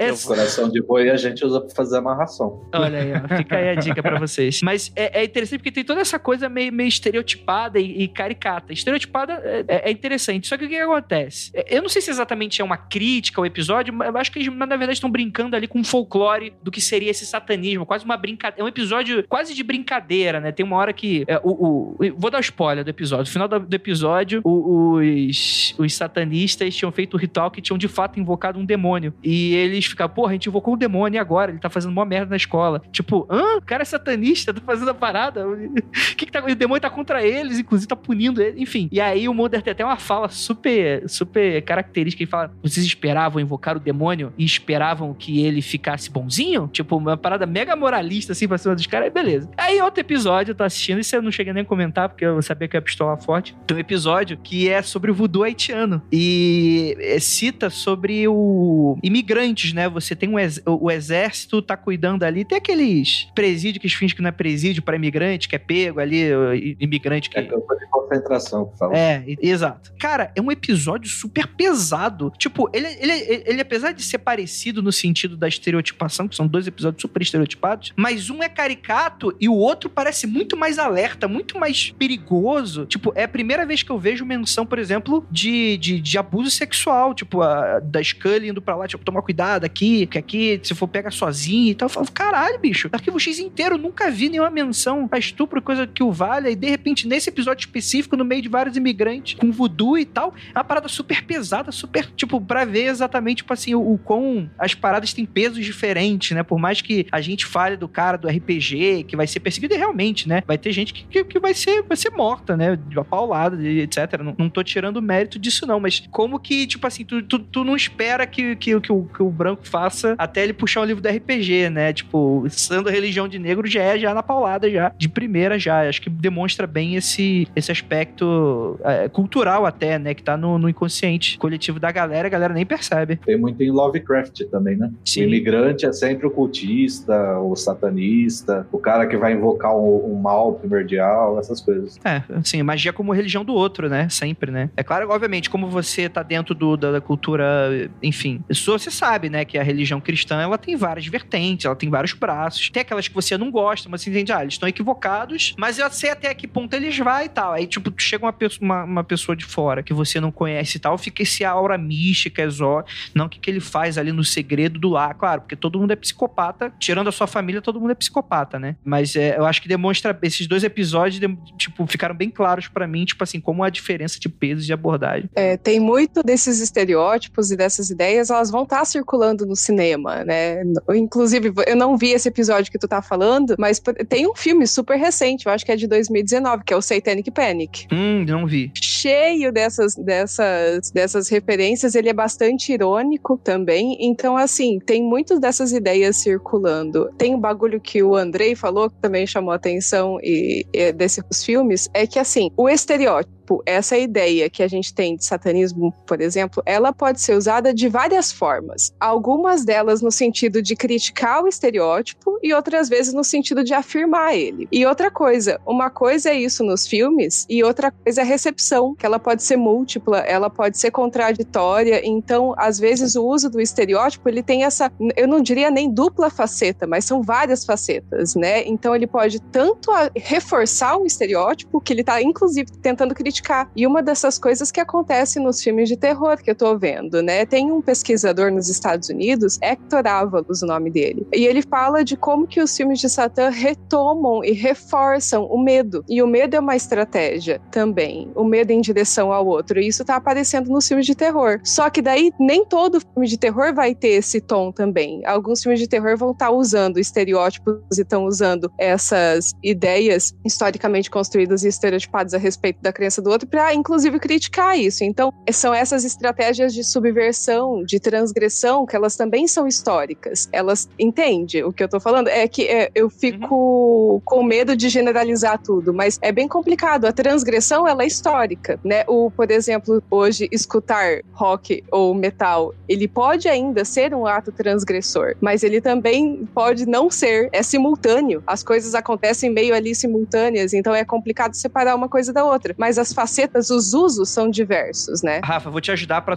[0.00, 0.28] Essa...
[0.28, 2.66] Coração de boi a gente usa pra fazer amarração.
[2.72, 4.60] Olha aí, ó, fica aí a dica pra vocês.
[4.62, 8.72] Mas é, é, interessante porque tem toda essa coisa meio, meio estereotipada e, e caricata.
[8.72, 10.48] Estereotipada é, é, é, interessante.
[10.48, 11.50] Só que o que, acontece?
[11.52, 14.38] É, eu não sei se exatamente é uma crítica ao episódio, mas eu acho que
[14.38, 17.84] eles, na verdade, estão brincando ali com o folclore do que seria esse satanismo.
[17.84, 18.62] Quase uma brincadeira.
[18.62, 20.50] É um episódio quase de brincadeira, né?
[20.50, 21.24] Tem uma hora que.
[21.28, 23.26] É, o, o, vou dar o spoiler do episódio.
[23.26, 27.88] No final do, episódio, os, os satanistas tinham feito o um ritual que tinham de
[27.88, 29.12] fato invocado um demônio.
[29.22, 31.50] E eles ficaram, porra, a gente invocou um demônio agora?
[31.50, 32.82] Ele tá fazendo uma merda na escola.
[32.92, 33.56] Tipo, hã?
[33.56, 35.46] O cara é satanista, tá fazendo a parada.
[35.46, 36.44] O que, que tá.
[36.44, 38.60] O demônio tá contra eles, inclusive tá punindo ele.
[38.62, 38.88] Enfim.
[38.90, 42.22] E aí o Mulder tem até uma fala super, super característica.
[42.22, 46.68] Ele fala: vocês esperavam invocar o demônio e esperavam que ele ficasse bonzinho?
[46.72, 49.12] Tipo, uma parada mega moralista, assim, pra cima dos caras.
[49.12, 49.50] Beleza.
[49.56, 52.40] Aí, outro episódio, eu tô assistindo, isso eu não cheguei nem a comentar, porque eu
[52.42, 53.56] sabia que a pistola forte.
[53.66, 56.02] Tem um episódio que é sobre o voodoo haitiano.
[56.12, 59.79] E é, cita sobre o imigrantes, né?
[59.88, 60.60] Você tem um ex...
[60.66, 62.44] o exército tá cuidando ali.
[62.44, 66.76] Tem aqueles presídios que fingem que não é presídio para imigrante, que é pego ali,
[66.80, 67.38] imigrante que.
[67.38, 68.96] É campo de concentração, por favor.
[68.96, 69.92] É, exato.
[69.98, 72.32] Cara, é um episódio super pesado.
[72.38, 76.46] Tipo, ele, ele, ele, ele, apesar de ser parecido no sentido da estereotipação, que são
[76.46, 81.28] dois episódios super estereotipados, mas um é caricato e o outro parece muito mais alerta,
[81.28, 82.86] muito mais perigoso.
[82.86, 86.50] Tipo, é a primeira vez que eu vejo menção, por exemplo, de, de, de abuso
[86.50, 87.14] sexual.
[87.14, 90.88] Tipo, a, da Scully indo pra lá, tipo, tomar cuidado aqui, que aqui, se for,
[90.88, 91.86] pega sozinho e tal.
[91.86, 96.02] Eu falo, caralho, bicho, Arquivo X inteiro nunca vi nenhuma menção a estupro, coisa que
[96.02, 96.50] o valha.
[96.50, 100.34] E de repente, nesse episódio específico, no meio de vários imigrantes, com voodoo e tal,
[100.54, 104.50] é uma parada super pesada, super, tipo, pra ver exatamente, tipo assim, o, o quão
[104.58, 106.42] as paradas têm pesos diferentes, né?
[106.42, 109.76] Por mais que a gente fale do cara do RPG, que vai ser perseguido, e
[109.76, 110.42] realmente, né?
[110.46, 112.76] Vai ter gente que, que, que vai, ser, vai ser morta, né?
[112.76, 114.20] De uma paulada, etc.
[114.22, 117.64] Não, não tô tirando mérito disso, não, mas como que, tipo assim, tu, tu, tu
[117.64, 121.02] não espera que, que, que, o, que o branco faça até ele puxar um livro
[121.02, 121.92] do RPG, né?
[121.92, 125.88] Tipo, sendo religião de negro já é já na paulada, já, de primeira já.
[125.88, 130.14] Acho que demonstra bem esse, esse aspecto é, cultural até, né?
[130.14, 133.16] Que tá no, no, inconsciente coletivo da galera, a galera nem percebe.
[133.16, 134.90] Tem muito em Lovecraft também, né?
[135.04, 135.22] Sim.
[135.22, 140.20] O imigrante é sempre o cultista, o satanista, o cara que vai invocar um, um
[140.20, 141.98] mal primordial, essas coisas.
[142.04, 144.08] É, assim, magia como religião do outro, né?
[144.08, 144.70] Sempre, né?
[144.76, 149.28] É claro, obviamente, como você tá dentro do, da, da cultura, enfim, isso você sabe,
[149.28, 149.39] né?
[149.44, 152.70] Que a religião cristã, ela tem várias vertentes, ela tem vários braços.
[152.70, 155.90] Tem aquelas que você não gosta, mas você entende, ah, eles estão equivocados, mas eu
[155.90, 157.52] sei até que ponto eles vão e tal.
[157.52, 160.80] Aí, tipo, chega uma, pessoa, uma, uma, pessoa de fora que você não conhece e
[160.80, 162.84] tal, fica esse aura mística, exó,
[163.14, 165.92] não o que, que ele faz ali no segredo do lar, claro, porque todo mundo
[165.92, 168.76] é psicopata, tirando a sua família, todo mundo é psicopata, né?
[168.84, 171.20] Mas é, eu acho que demonstra, esses dois episódios,
[171.56, 175.28] tipo, ficaram bem claros para mim, tipo assim, como a diferença de pesos de abordagem.
[175.34, 180.24] É, tem muito desses estereótipos e dessas ideias, elas vão estar tá circulando no cinema,
[180.24, 180.62] né?
[180.94, 184.96] Inclusive, eu não vi esse episódio que tu tá falando, mas tem um filme super
[184.96, 187.86] recente, eu acho que é de 2019, que é o Satanic Panic.
[187.92, 188.70] Hum, não vi.
[188.74, 195.72] Cheio dessas, dessas, dessas referências, ele é bastante irônico também, então, assim, tem muitas dessas
[195.72, 197.10] ideias circulando.
[197.16, 201.88] Tem um bagulho que o Andrei falou, que também chamou atenção e, e desses filmes,
[201.94, 206.20] é que, assim, o estereótipo tipo, essa ideia que a gente tem de satanismo, por
[206.20, 208.94] exemplo, ela pode ser usada de várias formas.
[209.00, 214.36] Algumas delas no sentido de criticar o estereótipo e outras vezes no sentido de afirmar
[214.36, 214.68] ele.
[214.70, 218.94] E outra coisa, uma coisa é isso nos filmes e outra coisa é a recepção,
[218.94, 222.00] que ela pode ser múltipla, ela pode ser contraditória.
[222.04, 226.30] Então, às vezes o uso do estereótipo, ele tem essa, eu não diria nem dupla
[226.30, 228.66] faceta, mas são várias facetas, né?
[228.66, 233.70] Então ele pode tanto reforçar um estereótipo que ele está inclusive tentando criticar criticar.
[233.74, 237.44] E uma dessas coisas que acontece nos filmes de terror que eu tô vendo, né?
[237.46, 242.16] Tem um pesquisador nos Estados Unidos, Hector Avalos, o nome dele, e ele fala de
[242.16, 246.04] como que os filmes de Satã retomam e reforçam o medo.
[246.08, 248.30] E o medo é uma estratégia também.
[248.34, 249.80] O medo em direção ao outro.
[249.80, 251.60] E isso tá aparecendo nos filmes de terror.
[251.64, 255.24] Só que daí nem todo filme de terror vai ter esse tom também.
[255.24, 261.10] Alguns filmes de terror vão estar tá usando estereótipos e estão usando essas ideias historicamente
[261.10, 265.04] construídas e estereotipadas a respeito da crença do do outro para, inclusive, criticar isso.
[265.04, 270.48] Então, são essas estratégias de subversão, de transgressão, que elas também são históricas.
[270.52, 272.28] Elas, entende o que eu tô falando?
[272.28, 274.20] É que é, eu fico uhum.
[274.24, 277.04] com medo de generalizar tudo, mas é bem complicado.
[277.04, 279.04] A transgressão, ela é histórica, né?
[279.06, 285.36] O, por exemplo, hoje, escutar rock ou metal, ele pode ainda ser um ato transgressor,
[285.40, 288.42] mas ele também pode não ser, é simultâneo.
[288.46, 292.74] As coisas acontecem meio ali simultâneas, então é complicado separar uma coisa da outra.
[292.76, 295.40] Mas as as facetas, os usos são diversos, né?
[295.44, 296.36] Rafa, vou te ajudar para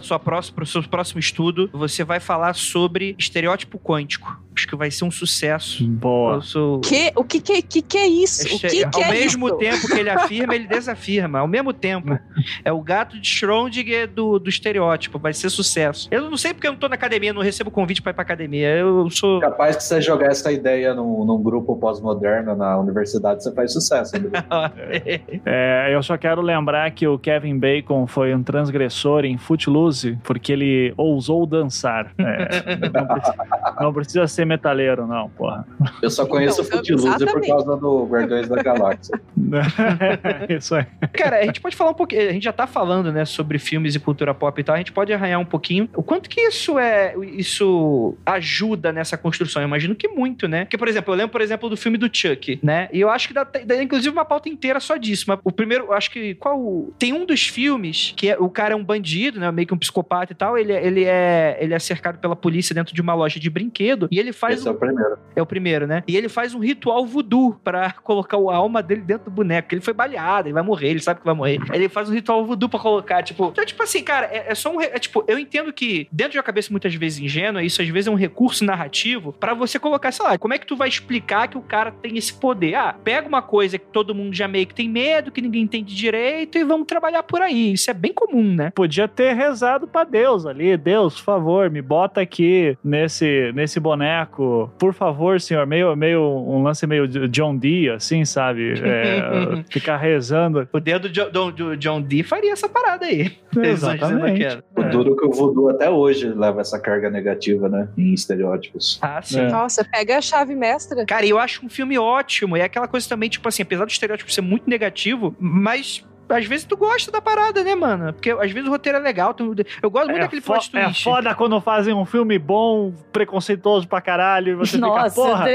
[0.54, 1.70] pro seu próximo estudo.
[1.72, 4.42] Você vai falar sobre estereótipo quântico.
[4.56, 5.84] Acho que vai ser um sucesso.
[5.84, 6.40] Boa.
[6.40, 8.54] Sou- Que, o que, que, que, que é isso?
[8.54, 9.56] O que, que ao é mesmo isso?
[9.56, 11.40] tempo que ele afirma, ele desafirma.
[11.40, 12.16] Ao mesmo tempo.
[12.64, 15.18] É o gato de Schrödinger do, do estereótipo.
[15.18, 16.06] Vai ser sucesso.
[16.10, 18.22] Eu não sei porque eu não tô na academia, não recebo convite pra ir pra
[18.22, 18.68] academia.
[18.76, 19.40] Eu sou.
[19.40, 24.12] Capaz de você jogar essa ideia num, num grupo pós-moderno na universidade, você faz sucesso.
[24.16, 25.20] André.
[25.44, 26.63] É, eu só quero lembrar
[26.94, 32.12] que o Kevin Bacon foi um transgressor em Footloose porque ele ousou dançar.
[32.18, 33.36] É, não, precisa,
[33.80, 35.66] não precisa ser metaleiro, não, porra.
[36.02, 39.20] Eu só conheço Então, Footloose por causa do Guardiões da Galáxia.
[40.48, 40.86] Isso aí.
[41.12, 42.28] Cara, a gente pode falar um pouquinho.
[42.28, 44.74] A gente já tá falando, né, sobre filmes e cultura pop e tal.
[44.74, 45.88] A gente pode arranhar um pouquinho.
[45.94, 47.14] O quanto que isso é.
[47.36, 49.62] Isso ajuda nessa construção?
[49.62, 50.64] Eu imagino que muito, né?
[50.64, 52.88] Porque, por exemplo, eu lembro, por exemplo, do filme do Chuck, né?
[52.92, 55.24] E eu acho que dá, dá inclusive uma pauta inteira só disso.
[55.28, 56.34] Mas o primeiro, eu acho que.
[56.34, 56.53] Qual.
[56.98, 59.50] Tem um dos filmes que é, o cara é um bandido, né?
[59.50, 60.56] Meio que um psicopata e tal.
[60.58, 64.08] Ele, é- ele, é, ele é cercado pela polícia dentro de uma loja de brinquedo.
[64.10, 65.18] E ele faz Esse é o primeiro.
[65.36, 66.02] é o primeiro, né?
[66.06, 69.68] E ele faz um ritual voodoo pra colocar a alma dele dentro do boneco.
[69.74, 71.58] Ele foi baleado, ele vai morrer, ele sabe que vai morrer.
[71.72, 73.48] Ele faz um ritual voodoo pra colocar, tipo.
[73.52, 74.80] Então, tipo assim, cara, é, é só um.
[74.80, 78.06] É, tipo, eu entendo que dentro de uma cabeça muitas vezes ingênua, isso às vezes
[78.08, 81.48] é um recurso narrativo pra você colocar, sei lá, como é que tu vai explicar
[81.48, 82.74] que o cara tem esse poder?
[82.74, 85.94] Ah, pega uma coisa que todo mundo já meio que tem medo, que ninguém entende
[85.94, 87.72] direito, e vamos trabalhar por aí.
[87.72, 88.70] Isso é bem comum, né?
[88.74, 90.76] Podia ter rezado pra Deus ali.
[90.76, 94.70] Deus, por favor, me bota aqui nesse, nesse boneco.
[94.78, 95.66] Por favor, senhor.
[95.66, 98.74] Meio, meio um lance meio John Dee, assim, sabe?
[98.80, 100.68] É, ficar rezando.
[100.72, 103.32] O dedo do, do, do John Dee faria essa parada aí.
[103.56, 104.38] Exatamente.
[104.38, 104.64] que era.
[104.76, 107.88] O duro é que o voodoo até hoje leva essa carga negativa, né?
[107.96, 108.98] Em estereótipos.
[109.00, 109.40] Ah, sim.
[109.40, 109.50] É.
[109.50, 111.04] Nossa, pega a chave mestra.
[111.06, 112.56] Cara, eu acho um filme ótimo.
[112.56, 116.04] E é aquela coisa também, tipo assim, apesar do estereótipo ser muito negativo, mas.
[116.28, 118.12] Às vezes tu gosta da parada, né, mano?
[118.12, 119.34] Porque às vezes o roteiro é legal.
[119.34, 121.04] tu- Eu gosto muito É, daquele plot é twist.
[121.04, 125.46] foda quando fazem um filme bom, preconceituoso pra caralho, e você Nossa, fica, porra.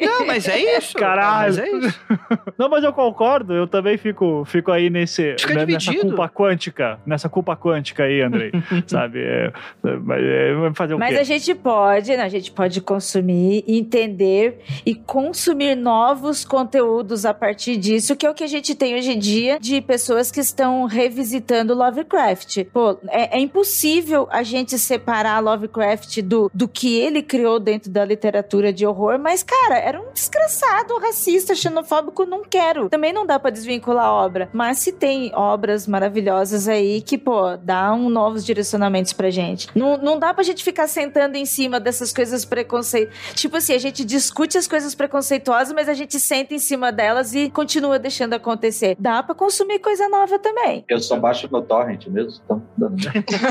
[0.00, 0.96] Não, mas é isso.
[0.96, 1.54] Caralho.
[1.54, 2.00] Mas é isso.
[2.58, 6.98] Não, mas eu concordo, eu também fico, fico aí nesse, Fica né, nessa culpa quântica,
[7.06, 8.52] nessa culpa quântica aí, Andrei,
[8.86, 9.20] sabe?
[9.20, 9.52] É,
[9.84, 11.20] é, mas é, fazer o Mas quê?
[11.20, 12.22] a gente pode, né?
[12.22, 18.34] A gente pode consumir, entender e consumir novos conteúdos a partir disso, que é o
[18.34, 22.64] que a gente tem hoje em dia de pessoas que estão revisitando Lovecraft.
[22.72, 28.04] Pô, é, é impossível a gente separar Lovecraft do, do que ele criou dentro da
[28.04, 32.88] literatura de horror, mas, cara, era um desgraçado, racista, xenofóbico, não quero.
[32.88, 34.48] Também não dá pra desvincular a obra.
[34.52, 39.68] Mas se tem obras maravilhosas aí que, pô, dá um novos direcionamentos pra gente.
[39.74, 43.32] Não, não dá pra gente ficar sentando em cima dessas coisas preconceituosas.
[43.34, 47.34] Tipo assim, a gente discute as coisas preconceituosas, mas a gente senta em cima delas
[47.34, 48.96] e continua deixando acontecer.
[48.98, 50.84] Dá pra consumir coisa nova também.
[50.88, 52.96] Eu só baixo no torrent mesmo, então dando.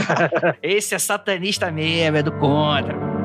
[0.61, 3.20] Esse é satanista mesmo, é do contra.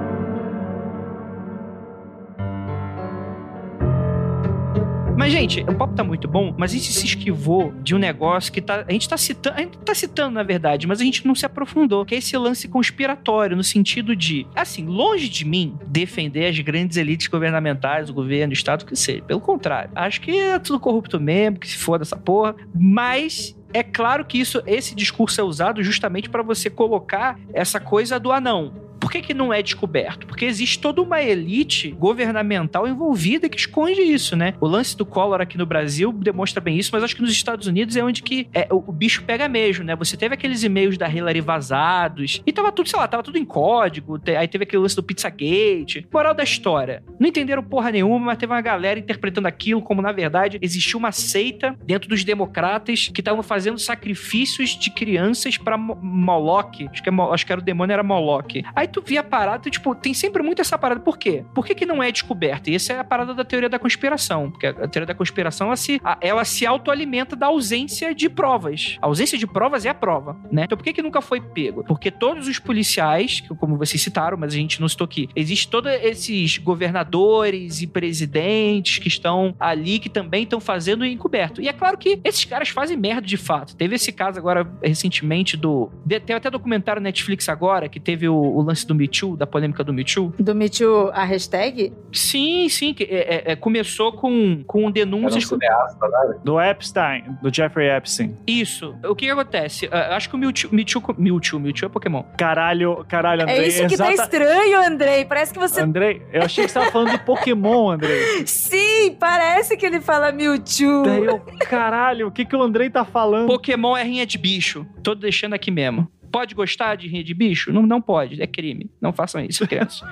[5.16, 8.52] Mas, gente, o papo tá muito bom, mas a gente se esquivou de um negócio
[8.52, 8.84] que tá.
[8.86, 9.56] A gente tá citando.
[9.56, 12.36] A gente tá citando, na verdade, mas a gente não se aprofundou, que é esse
[12.36, 18.14] lance conspiratório, no sentido de, assim, longe de mim defender as grandes elites governamentais, o
[18.14, 19.22] governo, o Estado, o que seja.
[19.22, 22.54] Pelo contrário, acho que é tudo corrupto mesmo, que se foda essa porra.
[22.74, 28.20] Mas é claro que isso, esse discurso é usado justamente para você colocar essa coisa
[28.20, 28.72] do anão.
[29.06, 30.26] Por que, que não é descoberto?
[30.26, 34.54] Porque existe toda uma elite governamental envolvida que esconde isso, né?
[34.60, 37.68] O lance do Collor aqui no Brasil demonstra bem isso, mas acho que nos Estados
[37.68, 39.94] Unidos é onde que é, o, o bicho pega mesmo, né?
[39.94, 43.44] Você teve aqueles e-mails da Hillary vazados e tava tudo, sei lá, tava tudo em
[43.44, 44.18] código.
[44.18, 46.04] te- aí teve aquele lance do Pizzagate.
[46.12, 47.04] Moral da história.
[47.20, 51.12] Não entenderam porra nenhuma, mas teve uma galera interpretando aquilo como, na verdade, existia uma
[51.12, 56.88] seita dentro dos democratas que estavam fazendo sacrifícios de crianças Mo- Moloch.
[56.90, 58.64] Acho que, é acho que era o demônio, era Moloch.
[58.74, 61.00] Aí via a parada, tipo, tem sempre muito essa parada.
[61.00, 61.44] Por quê?
[61.54, 62.70] Por que, que não é descoberta?
[62.70, 64.50] E essa é a parada da teoria da conspiração.
[64.50, 68.98] Porque a teoria da conspiração, ela se, ela se autoalimenta da ausência de provas.
[69.00, 70.64] A ausência de provas é a prova, né?
[70.64, 71.84] Então por que, que nunca foi pego?
[71.84, 75.90] Porque todos os policiais, como vocês citaram, mas a gente não citou aqui, existe todos
[76.02, 81.60] esses governadores e presidentes que estão ali, que também estão fazendo encoberto.
[81.60, 83.76] E é claro que esses caras fazem merda de fato.
[83.76, 85.90] Teve esse caso agora, recentemente, do.
[86.24, 89.82] Tem até documentário Netflix agora, que teve o, o lance do Me Too, da polêmica
[89.84, 90.32] do Me Too?
[90.38, 91.92] Do Me Too, a hashtag?
[92.12, 92.94] Sim, sim.
[92.94, 95.44] Que, é, é, começou com, com denúncias.
[95.44, 96.38] Um cineasta, né?
[96.44, 98.36] Do Epstein, do Jeffrey Epstein.
[98.46, 98.94] Isso.
[99.04, 99.86] O que, que acontece?
[99.86, 102.22] Eu acho que o Mewtwo, Mewtwo, Mewtwo, Mewtwo é Pokémon.
[102.38, 103.58] Caralho, caralho, Andrei.
[103.58, 105.24] É isso que tá estranho, Andrei.
[105.24, 105.80] Parece que você.
[105.80, 108.46] Andrei, eu achei que você tava falando de Pokémon, Andrei.
[108.46, 111.02] Sim, parece que ele fala Mewtwo.
[111.04, 113.48] Daí eu, caralho, o que, que o Andrei tá falando?
[113.48, 114.86] Pokémon é rinha de bicho.
[115.02, 116.08] Tô deixando aqui mesmo.
[116.36, 117.72] Pode gostar de rinha de bicho?
[117.72, 118.90] Não, não pode, é crime.
[119.00, 120.02] Não façam isso, crianças.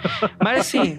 [0.42, 0.96] Mas assim,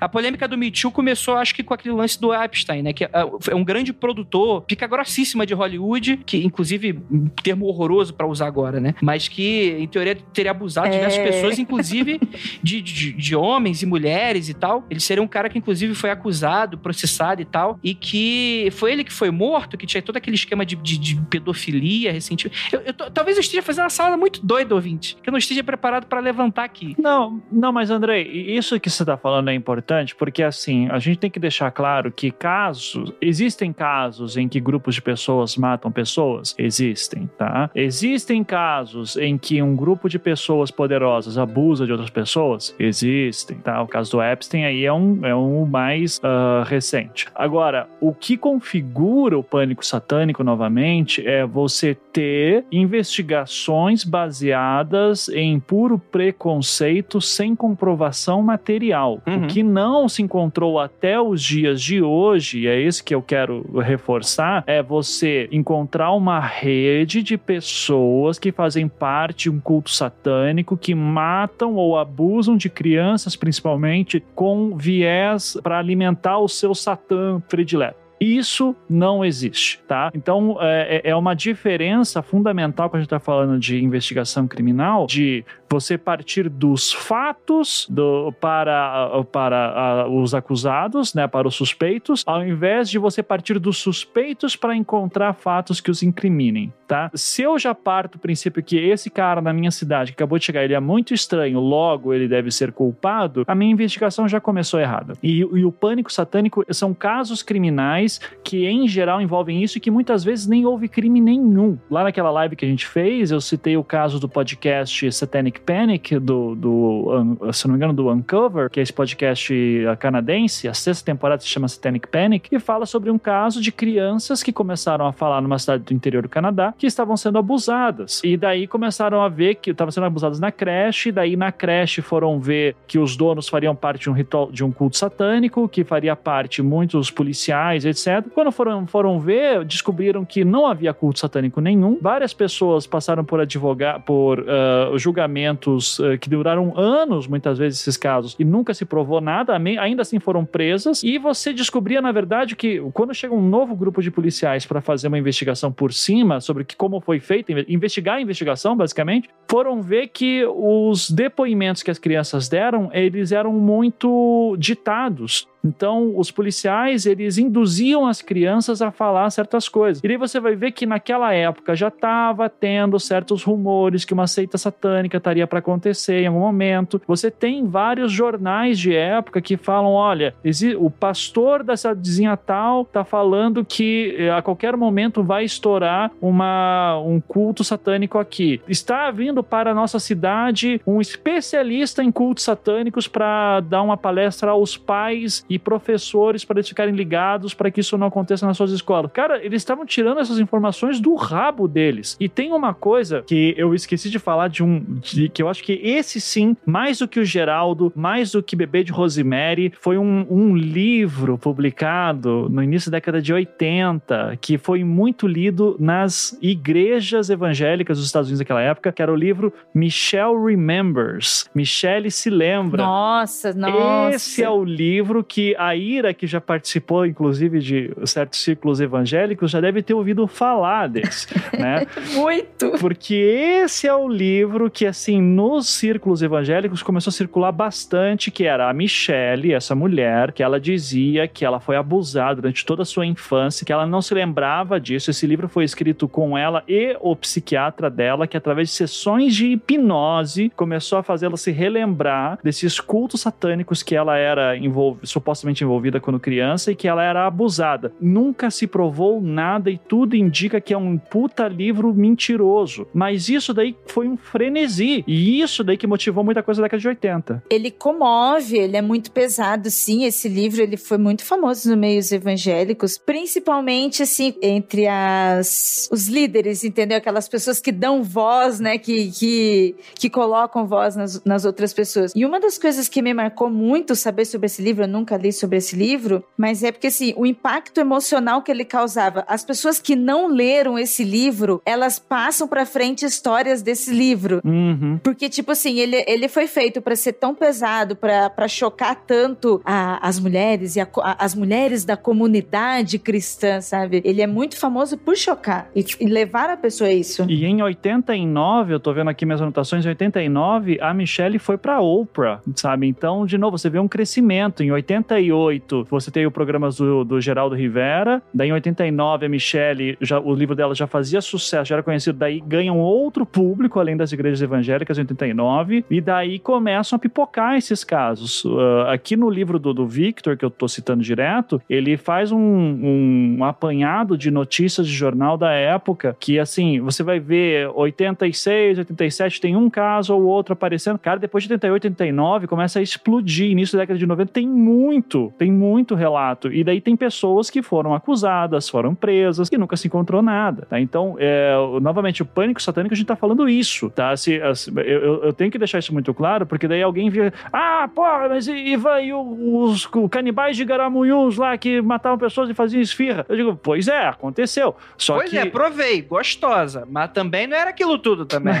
[0.00, 2.92] a polêmica do Me Too começou, acho que com aquele lance do Epstein, né?
[2.92, 3.10] Que é,
[3.48, 8.46] é um grande produtor, pica grossíssima de Hollywood, que inclusive, um termo horroroso para usar
[8.46, 8.94] agora, né?
[9.02, 10.98] Mas que, em teoria, teria abusado de É.
[10.98, 12.20] diversas pessoas, inclusive
[12.62, 14.86] de, de, de homens e mulheres e tal.
[14.88, 19.02] Ele seria um cara que, inclusive, foi acusado, processado e tal, e que foi ele
[19.02, 22.56] que foi morto, que tinha todo aquele esquema de, de, pedofilia recentemente.
[22.72, 25.62] Eu, eu talvez eu esteja fazendo uma salada muito doida, ouvinte, que eu não esteja
[25.62, 26.94] preparado para levantar aqui.
[26.98, 31.18] Não, não, mas Andrei, isso que você tá falando é importante, porque assim, a gente
[31.18, 36.54] tem que deixar claro que casos, existem casos em que grupos de pessoas matam pessoas?
[36.58, 37.70] Existem, tá?
[37.74, 42.74] Existem casos em que um grupo de pessoas poderosas abusa de outras pessoas?
[42.78, 43.80] Existem, tá?
[43.82, 47.26] O caso do Epstein aí é um, é um mais ah, recente.
[47.34, 54.04] Agora, o que configura o pânico satânico novamente é você ter investigações
[54.48, 59.20] baseadas em puro preconceito sem comprovação material.
[59.26, 59.44] Uhum.
[59.44, 63.22] O que não se encontrou até os dias de hoje, e é isso que eu
[63.22, 69.90] quero reforçar, é você encontrar uma rede de pessoas que fazem parte de um culto
[69.90, 77.40] satânico que matam ou abusam de crianças, principalmente, com viés para alimentar o seu satã
[77.48, 78.07] predileto.
[78.20, 80.10] Isso não existe, tá?
[80.14, 85.44] Então é, é uma diferença fundamental quando a gente está falando de investigação criminal, de
[85.70, 92.44] você partir dos fatos do, para, para ah, os acusados, né, para os suspeitos, ao
[92.44, 97.10] invés de você partir dos suspeitos para encontrar fatos que os incriminem, tá?
[97.14, 100.44] Se eu já parto do princípio que esse cara na minha cidade que acabou de
[100.44, 104.80] chegar, ele é muito estranho, logo ele deve ser culpado, a minha investigação já começou
[104.80, 105.14] errada.
[105.22, 108.07] E, e o pânico satânico são casos criminais
[108.42, 111.76] que em geral envolvem isso e que muitas vezes nem houve crime nenhum.
[111.90, 116.18] Lá naquela live que a gente fez, eu citei o caso do podcast Satanic Panic,
[116.18, 119.52] do, do se não me engano, do Uncover, que é esse podcast
[119.98, 124.42] canadense, a sexta temporada se chama Satanic Panic, e fala sobre um caso de crianças
[124.42, 128.20] que começaram a falar numa cidade do interior do Canadá que estavam sendo abusadas.
[128.24, 132.00] E daí começaram a ver que estavam sendo abusadas na creche, e daí na creche
[132.02, 135.84] foram ver que os donos fariam parte de um ritual, de um culto satânico, que
[135.84, 137.97] faria parte muitos policiais, etc.
[138.34, 141.98] Quando foram, foram ver, descobriram que não havia culto satânico nenhum.
[142.00, 147.96] Várias pessoas passaram por advogar, por uh, julgamentos uh, que duraram anos, muitas vezes, esses
[147.96, 151.02] casos, e nunca se provou nada, ainda assim foram presas.
[151.02, 155.08] E você descobria, na verdade, que quando chega um novo grupo de policiais para fazer
[155.08, 160.08] uma investigação por cima sobre que, como foi feita, investigar a investigação, basicamente, foram ver
[160.08, 165.46] que os depoimentos que as crianças deram, eles eram muito ditados.
[165.64, 170.02] Então, os policiais, eles induziam as crianças a falar certas coisas.
[170.02, 174.26] E daí você vai ver que naquela época já estava tendo certos rumores que uma
[174.26, 177.00] seita satânica estaria para acontecer em algum momento.
[177.06, 180.34] Você tem vários jornais de época que falam, olha,
[180.78, 186.98] o pastor dessa cidadezinha tal tá falando que eh, a qualquer momento vai estourar uma,
[186.98, 188.60] um culto satânico aqui.
[188.68, 194.50] Está vindo para a nossa cidade um especialista em cultos satânicos para dar uma palestra
[194.50, 198.70] aos pais e professores para eles ficarem ligados para que isso não aconteça nas suas
[198.70, 199.10] escolas.
[199.12, 202.16] Cara, eles estavam tirando essas informações do rabo deles.
[202.20, 205.62] E tem uma coisa que eu esqueci de falar de um de, que eu acho
[205.62, 209.96] que esse sim, mais do que o Geraldo, mais do que Bebê de Rosemary, foi
[209.96, 216.36] um, um livro publicado no início da década de 80 que foi muito lido nas
[216.42, 221.48] igrejas evangélicas dos Estados Unidos naquela época, que era o livro Michelle Remembers.
[221.54, 222.82] Michelle se lembra.
[222.82, 224.16] Nossa, nossa.
[224.16, 229.50] Esse é o livro que a Ira, que já participou, inclusive, de certos círculos evangélicos,
[229.50, 231.26] já deve ter ouvido falar desse,
[231.58, 231.86] né?
[232.14, 232.72] Muito!
[232.80, 238.44] Porque esse é o livro que, assim, nos círculos evangélicos começou a circular bastante, que
[238.44, 242.86] era a Michelle, essa mulher, que ela dizia que ela foi abusada durante toda a
[242.86, 245.10] sua infância, que ela não se lembrava disso.
[245.10, 249.46] Esse livro foi escrito com ela e o psiquiatra dela, que através de sessões de
[249.48, 256.00] hipnose começou a fazê-la se relembrar desses cultos satânicos que ela era envolvida supostamente envolvida
[256.00, 257.92] quando criança e que ela era abusada.
[258.00, 262.86] Nunca se provou nada e tudo indica que é um puta livro mentiroso.
[262.94, 265.04] Mas isso daí foi um frenesi.
[265.06, 267.44] E isso daí que motivou muita coisa da década de 80.
[267.50, 270.04] Ele comove, ele é muito pesado, sim.
[270.04, 276.64] Esse livro ele foi muito famoso no meios evangélicos, principalmente assim entre as os líderes,
[276.64, 276.98] entendeu?
[276.98, 278.78] Aquelas pessoas que dão voz, né?
[278.78, 282.12] Que, que, que colocam voz nas, nas outras pessoas.
[282.16, 285.32] E uma das coisas que me marcou muito saber sobre esse livro, eu nunca li
[285.32, 289.24] sobre esse livro, mas é porque assim, o impacto emocional que ele causava.
[289.26, 294.40] As pessoas que não leram esse livro, elas passam para frente histórias desse livro.
[294.44, 294.98] Uhum.
[295.02, 300.06] Porque, tipo assim, ele, ele foi feito para ser tão pesado, para chocar tanto a,
[300.06, 304.00] as mulheres e a, a, as mulheres da comunidade cristã, sabe?
[304.04, 307.24] Ele é muito famoso por chocar e, e levar a pessoa a isso.
[307.28, 311.80] E em 89, eu tô vendo aqui minhas anotações, em 89, a Michelle foi pra
[311.80, 312.86] Oprah, sabe?
[312.86, 314.62] Então, de novo, você vê um crescimento.
[314.62, 314.70] Em
[315.08, 318.22] 88, você tem o programa do, do Geraldo Rivera.
[318.32, 322.18] Daí, em 89, a Michelle, já, o livro dela já fazia sucesso, já era conhecido.
[322.18, 325.84] Daí ganha um outro público, além das igrejas evangélicas, em 89.
[325.90, 328.44] E daí começam a pipocar esses casos.
[328.44, 332.38] Uh, aqui no livro do, do Victor, que eu tô citando direto, ele faz um,
[332.38, 339.40] um apanhado de notícias de jornal da época que, assim, você vai ver 86, 87,
[339.40, 340.98] tem um caso ou outro aparecendo.
[340.98, 343.50] Cara, depois de 88, 89, começa a explodir.
[343.50, 344.97] Início da década de 90 tem muito,
[345.38, 346.52] tem muito relato.
[346.52, 350.66] E daí tem pessoas que foram acusadas, foram presas, e nunca se encontrou nada.
[350.68, 350.80] Tá?
[350.80, 354.16] Então, é, novamente, o pânico satânico, a gente tá falando isso, tá?
[354.16, 358.02] Se, eu, eu, tenho que deixar isso muito claro, porque daí alguém vira, ah, pô,
[358.28, 363.24] mas Ivan, e os, os canibais de Garamunhuns lá que matavam pessoas e faziam esfirra?
[363.28, 364.76] Eu digo, pois é, aconteceu.
[364.96, 365.38] Só pois que...
[365.38, 368.54] é, provei, gostosa, mas também não era aquilo tudo também.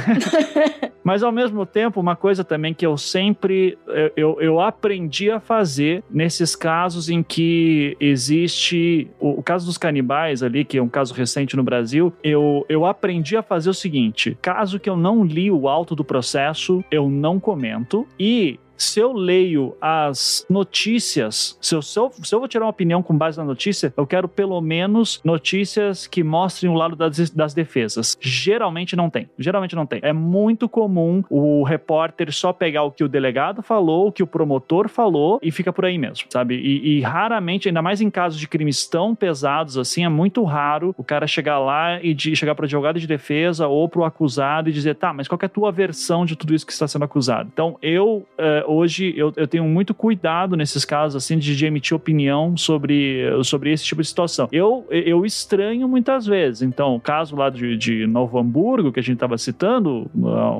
[1.02, 5.40] mas ao mesmo tempo, uma coisa também que eu sempre eu, eu, eu aprendi a
[5.40, 10.88] fazer nesses casos em que existe o, o, caso dos canibais ali, que é um
[10.88, 15.24] caso recente no Brasil, eu, eu aprendi a fazer o seguinte: caso que eu não
[15.24, 21.74] li o auto do processo, eu não comento e se eu leio as notícias, se
[21.74, 24.28] eu, se, eu, se eu, vou tirar uma opinião com base na notícia, eu quero
[24.28, 28.16] pelo menos notícias que mostrem o lado das, das defesas.
[28.20, 29.28] Geralmente não tem.
[29.36, 29.98] Geralmente não tem.
[30.02, 34.26] É muito comum o repórter só pegar o que o delegado falou, o que o
[34.26, 36.54] promotor falou e fica por aí mesmo, sabe?
[36.54, 40.94] E, e raramente, ainda mais em casos de crimes tão pesados assim, é muito raro
[40.96, 44.04] o cara chegar lá e de, chegar para o advogado de defesa ou para o
[44.04, 46.86] acusado e dizer, tá, mas qual é a tua versão de tudo isso que está
[46.86, 47.50] sendo acusado?
[47.52, 48.24] Então, eu.
[48.38, 53.24] Eh, hoje eu, eu tenho muito cuidado nesses casos assim de, de, emitir opinião sobre,
[53.44, 54.48] sobre esse tipo de situação.
[54.52, 56.62] Eu, eu estranho muitas vezes.
[56.62, 60.10] Então, o caso lá de, de Novo Hamburgo, que a gente estava citando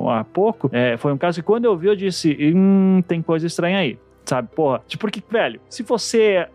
[0.09, 3.47] há pouco, é, foi um caso que quando eu vi, eu disse: hum, tem coisa
[3.47, 4.49] estranha aí sabe?
[4.55, 6.47] Porra, tipo, porque, velho, se você,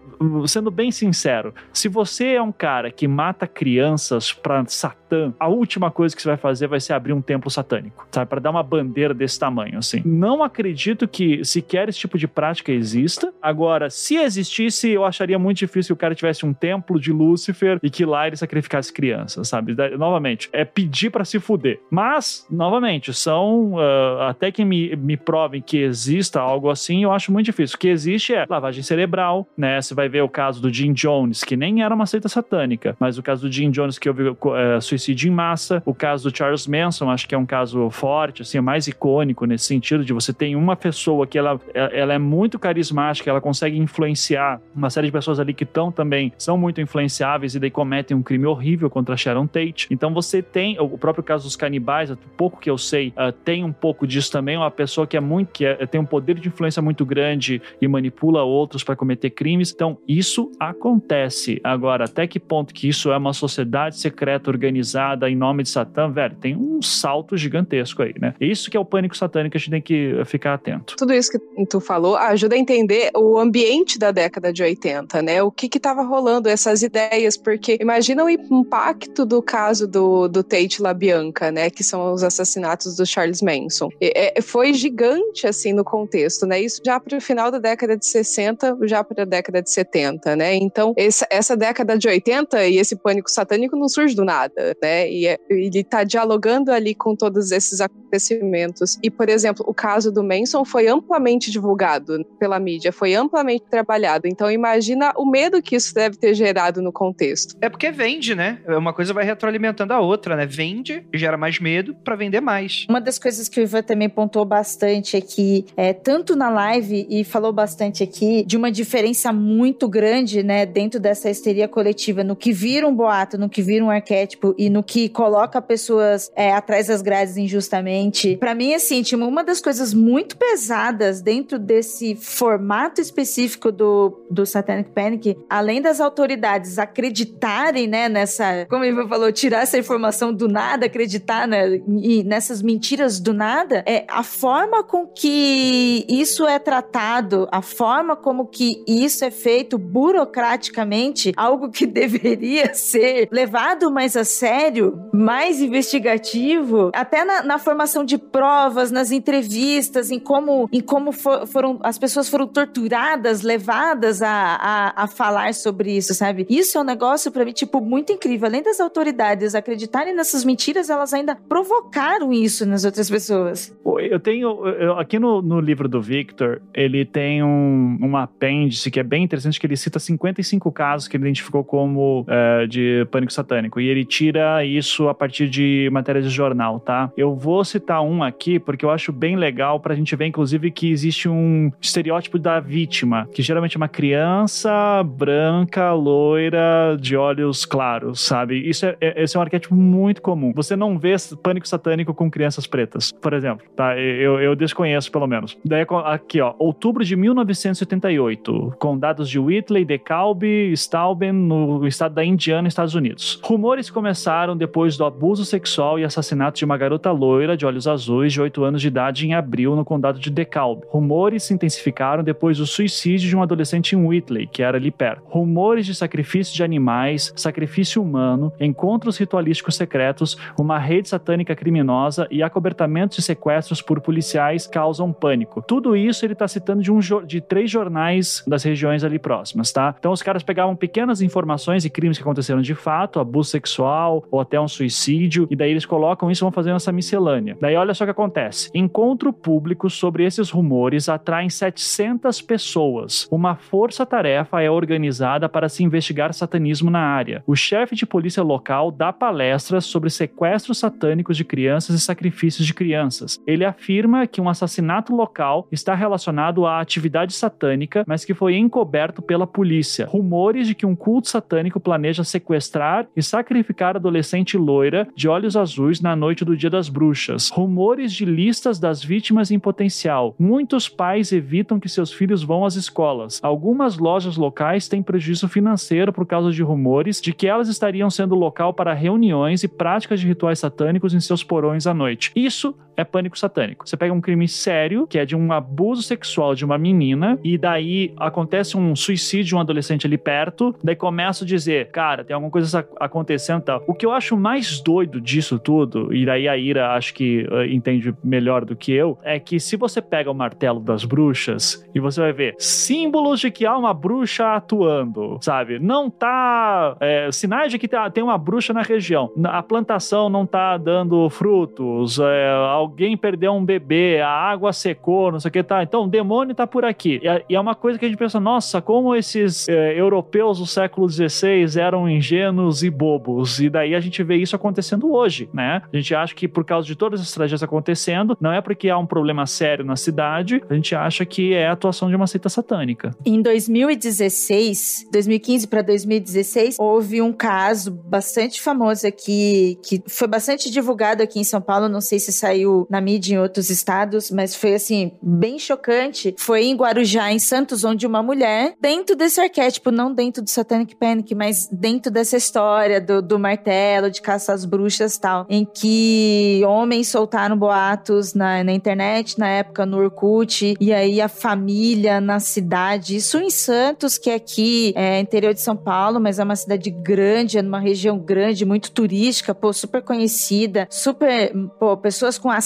[0.46, 5.90] sendo bem sincero, se você é um cara que mata crianças pra Satã, a última
[5.90, 8.28] coisa que você vai fazer vai ser abrir um templo satânico, sabe?
[8.28, 10.02] Pra dar uma bandeira desse tamanho, assim.
[10.04, 13.32] Não acredito que sequer esse tipo de prática exista.
[13.42, 17.78] Agora, se existisse, eu acharia muito difícil que o cara tivesse um templo de Lúcifer
[17.82, 19.74] e que lá ele sacrificasse crianças, sabe?
[19.96, 21.80] Novamente, é pedir para se fuder.
[21.90, 23.74] Mas, novamente, são.
[23.74, 27.53] Uh, até que me, me provem que exista algo assim, eu acho muito difícil.
[27.74, 29.80] O que existe é lavagem cerebral, né?
[29.80, 33.18] Você vai ver o caso do Jim Jones, que nem era uma seita satânica, mas
[33.18, 36.66] o caso do Jim Jones que houve é, suicídio em massa, o caso do Charles
[36.66, 40.32] Manson, acho que é um caso forte, assim, é mais icônico nesse sentido de você
[40.32, 45.06] tem uma pessoa que ela, é, ela é muito carismática, ela consegue influenciar uma série
[45.06, 48.90] de pessoas ali que estão também, são muito influenciáveis e daí cometem um crime horrível
[48.90, 49.86] contra Sharon Tate.
[49.90, 53.72] Então você tem, o próprio caso dos canibais, pouco que eu sei, uh, tem um
[53.72, 56.82] pouco disso também, uma pessoa que é muito, que é, tem um poder de influência
[56.82, 57.43] muito grande
[57.80, 59.72] e manipula outros para cometer crimes.
[59.72, 61.60] Então, isso acontece.
[61.62, 66.10] Agora, até que ponto que isso é uma sociedade secreta organizada em nome de Satã,
[66.10, 68.34] velho, tem um salto gigantesco aí, né?
[68.40, 70.96] Isso que é o pânico satânico a gente tem que ficar atento.
[70.96, 75.42] Tudo isso que tu falou ajuda a entender o ambiente da década de 80, né?
[75.42, 80.42] O que que tava rolando, essas ideias, porque imagina o impacto do caso do, do
[80.42, 81.70] Tate LaBianca, né?
[81.70, 83.88] Que são os assassinatos do Charles Manson.
[84.00, 86.60] E, é, foi gigante, assim, no contexto, né?
[86.60, 90.36] Isso já pro final final da década de 60 já para a década de 70,
[90.36, 90.54] né?
[90.54, 95.10] Então, essa, essa década de 80 e esse pânico satânico não surge do nada, né?
[95.10, 98.98] E é, ele está dialogando ali com todos esses acontecimentos.
[99.02, 104.28] E, por exemplo, o caso do Manson foi amplamente divulgado pela mídia, foi amplamente trabalhado.
[104.28, 107.56] Então, imagina o medo que isso deve ter gerado no contexto.
[107.60, 108.60] É porque vende, né?
[108.68, 110.46] Uma coisa vai retroalimentando a outra, né?
[110.46, 112.86] Vende, gera mais medo para vender mais.
[112.88, 117.06] Uma das coisas que o Ivan também pontuou bastante é que, é, tanto na live
[117.10, 122.36] e falou bastante aqui de uma diferença muito grande, né, dentro dessa histeria coletiva, no
[122.36, 126.52] que vira um boato, no que vira um arquétipo e no que coloca pessoas é,
[126.52, 128.36] atrás das grades injustamente.
[128.36, 134.44] Para mim, assim, tipo, uma das coisas muito pesadas dentro desse formato específico do, do
[134.44, 140.48] Satanic Panic, além das autoridades acreditarem, né, nessa, como ele falou, tirar essa informação do
[140.48, 146.58] nada, acreditar né, e nessas mentiras do nada, é a forma com que isso é
[146.58, 147.13] tratado,
[147.50, 154.24] a forma como que isso é feito burocraticamente, algo que deveria ser levado mais a
[154.24, 161.12] sério, mais investigativo, até na, na formação de provas, nas entrevistas, em como, em como
[161.12, 166.46] for, foram as pessoas foram torturadas, levadas a, a, a falar sobre isso, sabe?
[166.48, 168.48] Isso é um negócio para mim tipo muito incrível.
[168.48, 173.74] Além das autoridades acreditarem nessas mentiras, elas ainda provocaram isso nas outras pessoas.
[174.00, 179.00] Eu tenho eu, aqui no, no livro do Victor, ele tem um, um apêndice que
[179.00, 183.32] é bem interessante que ele cita 55 casos que ele identificou como é, de pânico
[183.32, 187.10] satânico e ele tira isso a partir de matérias de jornal, tá?
[187.16, 190.90] Eu vou citar um aqui porque eu acho bem legal pra gente ver, inclusive, que
[190.90, 198.20] existe um estereótipo da vítima, que geralmente é uma criança branca, loira, de olhos claros,
[198.20, 198.68] sabe?
[198.68, 200.52] Isso é, é, esse é um arquétipo muito comum.
[200.54, 203.98] Você não vê pânico satânico com crianças pretas, por exemplo, tá?
[203.98, 205.56] Eu, eu desconheço, pelo menos.
[205.64, 210.44] Daí, aqui, ó, outubro de 1978, com dados de Whitley, DeKalb,
[210.76, 213.40] Stauben, no estado da Indiana, Estados Unidos.
[213.42, 218.32] Rumores começaram depois do abuso sexual e assassinato de uma garota loira de olhos azuis
[218.32, 220.82] de 8 anos de idade em abril no condado de DeKalb.
[220.88, 225.22] Rumores se intensificaram depois do suicídio de um adolescente em Whitley, que era ali perto.
[225.26, 232.42] Rumores de sacrifício de animais, sacrifício humano, encontros ritualísticos secretos, uma rede satânica criminosa e
[232.42, 235.62] acobertamentos de sequestros por policiais causam pânico.
[235.62, 239.94] Tudo isso ele está citando de, um, de três jornais das regiões ali próximas, tá?
[239.98, 244.40] Então os caras pegavam pequenas informações e crimes que aconteceram de fato, abuso sexual ou
[244.40, 247.56] até um suicídio, e daí eles colocam isso e vão fazendo essa miscelânea.
[247.60, 248.70] Daí olha só o que acontece.
[248.74, 253.26] Encontro público sobre esses rumores atraem 700 pessoas.
[253.30, 257.42] Uma força-tarefa é organizada para se investigar satanismo na área.
[257.46, 262.74] O chefe de polícia local dá palestras sobre sequestros satânicos de crianças e sacrifícios de
[262.74, 263.40] crianças.
[263.46, 269.22] Ele afirma que um assassinato local está relacionado à atividade satânica, mas que foi encoberto
[269.22, 270.06] pela polícia.
[270.06, 276.00] Rumores de que um culto satânico planeja sequestrar e sacrificar adolescente loira de olhos azuis
[276.00, 277.50] na noite do Dia das Bruxas.
[277.50, 280.34] Rumores de listas das vítimas em potencial.
[280.38, 283.40] Muitos pais evitam que seus filhos vão às escolas.
[283.42, 288.34] Algumas lojas locais têm prejuízo financeiro por causa de rumores de que elas estariam sendo
[288.34, 292.32] local para reuniões e práticas de rituais satânicos em seus porões à noite.
[292.34, 293.88] Isso é pânico satânico.
[293.88, 297.58] Você pega um crime sério, que é de um abuso sexual de uma menina, e
[297.58, 302.34] daí acontece um suicídio de um adolescente ali perto, daí começa a dizer, cara, tem
[302.34, 303.84] alguma coisa acontecendo e tal.
[303.86, 307.64] O que eu acho mais doido disso tudo, e daí a Ira acho que uh,
[307.64, 312.00] entende melhor do que eu, é que se você pega o martelo das bruxas e
[312.00, 315.78] você vai ver símbolos de que há uma bruxa atuando, sabe?
[315.78, 316.96] Não tá.
[317.00, 319.30] É, sinais de que tá, tem uma bruxa na região.
[319.44, 322.52] A plantação não tá dando frutos, é,
[322.84, 325.82] alguém perdeu um bebê, a água secou, não sei o que tá.
[325.82, 327.20] Então o demônio tá por aqui.
[327.48, 331.08] E é, uma coisa que a gente pensa, nossa, como esses é, europeus do século
[331.08, 333.60] XVI eram ingênuos e bobos.
[333.60, 335.82] E daí a gente vê isso acontecendo hoje, né?
[335.92, 338.98] A gente acha que por causa de todas essas tragédias acontecendo, não é porque há
[338.98, 342.48] um problema sério na cidade, a gente acha que é a atuação de uma seita
[342.48, 343.10] satânica.
[343.24, 351.22] Em 2016, 2015 para 2016, houve um caso bastante famoso aqui, que foi bastante divulgado
[351.22, 354.74] aqui em São Paulo, não sei se saiu na mídia em outros estados, mas foi
[354.74, 356.34] assim, bem chocante.
[356.38, 360.94] Foi em Guarujá, em Santos, onde uma mulher, dentro desse arquétipo, não dentro do Satanic
[360.96, 366.62] Panic, mas dentro dessa história do, do martelo, de caça às bruxas tal, em que
[366.66, 372.40] homens soltaram boatos na, na internet, na época no Orkut, e aí a família na
[372.40, 376.56] cidade, isso em Santos, que é aqui, é interior de São Paulo, mas é uma
[376.56, 382.50] cidade grande, é numa região grande, muito turística, pô, super conhecida, super, pô, pessoas com
[382.50, 382.63] acesso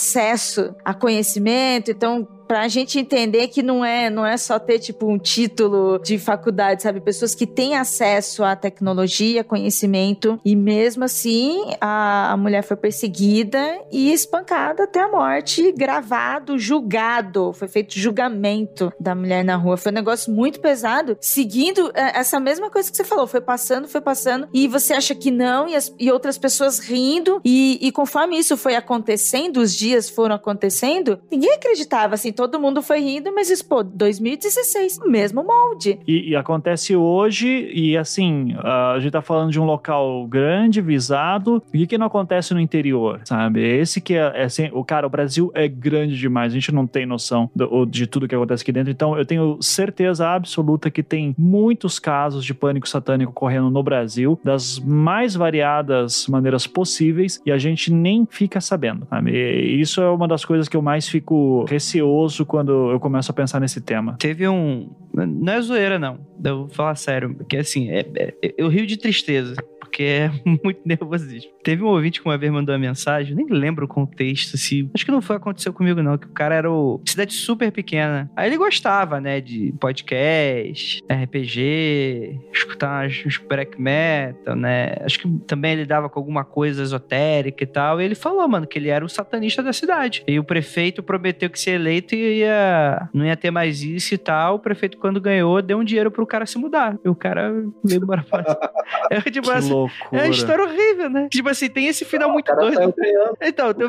[0.84, 5.18] a conhecimento, então pra gente entender que não é, não é só ter tipo um
[5.18, 6.98] título de faculdade, sabe?
[6.98, 13.78] Pessoas que têm acesso à tecnologia, conhecimento e mesmo assim a, a mulher foi perseguida
[13.92, 19.76] e espancada até a morte, gravado, julgado, foi feito julgamento da mulher na rua.
[19.76, 23.86] Foi um negócio muito pesado, seguindo é, essa mesma coisa que você falou, foi passando,
[23.86, 27.92] foi passando e você acha que não e, as, e outras pessoas rindo e, e
[27.92, 33.34] conforme isso foi acontecendo, os dias foram acontecendo, ninguém acreditava assim todo mundo foi rindo,
[33.34, 35.98] mas isso, pô, 2016, mesmo molde.
[36.06, 41.60] E, e acontece hoje, e assim, a gente tá falando de um local grande, visado,
[41.74, 43.60] e que não acontece no interior, sabe?
[43.60, 46.86] Esse que é, é assim, o cara, o Brasil é grande demais, a gente não
[46.86, 51.02] tem noção do, de tudo que acontece aqui dentro, então eu tenho certeza absoluta que
[51.02, 57.50] tem muitos casos de pânico satânico ocorrendo no Brasil, das mais variadas maneiras possíveis, e
[57.50, 59.32] a gente nem fica sabendo, sabe?
[59.32, 63.34] E isso é uma das coisas que eu mais fico receoso quando eu começo a
[63.34, 64.16] pensar nesse tema.
[64.18, 64.90] Teve um.
[65.14, 66.18] Não é zoeira, não.
[66.44, 67.34] Eu vou falar sério.
[67.34, 69.54] Porque assim, é, é- eu rio de tristeza.
[69.88, 70.30] Porque é
[70.62, 71.50] muito nervosismo.
[71.62, 74.88] Teve um ouvinte que uma vez mandou uma mensagem, nem lembro o contexto, se.
[74.94, 76.16] Acho que não foi aconteceu comigo, não.
[76.16, 77.00] Que o cara era o.
[77.06, 78.30] Cidade super pequena.
[78.36, 79.40] Aí ele gostava, né?
[79.40, 84.96] De podcast, RPG, escutar uns, black metal, né?
[85.00, 88.00] Acho que também ele dava com alguma coisa esotérica e tal.
[88.00, 90.22] E ele falou, mano, que ele era o satanista da cidade.
[90.26, 93.08] E o prefeito prometeu que se eleito ia.
[93.12, 94.56] Não ia ter mais isso e tal.
[94.56, 96.98] O prefeito, quando ganhou, deu um dinheiro pro cara se mudar.
[97.04, 97.50] E o cara
[97.84, 98.38] veio embora pra
[99.10, 100.22] É tipo Que assim, loucura.
[100.22, 101.28] é uma história horrível, né?
[101.30, 102.94] Tipo assim, tem esse final muito cara doido.
[103.40, 103.88] Então, tem,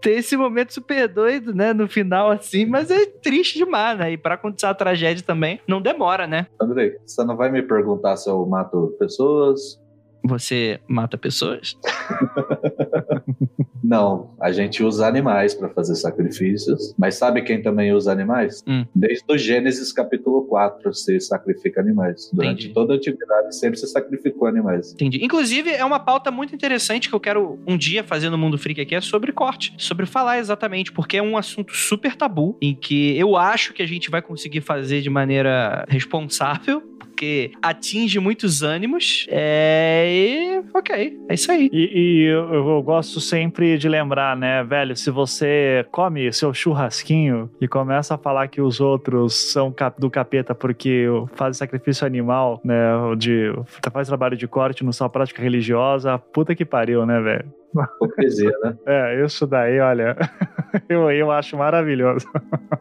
[0.00, 1.72] tem esse momento super doido, né?
[1.72, 4.12] No final, assim, mas é triste demais, né?
[4.12, 6.46] E pra acontecer a tragédia também, não demora, né?
[6.60, 9.81] Andrei, você não vai me perguntar se eu mato pessoas?
[10.24, 11.76] Você mata pessoas?
[13.82, 16.94] Não, a gente usa animais para fazer sacrifícios.
[16.96, 18.62] Mas sabe quem também usa animais?
[18.66, 18.86] Hum.
[18.94, 22.30] Desde o Gênesis capítulo 4, se sacrifica animais.
[22.32, 22.74] Durante Entendi.
[22.74, 24.92] toda a antiguidade sempre se sacrificou animais.
[24.92, 25.22] Entendi.
[25.22, 28.80] Inclusive, é uma pauta muito interessante que eu quero um dia fazer no Mundo Freak
[28.80, 29.74] aqui, é sobre corte.
[29.76, 33.86] Sobre falar exatamente, porque é um assunto super tabu, em que eu acho que a
[33.86, 36.82] gente vai conseguir fazer de maneira responsável,
[37.22, 39.26] porque atinge muitos ânimos.
[39.30, 40.04] É.
[40.08, 40.62] E.
[40.74, 41.70] Ok, é isso aí.
[41.72, 47.48] E, e eu, eu gosto sempre de lembrar, né, velho, se você come seu churrasquinho
[47.60, 52.60] e começa a falar que os outros são cap- do capeta porque fazem sacrifício animal,
[52.64, 52.74] né,
[53.16, 53.52] de
[53.92, 57.44] faz trabalho de corte no sua prática religiosa, puta que pariu, né, velho?
[57.96, 58.76] Hipocrisia, né?
[58.86, 60.16] É, isso daí, olha,
[60.88, 62.26] eu, eu acho maravilhoso.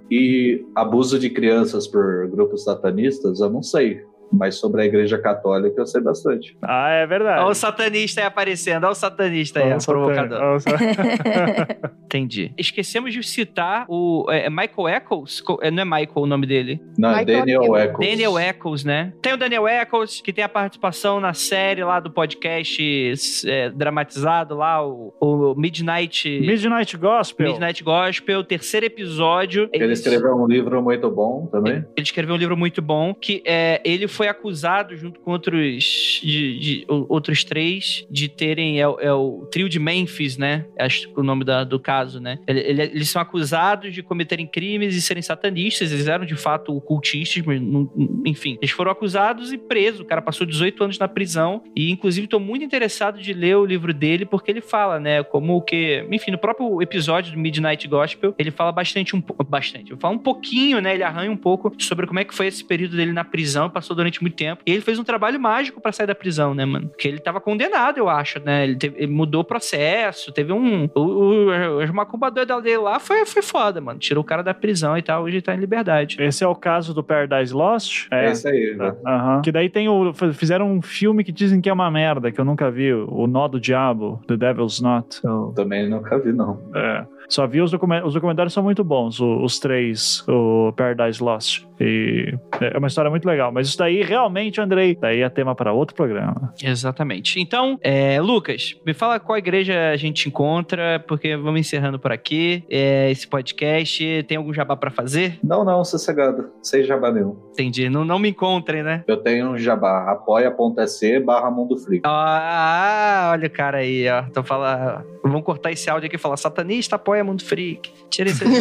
[0.09, 4.01] E abuso de crianças por grupos satanistas, eu não sei.
[4.31, 6.55] Mas sobre a igreja católica eu sei bastante.
[6.61, 7.41] Ah, é verdade.
[7.41, 10.41] Olha o satanista aí aparecendo, olha o satanista aí, Olha o provocador.
[10.41, 10.71] olha o sa-
[12.05, 12.51] Entendi.
[12.57, 15.41] Esquecemos de citar o é, é Michael Eccles?
[15.61, 16.81] É, Não é Michael o nome dele?
[16.97, 17.83] Não, é Michael Daniel Newman.
[17.83, 18.09] Eccles.
[18.09, 19.13] Daniel Eccles, né?
[19.21, 23.13] Tem o Daniel Eccles, que tem a participação na série lá do podcast
[23.45, 26.29] é, dramatizado lá, o, o Midnight...
[26.41, 27.47] Midnight Gospel.
[27.47, 29.69] Midnight Gospel, terceiro episódio.
[29.71, 31.85] Ele escreveu um livro muito bom também.
[31.95, 36.59] Ele escreveu um livro muito bom que é, ele foi acusado junto com outros de,
[36.59, 40.65] de- outros três de terem é, é o trio de Memphis, né?
[40.79, 42.39] Acho o nome da- do caso, né?
[42.47, 45.91] Ele- ele- eles são acusados de cometerem crimes e serem satanistas.
[45.91, 47.89] Eles eram de fato cultistas, mas não-
[48.25, 50.01] enfim, eles foram acusados e presos.
[50.01, 53.65] O cara passou 18 anos na prisão e inclusive estou muito interessado de ler o
[53.65, 55.23] livro dele porque ele fala, né?
[55.23, 60.13] Como que, enfim, no próprio episódio do Midnight Gospel ele fala bastante um bastante, fala
[60.15, 60.93] um pouquinho, né?
[60.93, 63.95] Ele arranha um pouco sobre como é que foi esse período dele na prisão, passou
[63.95, 64.63] durante muito tempo.
[64.65, 66.87] E ele fez um trabalho mágico pra sair da prisão, né, mano?
[66.89, 68.63] Porque ele tava condenado, eu acho, né?
[68.63, 70.89] Ele, teve- ele mudou o processo, teve um.
[70.95, 73.99] O, o, o macumba doida dele lá foi, foi foda, mano.
[73.99, 76.17] Tirou o cara da prisão e tal, hoje ele tá em liberdade.
[76.19, 78.07] Esse é o caso do Paradise Lost?
[78.11, 78.75] É, isso aí.
[78.75, 78.95] né?
[79.05, 79.41] Aham.
[79.41, 80.11] Que daí tem o.
[80.33, 82.91] Fizeram um filme que dizem que é uma merda, que eu nunca vi.
[82.93, 85.19] O Nó do Diabo, The Devil's Knot.
[85.23, 86.59] Eu- Também nunca vi, não.
[86.75, 87.05] é.
[87.31, 88.07] Só vi os documentários.
[88.09, 91.63] Os documentários são muito bons, o- os três, o Paradise Lost.
[91.79, 93.51] E é uma história muito legal.
[93.51, 96.53] Mas isso daí, realmente, Andrei, daí é tema para outro programa.
[96.61, 97.39] Exatamente.
[97.39, 102.63] Então, é, Lucas, me fala qual igreja a gente encontra, porque vamos encerrando por aqui
[102.69, 104.23] é, esse podcast.
[104.27, 105.39] Tem algum jabá pra fazer?
[105.43, 106.49] Não, não, sossegado.
[106.61, 107.35] Sem jabá nenhum.
[107.51, 107.89] Entendi.
[107.89, 109.03] Não, não me encontrem, né?
[109.07, 112.01] Eu tenho um jabá, apoia.se barra Mundo Freak.
[112.05, 114.23] Ah, olha o cara aí, ó.
[114.33, 115.05] Tô falando.
[115.21, 117.91] Vamos cortar esse áudio aqui e falar: satanista apoia Mundo Freak.
[118.09, 118.43] Tira esse.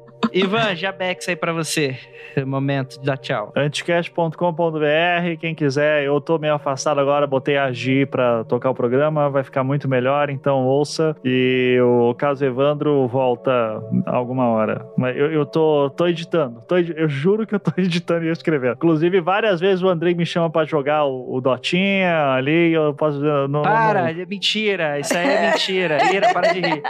[0.32, 1.96] Ivan, Jabex aí pra você.
[2.46, 3.52] Momento de dar tchau.
[3.56, 9.28] Anticast.com.br, quem quiser, eu tô meio afastado agora, botei a Gi pra tocar o programa,
[9.28, 11.16] vai ficar muito melhor, então ouça.
[11.24, 14.86] E o caso Evandro volta alguma hora.
[14.96, 18.74] Mas eu, eu tô, tô editando, tô eu juro que eu tô editando e escrevendo.
[18.74, 23.18] Inclusive, várias vezes o Andrei me chama pra jogar o, o Dotinha ali, eu posso.
[23.48, 24.98] Não, Para, não- é mentira.
[25.00, 25.98] Isso aí é mentira.
[26.14, 26.82] Ira, para de rir.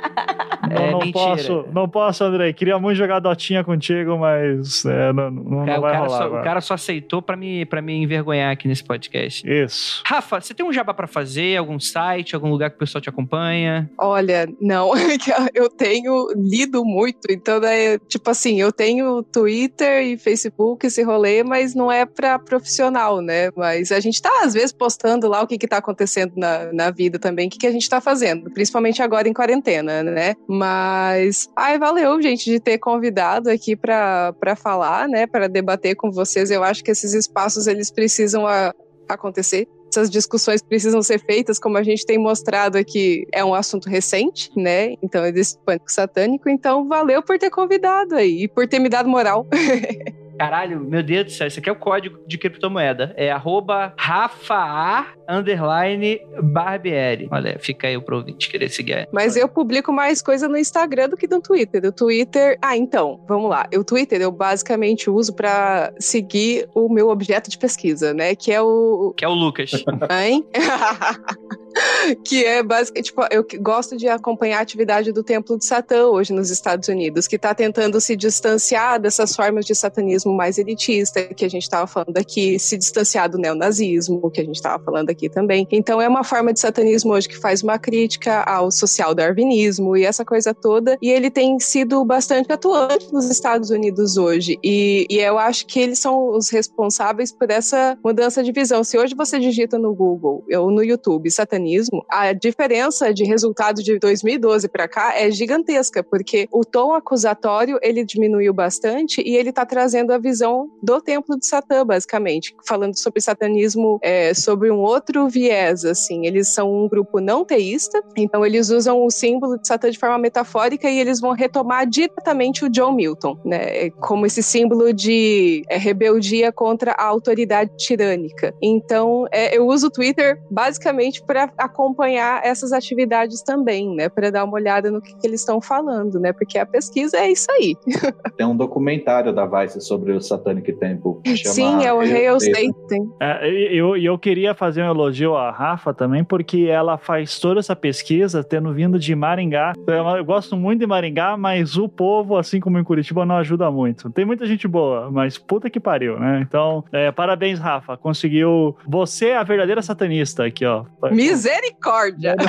[0.70, 1.12] Não, é não mentira.
[1.12, 2.52] posso, não posso, Andrei.
[2.52, 6.18] Queria muito jogar anedotinha contigo, mas é, não, não, Cara, não vai o, cara rolar.
[6.18, 6.40] só, agora.
[6.40, 9.48] o cara só aceitou pra me, pra me envergonhar aqui nesse podcast.
[9.48, 10.02] Isso.
[10.06, 11.56] Rafa, você tem um jabá pra fazer?
[11.56, 13.90] Algum site, algum lugar que o pessoal te acompanha?
[13.98, 14.92] Olha, não,
[15.54, 21.42] eu tenho lido muito, então, né, tipo assim, eu tenho Twitter e Facebook, esse rolê,
[21.42, 23.50] mas não é pra profissional, né?
[23.56, 26.90] Mas a gente tá, às vezes, postando lá o que que tá acontecendo na, na
[26.90, 30.34] vida também, o que que a gente tá fazendo, principalmente agora em quarentena, né?
[30.48, 36.10] Mas, ai, valeu, gente, de ter convidado aqui pra, pra falar, né, pra debater com
[36.10, 36.50] vocês.
[36.50, 38.74] Eu acho que esses espaços, eles precisam a-
[39.08, 43.88] acontecer essas discussões precisam ser feitas, como a gente tem mostrado aqui, é um assunto
[43.88, 44.94] recente, né?
[45.02, 46.48] Então, é desse pânico satânico.
[46.48, 49.44] Então, valeu por ter convidado aí e por ter me dado moral.
[50.38, 53.12] Caralho, meu Deus do céu, isso aqui é o código de criptomoeda.
[53.14, 57.28] É arroba Rafa underline Barbieri.
[57.30, 59.08] Olha, fica aí pro ouvinte querer seguir.
[59.12, 61.84] Mas eu publico mais coisa no Instagram do que no Twitter.
[61.84, 62.58] O Twitter.
[62.60, 63.66] Ah, então, vamos lá.
[63.74, 68.34] O Twitter eu basicamente uso pra seguir o meu objeto de pesquisa, né?
[68.34, 69.14] Que é o.
[69.16, 69.70] Que é o Lucas.
[70.10, 70.44] Hein?
[72.24, 76.32] que é basicamente, tipo, eu gosto de acompanhar a atividade do Templo de Satã hoje
[76.32, 81.44] nos Estados Unidos, que está tentando se distanciar dessas formas de satanismo mais elitista que
[81.44, 85.19] a gente estava falando aqui, se distanciar do neonazismo, que a gente estava falando aqui
[85.28, 85.66] também.
[85.70, 90.04] Então é uma forma de satanismo hoje que faz uma crítica ao social darwinismo e
[90.04, 95.18] essa coisa toda, e ele tem sido bastante atuante nos Estados Unidos hoje, e, e
[95.18, 98.82] eu acho que eles são os responsáveis por essa mudança de visão.
[98.84, 103.98] Se hoje você digita no Google ou no YouTube satanismo, a diferença de resultado de
[103.98, 109.64] 2012 para cá é gigantesca, porque o tom acusatório ele diminuiu bastante e ele está
[109.66, 115.09] trazendo a visão do templo de Satã, basicamente, falando sobre satanismo é, sobre um outro
[115.28, 116.26] viés, assim.
[116.26, 120.18] Eles são um grupo não teísta, então eles usam o símbolo de Satã de forma
[120.18, 125.76] metafórica e eles vão retomar diretamente o John Milton, né, como esse símbolo de é,
[125.76, 128.54] rebeldia contra a autoridade tirânica.
[128.62, 134.44] Então, é, eu uso o Twitter basicamente para acompanhar essas atividades também, né, para dar
[134.44, 137.76] uma olhada no que, que eles estão falando, né, porque a pesquisa é isso aí.
[138.36, 141.20] Tem um documentário da Vice sobre o Satanic Temple.
[141.24, 143.10] que chama Sim, é o Hail Hail Satan.
[143.20, 147.60] É, e eu, e eu queria fazer elogio à Rafa também, porque ela faz toda
[147.60, 149.72] essa pesquisa tendo vindo de Maringá.
[149.86, 153.70] Eu, eu gosto muito de Maringá, mas o povo, assim como em Curitiba, não ajuda
[153.70, 154.10] muito.
[154.10, 156.40] Tem muita gente boa, mas puta que pariu, né?
[156.42, 157.96] Então, é, parabéns, Rafa.
[157.96, 158.76] Conseguiu.
[158.86, 160.84] Você é a verdadeira satanista aqui, ó.
[161.10, 162.34] Misericórdia!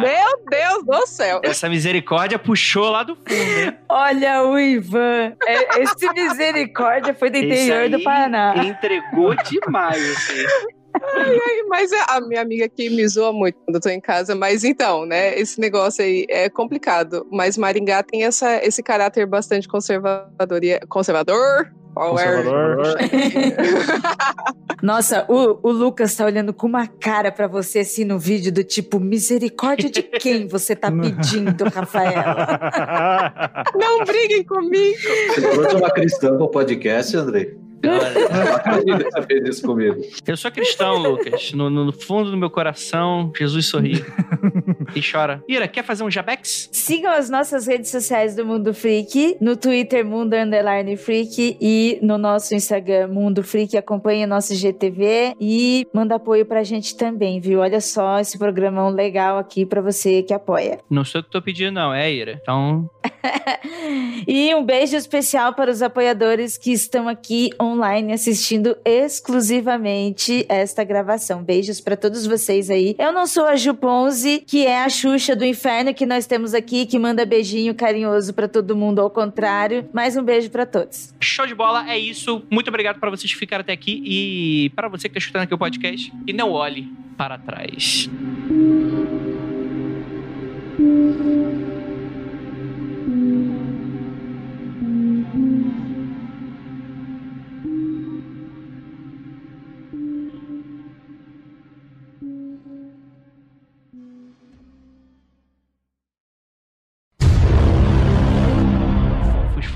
[0.00, 1.40] Meu Deus do céu!
[1.42, 3.76] Essa misericórdia puxou lá do fundo, hein?
[3.88, 5.32] Olha o Ivan.
[5.46, 8.54] É- Esse misericórdia foi do Esse interior aí do Paraná.
[8.64, 10.44] Entregou demais, assim.
[10.94, 14.00] Ai, ai, mas é- a minha amiga aqui me zoa muito quando eu tô em
[14.00, 14.34] casa.
[14.34, 15.38] Mas então, né?
[15.38, 17.26] Esse negócio aí é complicado.
[17.30, 20.64] Mas Maringá tem essa, esse caráter bastante conservador.
[20.64, 21.70] e- Conservador?
[21.94, 22.96] Conservador.
[24.82, 28.62] Nossa, o, o Lucas tá olhando com uma cara pra você assim no vídeo do
[28.62, 33.64] tipo, misericórdia de quem você tá pedindo, Rafaela?
[33.74, 34.96] Não briguem comigo!
[35.34, 37.56] Você trouxe uma cristã pro podcast, Andrei?
[37.84, 40.00] Olha, você fez isso comigo.
[40.26, 41.52] eu sou cristão, Lucas.
[41.52, 44.04] No, no fundo do meu coração, Jesus sorri
[44.94, 45.42] e chora.
[45.48, 46.68] Ira, quer fazer um jabex?
[46.72, 52.18] Sigam as nossas redes sociais do Mundo Freak, no Twitter Mundo Underline Freak e no
[52.18, 53.76] nosso Instagram Mundo Freak.
[53.76, 57.60] Acompanhe nosso GTV e manda apoio pra gente também, viu?
[57.60, 60.78] Olha só esse programão legal aqui pra você que apoia.
[60.90, 62.38] Não sou eu que tô pedindo, não, é Ira.
[62.42, 62.88] Então,
[64.26, 71.42] E um beijo especial para os apoiadores que estão aqui online assistindo exclusivamente esta gravação.
[71.42, 72.94] Beijos para todos vocês aí.
[72.98, 76.54] Eu não sou a Ju Ponzi, que é a Xuxa do inferno que nós temos
[76.54, 79.88] aqui, que manda beijinho carinhoso para todo mundo, ao contrário.
[79.92, 81.14] Mais um beijo para todos.
[81.20, 82.42] show de bola, é isso.
[82.50, 85.54] Muito obrigado para vocês que ficaram até aqui e para você que tá escutando aqui
[85.54, 86.12] o podcast.
[86.26, 88.08] E não olhe para trás.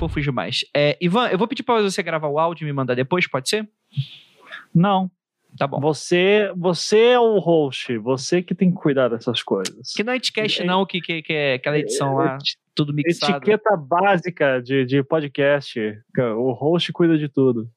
[0.03, 0.65] Fofos, fofos demais.
[0.75, 3.49] É, Ivan, eu vou pedir pra você gravar o áudio e me mandar depois, pode
[3.49, 3.67] ser?
[4.73, 5.09] Não.
[5.57, 5.79] Tá bom.
[5.79, 9.93] Você, você é o host, você que tem que cuidar dessas coisas.
[9.95, 12.39] Que não é Edcast, não, que, que, que é aquela edição lá,
[12.73, 13.37] tudo mixado.
[13.37, 15.79] Etiqueta básica de, de podcast.
[16.37, 17.69] O host cuida de tudo.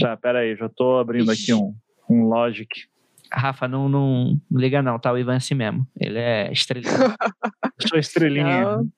[0.00, 1.74] Tá, pera aí, já tô abrindo aqui um,
[2.08, 2.86] um Logic.
[3.30, 5.12] Rafa, não, não, não liga não, tá?
[5.12, 5.86] O Ivan é assim mesmo.
[5.98, 6.50] Ele é
[7.88, 8.62] Sou estrelinha.
[8.62, 8.90] Não,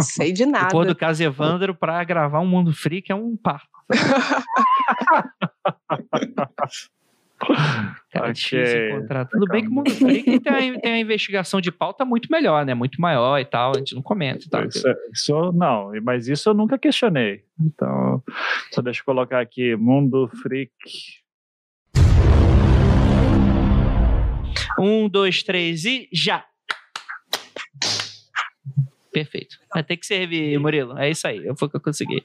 [0.00, 0.68] sei de nada.
[0.68, 3.68] pôr do caso Evandro pra gravar um Mundo Freak é um parto.
[8.12, 9.24] Cara, é difícil encontrar.
[9.24, 12.66] Tudo bem que o Mundo Freak tem a, tem a investigação de pauta muito melhor,
[12.66, 12.74] né?
[12.74, 13.72] Muito maior e tal.
[13.74, 14.64] A gente não comenta e tal.
[14.66, 17.44] Isso, isso não, mas isso eu nunca questionei.
[17.58, 18.22] Então,
[18.72, 20.70] só deixa eu colocar aqui, Mundo Freak.
[24.78, 26.44] Um, dois, três e já!
[29.12, 29.56] Perfeito.
[29.74, 30.96] Vai ter que servir, Murilo.
[30.96, 31.42] É isso aí.
[31.58, 32.24] Foi o que eu consegui.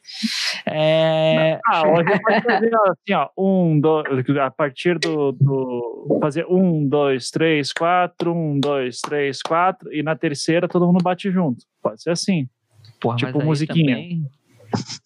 [0.68, 1.60] É...
[1.66, 7.30] Ah, hoje pode fazer assim, ó, um, dois, a partir do, do fazer um, dois,
[7.32, 11.66] três, quatro, um, dois, três, quatro, e na terceira todo mundo bate junto.
[11.82, 12.48] Pode ser assim.
[13.00, 13.96] Porra, tipo musiquinha.
[13.96, 14.26] também-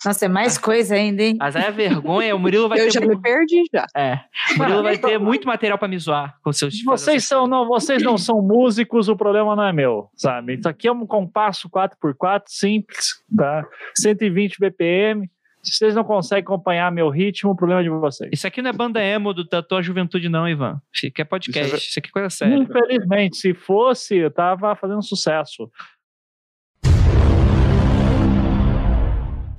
[0.05, 1.35] Nossa, é mais coisa ainda, hein?
[1.39, 2.91] Mas aí a vergonha, o Murilo vai Eu ter.
[2.91, 3.85] já mu- me perdi já.
[3.95, 4.19] É.
[4.55, 6.81] O Murilo vai ter muito material pra me zoar com seus.
[6.83, 10.55] Vocês são, não, vocês não são músicos, o problema não é meu, sabe?
[10.55, 13.65] Isso aqui é um compasso 4x4 simples, tá?
[13.95, 15.29] 120 BPM.
[15.61, 18.29] Se vocês não conseguem acompanhar meu ritmo, o problema é de vocês.
[18.31, 20.81] Isso aqui não é banda emo do Tatu Juventude, não, Ivan.
[20.93, 21.75] Isso aqui é podcast.
[21.75, 22.55] Isso Isso aqui é coisa séria.
[22.55, 25.69] Infelizmente, se fosse, eu tava fazendo sucesso.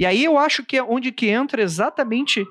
[0.01, 2.43] E aí eu acho que é onde que entra exatamente.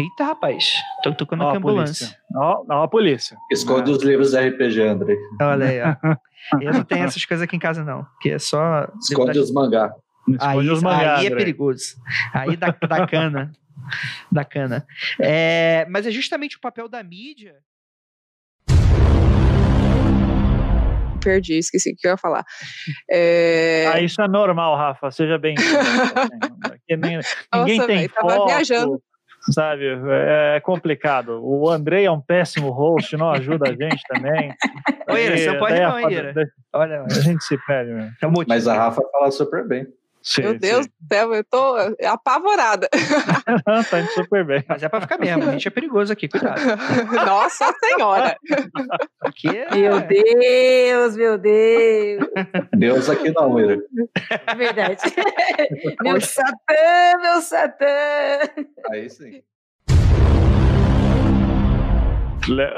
[0.00, 0.72] Eita, rapaz.
[1.00, 2.18] Tô tocando Ó aqui a ambulância.
[2.34, 3.36] Ó, ó a polícia.
[3.52, 5.16] Esconde os livros da RPG, André.
[5.40, 6.16] Olha aí, ó.
[6.60, 8.04] Eu não tenho essas coisas aqui em casa, não.
[8.20, 8.88] Que é só.
[9.00, 9.92] Esconde os mangá.
[10.40, 11.94] Aí, Esconde os mangá, aí é perigoso.
[12.34, 13.52] Aí dá, dá cana.
[14.30, 14.84] Da cana.
[15.20, 17.54] É, mas é justamente o papel da mídia.
[21.26, 22.44] Perdi, esqueci o que eu ia falar.
[23.10, 23.90] É...
[23.92, 25.10] Ah, isso é normal, Rafa.
[25.10, 25.54] Seja bem.
[26.88, 27.18] Ninguém
[27.52, 29.02] Nossa, tem tava foco, viajando.
[29.52, 29.84] sabe?
[30.54, 31.40] É complicado.
[31.42, 34.54] O Andrei é um péssimo host, não ajuda a gente também.
[35.08, 36.34] Ira, você pode não, Ira?
[36.72, 37.92] Olha, A gente se perde,
[38.22, 38.48] é o motivo.
[38.48, 39.86] Mas a Rafa fala super bem.
[40.26, 40.92] Sim, Meu Deus sim.
[41.00, 42.88] do céu, eu tô apavorada.
[43.88, 44.64] tá indo super bem.
[44.68, 45.44] Mas é pra ficar mesmo.
[45.44, 46.60] A gente é perigoso aqui, cuidado.
[47.24, 48.36] Nossa Senhora.
[49.20, 49.72] Aqui é.
[49.72, 52.28] Meu Deus, meu Deus.
[52.76, 53.78] Deus aqui não, Ira.
[54.48, 55.00] É verdade.
[56.02, 57.86] meu Satã, meu Satã.
[58.90, 59.44] Aí sim.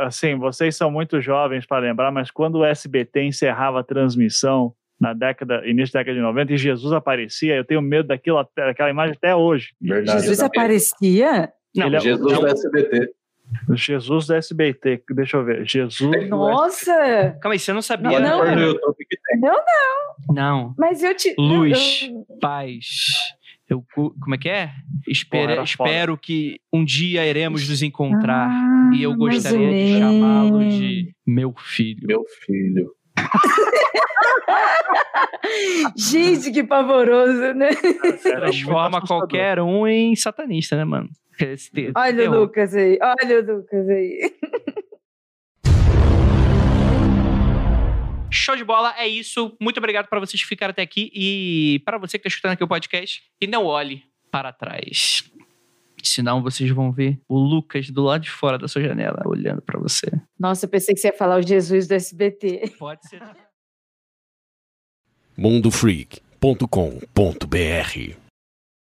[0.01, 5.13] Assim, vocês são muito jovens para lembrar, mas quando o SBT encerrava a transmissão na
[5.13, 9.15] década, início da década de 90 e Jesus aparecia, eu tenho medo daquilo, daquela imagem
[9.17, 9.71] até hoje.
[9.81, 10.21] Verdade.
[10.21, 10.51] Jesus também.
[10.61, 11.53] aparecia?
[11.77, 12.41] Não, Ele é- Jesus não.
[12.41, 13.11] do SBT.
[13.75, 15.67] Jesus do SBT, deixa eu ver.
[15.67, 16.29] Jesus.
[16.29, 16.93] Nossa!
[17.41, 18.21] Calma aí, você não sabia.
[18.21, 18.39] Não, não.
[18.45, 19.41] pôr no YouTube que tem.
[19.41, 20.35] Não, não.
[20.35, 20.75] Não.
[20.79, 21.35] Mas eu te.
[21.39, 22.87] Luz, eu- paz.
[23.71, 24.71] Eu, como é que é?
[25.07, 25.91] Espera- Porra, era foda.
[25.91, 28.49] espero que um dia iremos nos encontrar.
[28.51, 32.01] Ah, e eu gostaria de chamá-lo de meu filho.
[32.07, 32.91] Meu filho.
[35.97, 37.71] Gente, que pavoroso, né?
[38.23, 41.09] Transforma qualquer um em satanista, né, mano?
[41.95, 42.41] Olha o.
[42.41, 44.33] Lucas aí, olha o Lucas aí.
[48.31, 49.57] Show de bola, é isso.
[49.61, 52.65] Muito obrigado para vocês que ficaram até aqui e para você que está escutando aqui
[52.65, 53.23] o podcast.
[53.41, 55.25] E não olhe para trás.
[56.09, 59.79] Senão vocês vão ver o Lucas do lado de fora da sua janela olhando para
[59.79, 60.11] você.
[60.39, 62.75] Nossa, eu pensei que você ia falar o Jesus do SBT.
[62.79, 63.23] Pode ser.
[65.37, 68.28] mundofreak.com.br